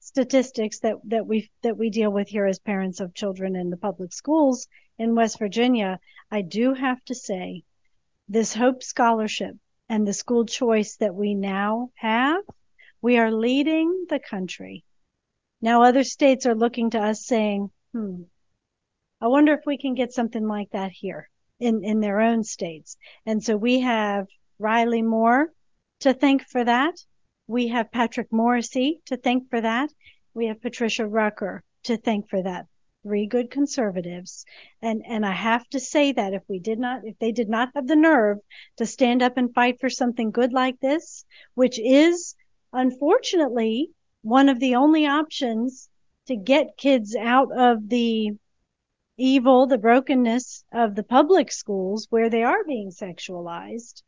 statistics 0.00 0.78
that 0.78 0.96
that 1.04 1.26
we 1.26 1.50
that 1.62 1.76
we 1.76 1.90
deal 1.90 2.10
with 2.10 2.28
here 2.28 2.46
as 2.46 2.58
parents 2.58 3.00
of 3.00 3.12
children 3.12 3.54
in 3.56 3.68
the 3.68 3.76
public 3.76 4.14
schools 4.14 4.68
in 4.96 5.14
West 5.14 5.38
Virginia, 5.38 6.00
I 6.30 6.40
do 6.40 6.72
have 6.72 7.04
to 7.04 7.14
say 7.14 7.64
this 8.30 8.54
Hope 8.54 8.82
Scholarship 8.82 9.54
and 9.90 10.08
the 10.08 10.14
school 10.14 10.46
choice 10.46 10.96
that 10.96 11.14
we 11.14 11.34
now 11.34 11.90
have, 11.96 12.40
we 13.04 13.18
are 13.18 13.30
leading 13.30 14.06
the 14.08 14.18
country. 14.18 14.82
Now 15.60 15.82
other 15.82 16.04
states 16.04 16.46
are 16.46 16.54
looking 16.54 16.88
to 16.92 16.98
us 16.98 17.26
saying, 17.26 17.70
hmm, 17.92 18.22
I 19.20 19.26
wonder 19.26 19.52
if 19.52 19.66
we 19.66 19.76
can 19.76 19.94
get 19.94 20.14
something 20.14 20.48
like 20.48 20.70
that 20.70 20.90
here 20.90 21.28
in, 21.60 21.84
in 21.84 22.00
their 22.00 22.22
own 22.22 22.44
states. 22.44 22.96
And 23.26 23.44
so 23.44 23.58
we 23.58 23.80
have 23.80 24.26
Riley 24.58 25.02
Moore 25.02 25.52
to 26.00 26.14
thank 26.14 26.48
for 26.48 26.64
that. 26.64 26.94
We 27.46 27.68
have 27.68 27.92
Patrick 27.92 28.30
Morrisey 28.30 29.02
to 29.04 29.18
thank 29.18 29.50
for 29.50 29.60
that. 29.60 29.90
We 30.32 30.46
have 30.46 30.62
Patricia 30.62 31.06
Rucker 31.06 31.62
to 31.82 31.98
thank 31.98 32.30
for 32.30 32.42
that. 32.42 32.64
Three 33.02 33.26
good 33.26 33.50
conservatives. 33.50 34.46
And, 34.80 35.02
and 35.06 35.26
I 35.26 35.32
have 35.32 35.68
to 35.68 35.78
say 35.78 36.12
that 36.12 36.32
if 36.32 36.42
we 36.48 36.58
did 36.58 36.78
not, 36.78 37.02
if 37.04 37.18
they 37.18 37.32
did 37.32 37.50
not 37.50 37.68
have 37.74 37.86
the 37.86 37.96
nerve 37.96 38.38
to 38.78 38.86
stand 38.86 39.22
up 39.22 39.36
and 39.36 39.52
fight 39.52 39.78
for 39.78 39.90
something 39.90 40.30
good 40.30 40.54
like 40.54 40.80
this, 40.80 41.26
which 41.52 41.78
is 41.78 42.34
unfortunately 42.74 43.90
one 44.22 44.48
of 44.48 44.58
the 44.58 44.74
only 44.74 45.06
options 45.06 45.88
to 46.26 46.36
get 46.36 46.76
kids 46.76 47.14
out 47.14 47.52
of 47.56 47.88
the 47.88 48.32
evil, 49.16 49.66
the 49.66 49.78
brokenness 49.78 50.64
of 50.72 50.94
the 50.94 51.02
public 51.02 51.52
schools 51.52 52.06
where 52.10 52.30
they 52.30 52.42
are 52.42 52.64
being 52.64 52.90
sexualized. 52.90 54.02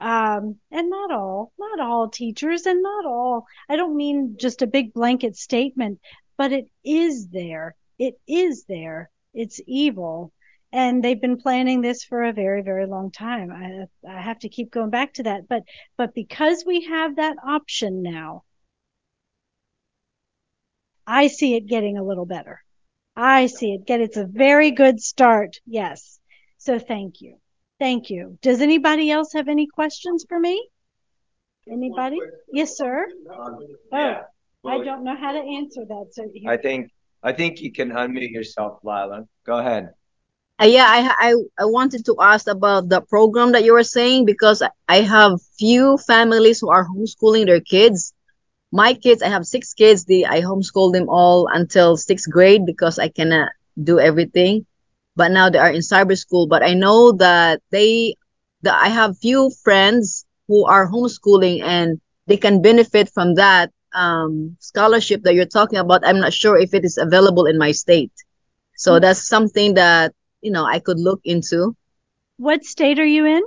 Um, 0.00 0.56
and 0.70 0.88
not 0.90 1.10
all, 1.12 1.52
not 1.58 1.80
all 1.80 2.08
teachers 2.08 2.66
and 2.66 2.82
not 2.82 3.04
all, 3.04 3.46
I 3.68 3.76
don't 3.76 3.96
mean 3.96 4.36
just 4.38 4.62
a 4.62 4.66
big 4.66 4.92
blanket 4.92 5.36
statement, 5.36 6.00
but 6.36 6.52
it 6.52 6.66
is 6.84 7.28
there. 7.28 7.74
It 7.98 8.14
is 8.26 8.64
there. 8.64 9.10
It's 9.34 9.60
evil. 9.66 10.32
And 10.70 11.02
they've 11.02 11.20
been 11.20 11.38
planning 11.38 11.80
this 11.80 12.04
for 12.04 12.24
a 12.24 12.32
very, 12.32 12.62
very 12.62 12.86
long 12.86 13.10
time. 13.10 13.50
I, 13.50 13.86
I 14.08 14.20
have 14.20 14.38
to 14.40 14.48
keep 14.48 14.70
going 14.70 14.90
back 14.90 15.14
to 15.14 15.22
that. 15.22 15.48
But, 15.48 15.62
but 15.96 16.14
because 16.14 16.64
we 16.66 16.84
have 16.84 17.16
that 17.16 17.36
option 17.42 18.02
now, 18.02 18.44
I 21.06 21.28
see 21.28 21.54
it 21.54 21.66
getting 21.66 21.96
a 21.96 22.04
little 22.04 22.26
better. 22.26 22.62
I 23.16 23.46
see 23.46 23.72
it 23.72 23.86
get, 23.86 24.00
it's 24.00 24.18
a 24.18 24.26
very 24.26 24.70
good 24.70 25.00
start. 25.00 25.56
Yes. 25.66 26.20
So 26.58 26.78
thank 26.78 27.22
you. 27.22 27.38
Thank 27.78 28.10
you. 28.10 28.38
Does 28.42 28.60
anybody 28.60 29.10
else 29.10 29.32
have 29.32 29.48
any 29.48 29.66
questions 29.66 30.26
for 30.28 30.38
me? 30.38 30.68
Anybody? 31.70 32.18
Yes, 32.52 32.76
sir. 32.76 33.06
Oh. 33.92 34.20
I 34.64 34.84
don't 34.84 35.04
know 35.04 35.16
how 35.16 35.32
to 35.32 35.38
answer 35.38 35.84
that. 35.86 36.08
So 36.12 36.28
I 36.46 36.56
think 36.56 36.90
I 37.22 37.32
think 37.32 37.60
you 37.60 37.72
can 37.72 37.90
unmute 37.90 38.30
yourself, 38.30 38.78
Lila. 38.82 39.24
Go 39.44 39.58
ahead. 39.58 39.90
Uh, 40.60 40.64
yeah, 40.66 40.86
I, 40.88 41.30
I 41.30 41.34
I 41.62 41.64
wanted 41.66 42.04
to 42.06 42.16
ask 42.20 42.48
about 42.48 42.88
the 42.88 43.00
program 43.00 43.52
that 43.52 43.64
you 43.64 43.72
were 43.74 43.84
saying 43.84 44.24
because 44.26 44.60
I 44.88 45.00
have 45.02 45.40
few 45.58 45.96
families 45.98 46.58
who 46.60 46.68
are 46.70 46.84
homeschooling 46.86 47.46
their 47.46 47.60
kids. 47.60 48.12
My 48.72 48.94
kids, 48.94 49.22
I 49.22 49.28
have 49.28 49.46
six 49.46 49.74
kids. 49.74 50.04
The 50.04 50.26
I 50.26 50.40
homeschool 50.42 50.92
them 50.92 51.08
all 51.08 51.48
until 51.52 51.96
sixth 51.96 52.30
grade 52.30 52.66
because 52.66 52.98
I 52.98 53.08
cannot 53.08 53.50
do 53.82 54.00
everything. 54.00 54.66
But 55.16 55.32
now 55.32 55.50
they 55.50 55.58
are 55.58 55.70
in 55.70 55.80
cyber 55.82 56.16
school. 56.18 56.46
But 56.48 56.62
I 56.62 56.74
know 56.74 57.12
that 57.12 57.62
they, 57.70 58.16
that 58.62 58.74
I 58.74 58.88
have 58.88 59.18
few 59.18 59.50
friends 59.64 60.26
who 60.48 60.66
are 60.66 60.90
homeschooling 60.90 61.62
and 61.62 62.00
they 62.26 62.36
can 62.38 62.62
benefit 62.62 63.10
from 63.10 63.34
that 63.36 63.70
um, 63.94 64.56
scholarship 64.60 65.22
that 65.24 65.34
you're 65.34 65.46
talking 65.58 65.78
about. 65.78 66.06
I'm 66.06 66.20
not 66.20 66.32
sure 66.34 66.58
if 66.58 66.74
it 66.74 66.84
is 66.84 66.98
available 66.98 67.46
in 67.46 67.58
my 67.58 67.72
state. 67.72 68.12
So 68.76 68.98
that's 69.00 69.26
something 69.28 69.74
that 69.74 70.14
you 70.42 70.50
know 70.50 70.64
I 70.64 70.78
could 70.80 70.98
look 70.98 71.20
into. 71.24 71.74
what 72.36 72.64
state 72.64 72.98
are 72.98 73.06
you 73.06 73.26
in? 73.26 73.42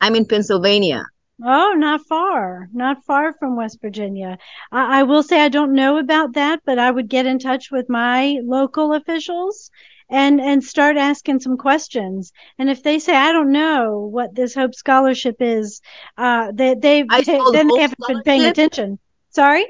I'm 0.00 0.16
in 0.16 0.26
Pennsylvania. 0.26 1.04
Oh, 1.44 1.74
not 1.76 2.02
far, 2.06 2.68
not 2.72 3.04
far 3.04 3.32
from 3.34 3.56
West 3.56 3.78
Virginia. 3.80 4.38
I, 4.70 5.00
I 5.00 5.02
will 5.04 5.22
say 5.22 5.40
I 5.40 5.48
don't 5.48 5.74
know 5.74 5.98
about 5.98 6.34
that, 6.34 6.60
but 6.64 6.78
I 6.78 6.90
would 6.90 7.08
get 7.08 7.26
in 7.26 7.38
touch 7.38 7.70
with 7.70 7.88
my 7.88 8.38
local 8.44 8.92
officials 8.94 9.70
and 10.08 10.40
and 10.40 10.62
start 10.62 10.96
asking 10.96 11.40
some 11.40 11.56
questions. 11.56 12.32
And 12.58 12.68
if 12.70 12.82
they 12.82 12.98
say 12.98 13.16
I 13.16 13.32
don't 13.32 13.52
know 13.52 14.08
what 14.10 14.34
this 14.34 14.54
Hope 14.54 14.74
Scholarship 14.74 15.36
is, 15.40 15.80
uh, 16.16 16.52
they 16.54 16.74
they, 16.74 17.02
they 17.02 17.22
then 17.22 17.68
Hope 17.68 17.76
they 17.76 17.80
haven't 17.82 18.06
been 18.06 18.22
paying 18.22 18.44
attention. 18.44 18.98
Sorry. 19.30 19.66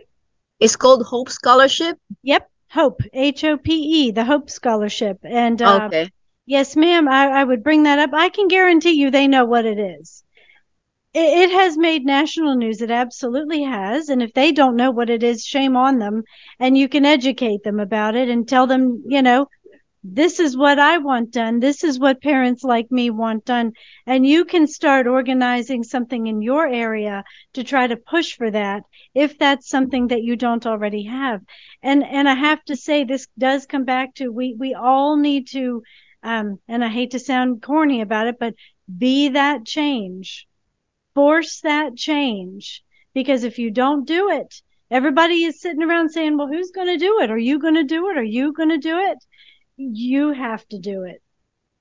It's 0.61 0.77
called 0.77 1.03
Hope 1.05 1.29
Scholarship. 1.31 1.99
Yep, 2.23 2.49
Hope 2.71 3.01
H 3.13 3.45
O 3.45 3.57
P 3.57 3.73
E, 3.73 4.11
the 4.11 4.25
Hope 4.25 4.51
Scholarship, 4.51 5.19
and 5.23 5.61
uh, 5.61 5.87
Okay. 5.87 6.11
Yes, 6.47 6.77
ma'am. 6.77 7.09
I, 7.09 7.29
I 7.29 7.45
would 7.45 7.63
bring 7.65 7.83
that 7.85 7.99
up. 7.99 8.11
I 8.13 8.29
can 8.29 8.49
guarantee 8.49 8.93
you 8.93 9.11
they 9.11 9.27
know 9.29 9.45
what 9.45 9.65
it 9.65 9.79
is. 9.79 10.23
It, 11.15 11.51
it 11.51 11.51
has 11.51 11.77
made 11.77 12.05
national 12.05 12.57
news. 12.57 12.81
It 12.83 12.91
absolutely 12.91 13.63
has. 13.63 14.09
And 14.09 14.23
if 14.23 14.33
they 14.35 14.53
don't 14.53 14.77
know 14.77 14.91
what 14.91 15.11
it 15.11 15.23
is, 15.23 15.45
shame 15.45 15.77
on 15.77 15.99
them. 15.99 16.23
And 16.59 16.77
you 16.77 16.89
can 16.89 17.05
educate 17.07 17.63
them 17.65 17.81
about 17.81 18.17
it 18.17 18.29
and 18.29 18.49
tell 18.49 18.67
them, 18.67 19.03
you 19.07 19.23
know, 19.23 19.47
this 20.05 20.41
is 20.41 20.57
what 20.57 20.81
I 20.81 20.99
want 20.99 21.31
done. 21.31 21.61
This 21.61 21.85
is 21.85 22.01
what 22.01 22.23
parents 22.23 22.65
like 22.65 22.91
me 22.91 23.11
want 23.11 23.45
done. 23.45 23.73
And 24.07 24.27
you 24.27 24.45
can 24.45 24.67
start 24.67 25.07
organizing 25.07 25.85
something 25.85 26.27
in 26.27 26.43
your 26.43 26.67
area 26.67 27.25
to 27.55 27.65
try 27.65 27.87
to 27.87 27.97
push 27.97 28.37
for 28.37 28.51
that 28.51 28.83
if 29.15 29.39
that's 29.39 29.69
something 29.69 30.09
that 30.09 30.23
you 30.23 30.37
don't 30.37 30.67
already 30.67 31.05
have. 31.05 31.41
And, 31.83 32.05
and 32.05 32.29
I 32.29 32.35
have 32.35 32.65
to 32.65 32.77
say, 32.77 33.05
this 33.05 33.29
does 33.39 33.67
come 33.67 33.85
back 33.85 34.15
to 34.17 34.31
we, 34.31 34.57
we 34.59 34.75
all 34.75 35.17
need 35.17 35.49
to 35.53 35.83
um, 36.23 36.59
and 36.69 36.85
I 36.85 36.89
hate 36.89 37.13
to 37.13 37.19
sound 37.19 37.63
corny 37.63 38.01
about 38.01 38.27
it, 38.29 38.39
but 38.39 38.55
be 38.99 39.29
that 39.31 39.65
change. 39.67 40.47
Force 41.15 41.61
that 41.63 41.97
change. 41.97 42.83
Because 43.15 43.45
if 43.45 43.59
you 43.59 43.71
don't 43.71 44.07
do 44.07 44.31
it, 44.31 44.63
everybody 44.91 45.45
is 45.45 45.61
sitting 45.61 45.83
around 45.83 46.11
saying, 46.11 46.37
well, 46.37 46.49
who's 46.49 46.71
going 46.71 46.89
to 46.89 46.99
do 46.99 47.21
it? 47.21 47.31
Are 47.31 47.39
you 47.39 47.59
going 47.59 47.75
to 47.75 47.85
do 47.85 48.09
it? 48.11 48.17
Are 48.19 48.23
you 48.23 48.53
going 48.53 48.71
to 48.71 48.79
do 48.79 48.99
it? 48.99 49.19
You 49.77 50.33
have 50.33 50.67
to 50.69 50.79
do 50.79 51.05
it. 51.05 51.23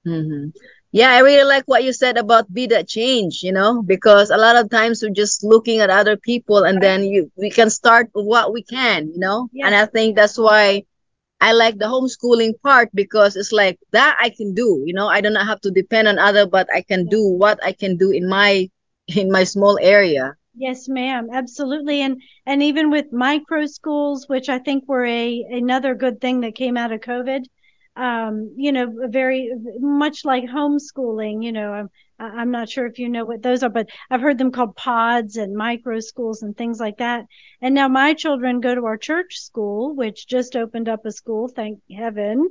hmm 0.05 0.47
Yeah, 0.91 1.09
I 1.11 1.19
really 1.19 1.43
like 1.47 1.63
what 1.67 1.83
you 1.83 1.93
said 1.93 2.17
about 2.17 2.51
be 2.53 2.67
that 2.67 2.87
change, 2.87 3.41
you 3.43 3.51
know, 3.51 3.81
because 3.83 4.29
a 4.31 4.37
lot 4.37 4.55
of 4.57 4.69
times 4.69 5.01
we're 5.03 5.13
just 5.23 5.43
looking 5.43 5.79
at 5.79 5.89
other 5.89 6.17
people 6.17 6.63
and 6.63 6.81
then 6.81 7.03
you 7.03 7.31
we 7.35 7.49
can 7.51 7.69
start 7.69 8.09
with 8.13 8.25
what 8.25 8.51
we 8.53 8.63
can, 8.63 9.07
you 9.13 9.19
know. 9.19 9.49
And 9.61 9.73
I 9.75 9.85
think 9.85 10.15
that's 10.15 10.37
why 10.37 10.83
I 11.41 11.53
like 11.53 11.79
the 11.79 11.85
homeschooling 11.85 12.61
part 12.61 12.89
because 12.93 13.35
it's 13.35 13.51
like 13.51 13.79
that 13.91 14.15
I 14.21 14.29
can 14.29 14.53
do, 14.53 14.83
you 14.85 14.93
know. 14.93 15.07
I 15.07 15.21
do 15.21 15.29
not 15.29 15.47
have 15.47 15.59
to 15.61 15.71
depend 15.71 16.07
on 16.07 16.19
other, 16.19 16.45
but 16.45 16.69
I 16.73 16.81
can 16.81 17.07
do 17.07 17.27
what 17.27 17.59
I 17.63 17.73
can 17.73 17.97
do 17.97 18.11
in 18.11 18.29
my 18.29 18.69
in 19.07 19.31
my 19.31 19.43
small 19.43 19.77
area. 19.81 20.35
Yes, 20.53 20.87
ma'am. 20.87 21.29
Absolutely. 21.31 22.01
And, 22.01 22.21
and 22.45 22.61
even 22.61 22.91
with 22.91 23.11
micro 23.11 23.65
schools, 23.65 24.27
which 24.27 24.49
I 24.49 24.59
think 24.59 24.87
were 24.87 25.05
a, 25.05 25.45
another 25.49 25.95
good 25.95 26.19
thing 26.19 26.41
that 26.41 26.55
came 26.55 26.77
out 26.77 26.91
of 26.91 27.01
COVID, 27.01 27.45
um, 27.95 28.53
you 28.57 28.71
know, 28.71 28.93
very 29.07 29.51
much 29.79 30.25
like 30.25 30.43
homeschooling, 30.45 31.43
you 31.43 31.51
know, 31.51 31.89
I'm, 32.21 32.51
not 32.51 32.69
sure 32.69 32.85
if 32.85 32.99
you 32.99 33.09
know 33.09 33.25
what 33.25 33.41
those 33.41 33.63
are, 33.63 33.69
but 33.69 33.89
I've 34.09 34.21
heard 34.21 34.37
them 34.37 34.51
called 34.51 34.75
pods 34.75 35.37
and 35.37 35.55
micro 35.55 35.99
schools 35.99 36.43
and 36.43 36.55
things 36.55 36.79
like 36.79 36.97
that. 36.97 37.25
And 37.61 37.73
now 37.73 37.87
my 37.87 38.13
children 38.13 38.61
go 38.61 38.75
to 38.75 38.85
our 38.85 38.97
church 38.97 39.39
school, 39.39 39.95
which 39.95 40.27
just 40.27 40.55
opened 40.55 40.87
up 40.87 41.05
a 41.05 41.11
school, 41.11 41.47
thank 41.47 41.79
heaven, 41.91 42.49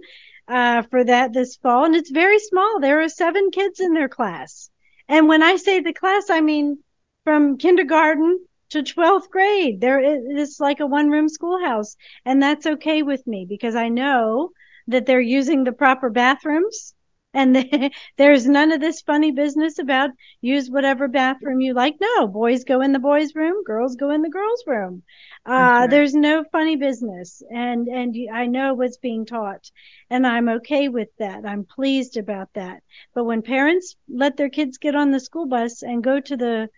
uh, 0.48 0.82
for 0.82 1.04
that 1.04 1.32
this 1.32 1.56
fall. 1.56 1.84
And 1.84 1.94
it's 1.94 2.10
very 2.10 2.40
small. 2.40 2.80
There 2.80 3.00
are 3.00 3.08
seven 3.08 3.50
kids 3.50 3.78
in 3.78 3.94
their 3.94 4.08
class. 4.08 4.70
And 5.08 5.28
when 5.28 5.42
I 5.42 5.56
say 5.56 5.80
the 5.80 5.92
class, 5.92 6.30
I 6.30 6.40
mean 6.40 6.78
from 7.24 7.58
kindergarten 7.58 8.40
to 8.70 8.82
12th 8.82 9.28
grade. 9.30 9.80
There 9.80 10.00
it's 10.00 10.60
like 10.60 10.80
a 10.80 10.86
one 10.86 11.10
room 11.10 11.28
schoolhouse 11.28 11.96
and 12.24 12.42
that's 12.42 12.66
okay 12.66 13.02
with 13.02 13.26
me 13.26 13.46
because 13.48 13.74
I 13.74 13.88
know 13.88 14.50
that 14.86 15.06
they're 15.06 15.20
using 15.20 15.64
the 15.64 15.72
proper 15.72 16.10
bathrooms 16.10 16.94
and 17.32 17.54
they, 17.54 17.90
there's 18.16 18.46
none 18.46 18.72
of 18.72 18.80
this 18.80 19.00
funny 19.02 19.30
business 19.30 19.78
about 19.78 20.10
use 20.40 20.70
whatever 20.70 21.08
bathroom 21.08 21.60
you 21.60 21.74
like. 21.74 21.96
No, 22.00 22.26
boys 22.26 22.64
go 22.64 22.80
in 22.80 22.92
the 22.92 22.98
boys' 22.98 23.34
room, 23.34 23.62
girls 23.64 23.96
go 23.96 24.10
in 24.10 24.22
the 24.22 24.28
girls' 24.30 24.64
room. 24.66 25.02
Uh, 25.46 25.50
right. 25.80 25.90
there's 25.90 26.14
no 26.14 26.44
funny 26.44 26.76
business, 26.76 27.42
and 27.50 27.88
and 27.88 28.16
I 28.32 28.46
know 28.46 28.74
what's 28.74 28.98
being 28.98 29.26
taught, 29.26 29.70
and 30.10 30.26
I'm 30.26 30.48
okay 30.48 30.88
with 30.88 31.08
that. 31.18 31.46
I'm 31.46 31.64
pleased 31.64 32.16
about 32.16 32.52
that. 32.54 32.82
But 33.14 33.24
when 33.24 33.42
parents 33.42 33.96
let 34.08 34.36
their 34.36 34.50
kids 34.50 34.78
get 34.78 34.94
on 34.94 35.10
the 35.10 35.20
school 35.20 35.46
bus 35.46 35.82
and 35.82 36.04
go 36.04 36.20
to 36.20 36.36
the 36.36 36.68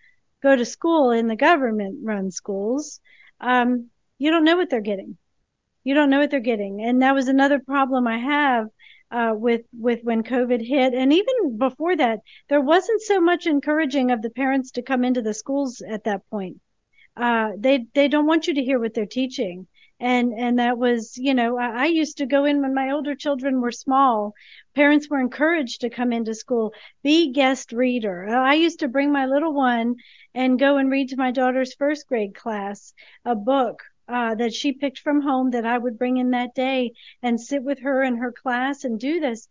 go 0.41 0.55
to 0.55 0.65
school 0.65 1.11
in 1.11 1.27
the 1.27 1.35
government-run 1.35 2.29
schools, 2.31 2.99
um, 3.39 3.89
you 4.17 4.29
don't 4.29 4.43
know 4.43 4.57
what 4.57 4.69
they're 4.69 4.81
getting. 4.81 5.17
You 5.85 5.95
don't 5.95 6.09
know 6.09 6.19
what 6.19 6.31
they're 6.31 6.39
getting, 6.39 6.81
and 6.81 7.01
that 7.01 7.15
was 7.15 7.27
another 7.27 7.59
problem 7.59 8.07
I 8.07 8.17
have 8.19 8.67
uh, 9.13 9.33
with 9.35 9.61
with 9.71 9.99
when 10.03 10.23
COVID 10.23 10.65
hit, 10.65 10.93
and 10.95 11.13
even 11.13 11.57
before 11.57 11.95
that, 11.95 12.21
there 12.49 12.61
wasn't 12.61 13.01
so 13.01 13.21
much 13.21 13.45
encouraging 13.45 14.09
of 14.09 14.23
the 14.23 14.31
parents 14.31 14.71
to 14.71 14.81
come 14.81 15.05
into 15.05 15.21
the 15.21 15.35
schools 15.35 15.81
at 15.87 16.05
that 16.05 16.27
point. 16.31 16.59
Uh, 17.15 17.51
they 17.55 17.85
they 17.93 18.07
don't 18.07 18.25
want 18.25 18.47
you 18.47 18.55
to 18.55 18.63
hear 18.63 18.79
what 18.79 18.95
they're 18.95 19.05
teaching, 19.05 19.67
and 19.99 20.33
and 20.33 20.57
that 20.57 20.79
was 20.79 21.15
you 21.15 21.35
know 21.35 21.59
I, 21.59 21.83
I 21.83 21.85
used 21.85 22.17
to 22.17 22.25
go 22.25 22.45
in 22.45 22.61
when 22.61 22.73
my 22.73 22.89
older 22.89 23.13
children 23.13 23.61
were 23.61 23.71
small. 23.71 24.33
Parents 24.73 25.07
were 25.07 25.19
encouraged 25.19 25.81
to 25.81 25.91
come 25.91 26.11
into 26.11 26.33
school, 26.33 26.73
be 27.03 27.31
guest 27.31 27.71
reader. 27.71 28.27
Uh, 28.27 28.41
I 28.41 28.55
used 28.55 28.79
to 28.79 28.87
bring 28.87 29.11
my 29.11 29.27
little 29.27 29.53
one 29.53 29.95
and 30.33 30.57
go 30.57 30.77
and 30.77 30.89
read 30.89 31.09
to 31.09 31.17
my 31.17 31.29
daughter's 31.29 31.75
first 31.75 32.07
grade 32.07 32.33
class 32.33 32.93
a 33.25 33.35
book 33.35 33.83
uh, 34.07 34.35
that 34.35 34.53
she 34.53 34.73
picked 34.73 34.99
from 34.99 35.21
home 35.21 35.51
that 35.51 35.65
I 35.65 35.77
would 35.77 35.97
bring 35.97 36.17
in 36.17 36.31
that 36.31 36.55
day 36.55 36.91
and 37.21 37.39
sit 37.39 37.63
with 37.63 37.79
her 37.79 38.03
in 38.03 38.17
her 38.17 38.31
class 38.31 38.83
and 38.83 38.99
do 38.99 39.19
this. 39.19 39.47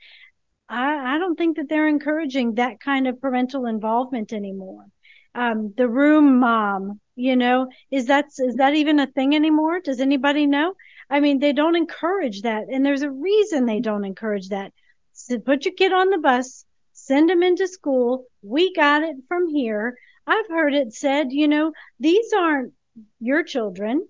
I, 0.69 1.17
I 1.17 1.19
don't 1.19 1.37
think 1.37 1.57
that 1.57 1.69
they're 1.69 1.89
encouraging 1.89 2.55
that 2.55 2.81
kind 2.81 3.07
of 3.07 3.21
parental 3.21 3.67
involvement 3.67 4.33
anymore. 4.33 4.87
Um, 5.35 5.73
the 5.77 5.89
room 5.89 6.41
mom, 6.41 7.01
you 7.17 7.37
know, 7.37 7.69
is 7.91 8.07
that 8.07 8.27
is 8.39 8.57
that 8.57 8.75
even 8.75 9.01
a 9.01 9.07
thing 9.07 9.35
anymore? 9.35 9.81
Does 9.81 10.01
anybody 10.01 10.47
know? 10.47 10.75
I 11.09 11.21
mean, 11.21 11.39
they 11.39 11.53
don't 11.53 11.77
encourage 11.77 12.43
that, 12.43 12.65
and 12.71 12.85
there's 12.85 13.03
a 13.03 13.11
reason 13.11 13.65
they 13.67 13.81
don't 13.81 14.05
encourage 14.05 14.49
that. 14.49 14.73
So 15.13 15.39
put 15.39 15.65
your 15.65 15.75
kid 15.75 15.93
on 15.93 16.11
the 16.11 16.19
bus, 16.19 16.65
send 16.93 17.31
them 17.31 17.43
into 17.43 17.67
school. 17.67 18.27
We 18.43 18.73
got 18.75 19.03
it 19.03 19.17
from 19.29 19.49
here. 19.49 19.97
I've 20.27 20.49
heard 20.49 20.75
it 20.75 20.93
said, 20.95 21.33
you 21.33 21.49
know, 21.49 21.73
these 21.99 22.33
aren't 22.33 22.73
your 23.21 23.43
children. 23.43 24.07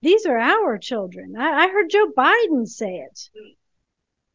These 0.00 0.26
are 0.26 0.38
our 0.38 0.78
children. 0.78 1.36
I, 1.36 1.64
I 1.64 1.68
heard 1.68 1.90
Joe 1.90 2.12
Biden 2.16 2.66
say 2.66 2.96
it. 2.96 3.30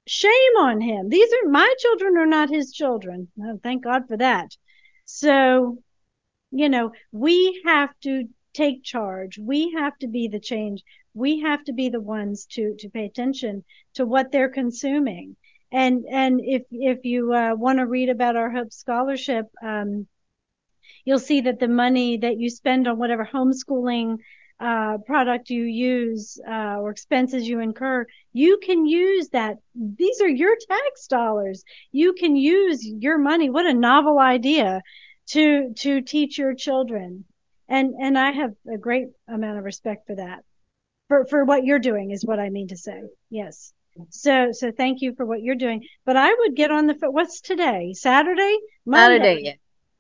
Shame 0.06 0.58
on 0.60 0.82
him. 0.82 1.10
These 1.10 1.32
are 1.34 1.50
my 1.50 1.74
children 1.80 2.18
are 2.18 2.26
not 2.26 2.50
his 2.50 2.74
children. 2.74 3.30
Oh, 3.42 3.60
thank 3.64 3.84
God 3.84 4.08
for 4.08 4.18
that. 4.18 4.56
So, 5.06 5.78
you 6.52 6.68
know, 6.68 6.92
we 7.12 7.62
have 7.66 7.90
to 8.02 8.28
take 8.54 8.84
charge. 8.84 9.40
We 9.40 9.72
have 9.72 9.98
to 10.00 10.08
be 10.08 10.28
the 10.28 10.40
change. 10.40 10.84
We 11.14 11.40
have 11.42 11.64
to 11.66 11.74
be 11.74 11.90
the 11.90 12.02
ones 12.02 12.46
to 12.52 12.76
to 12.80 12.90
pay 12.90 13.06
attention 13.06 13.64
to 13.94 14.06
what 14.06 14.32
they're 14.32 14.50
consuming. 14.50 15.38
And 15.72 16.06
and 16.10 16.42
if 16.44 16.64
if 16.72 17.06
you 17.06 17.34
uh, 17.34 17.56
want 17.56 17.80
to 17.80 17.88
read 17.88 18.10
about 18.10 18.36
our 18.36 18.52
Hope 18.52 18.74
Scholarship, 18.74 19.48
um, 19.64 20.08
you'll 21.06 21.20
see 21.20 21.42
that 21.42 21.60
the 21.60 21.68
money 21.68 22.18
that 22.18 22.38
you 22.38 22.50
spend 22.50 22.88
on 22.88 22.98
whatever 22.98 23.26
homeschooling 23.26 24.18
uh, 24.64 24.98
product 25.00 25.50
you 25.50 25.64
use 25.64 26.40
uh, 26.48 26.78
or 26.80 26.90
expenses 26.90 27.48
you 27.48 27.60
incur, 27.60 28.06
you 28.32 28.58
can 28.64 28.86
use 28.86 29.28
that. 29.30 29.58
These 29.76 30.22
are 30.22 30.30
your 30.30 30.56
tax 30.70 31.08
dollars. 31.08 31.64
You 31.92 32.14
can 32.14 32.38
use 32.38 32.86
your 32.86 33.18
money. 33.18 33.50
What 33.50 33.66
a 33.66 33.74
novel 33.74 34.20
idea 34.20 34.82
to 35.32 35.74
to 35.80 36.02
teach 36.02 36.38
your 36.38 36.56
children. 36.56 37.26
And 37.68 37.94
and 38.00 38.18
I 38.18 38.32
have 38.32 38.54
a 38.74 38.78
great 38.78 39.08
amount 39.28 39.58
of 39.58 39.66
respect 39.66 40.08
for 40.08 40.16
that. 40.16 40.40
For 41.10 41.26
for 41.26 41.44
what 41.44 41.66
you're 41.66 41.80
doing 41.80 42.12
is 42.12 42.26
what 42.26 42.40
I 42.40 42.50
mean 42.50 42.70
to 42.70 42.78
say. 42.78 43.02
Yes. 43.30 43.74
So 44.10 44.54
so 44.54 44.72
thank 44.72 45.02
you 45.02 45.14
for 45.16 45.26
what 45.26 45.42
you're 45.42 45.56
doing. 45.56 45.86
But 46.06 46.16
I 46.16 46.34
would 46.34 46.56
get 46.56 46.72
on 46.72 46.88
the 46.88 46.96
phone. 46.96 47.14
What's 47.14 47.42
today? 47.42 47.94
Saturday? 47.94 48.58
Monday. 48.86 49.18
Saturday, 49.18 49.42
yeah. 49.44 49.54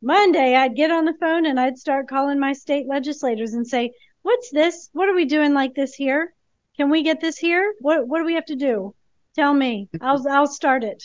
Monday, 0.05 0.53
I'd 0.53 0.75
get 0.75 0.91
on 0.91 1.05
the 1.05 1.13
phone 1.19 1.45
and 1.45 1.57
I'd 1.57 1.77
start 1.77 2.09
calling 2.09 2.37
my 2.37 2.51
state 2.51 2.87
legislators 2.89 3.53
and 3.53 3.65
say, 3.65 3.93
"What's 4.23 4.49
this? 4.49 4.89
What 4.93 5.07
are 5.09 5.13
we 5.13 5.25
doing 5.25 5.53
like 5.53 5.75
this 5.75 5.93
here? 5.93 6.33
Can 6.77 6.89
we 6.89 7.03
get 7.03 7.21
this 7.21 7.37
here? 7.37 7.73
What 7.79 8.07
what 8.07 8.19
do 8.19 8.25
we 8.25 8.35
have 8.35 8.45
to 8.45 8.55
do? 8.55 8.95
Tell 9.35 9.53
me. 9.53 9.89
I'll 10.01 10.27
I'll 10.27 10.47
start 10.47 10.83
it 10.83 11.03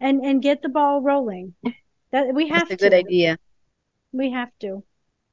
and 0.00 0.24
and 0.24 0.42
get 0.42 0.62
the 0.62 0.68
ball 0.68 1.02
rolling. 1.02 1.54
That 2.12 2.34
we 2.34 2.48
have 2.48 2.68
That's 2.68 2.82
a 2.82 2.88
good 2.88 2.94
idea. 2.94 3.38
We 4.12 4.32
have 4.32 4.50
to. 4.60 4.82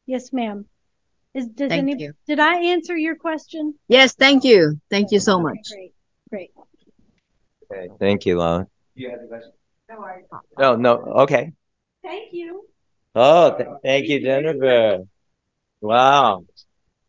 Yes, 0.06 0.32
ma'am. 0.32 0.66
Is 1.34 1.48
does 1.48 1.70
Thank 1.70 1.90
any 1.90 2.04
you. 2.04 2.14
did 2.28 2.40
I 2.40 2.58
answer 2.66 2.96
your 2.96 3.16
question? 3.16 3.74
Yes, 3.88 4.14
thank 4.14 4.44
you. 4.44 4.80
Thank 4.90 5.12
you 5.12 5.20
so 5.20 5.36
Okay, 5.36 5.44
much. 5.44 5.70
Great. 5.72 5.94
Great. 6.30 6.52
Okay, 7.72 7.88
thank 8.00 8.26
you, 8.26 8.38
Lola. 8.38 8.68
You 8.96 9.10
had 9.10 9.22
the 9.22 9.28
question? 9.28 9.52
No, 9.90 10.00
I, 10.02 10.22
No, 10.60 10.74
oh, 10.74 10.76
no, 10.76 10.92
okay. 11.24 11.52
Thank 12.04 12.34
you. 12.34 12.66
Oh, 13.16 13.58
th- 13.58 13.70
thank 13.84 14.08
you, 14.08 14.20
Jennifer. 14.22 15.04
Wow. 15.82 16.46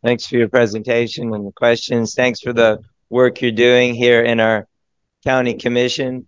Thanks 0.05 0.27
for 0.27 0.37
your 0.37 0.49
presentation 0.49 1.35
and 1.35 1.47
the 1.47 1.53
questions. 1.53 2.15
Thanks 2.15 2.41
for 2.41 2.53
the 2.53 2.79
work 3.11 3.43
you're 3.43 3.51
doing 3.51 3.95
here 3.95 4.23
in 4.23 4.39
our 4.39 4.69
county 5.25 5.55
commission. 5.55 6.28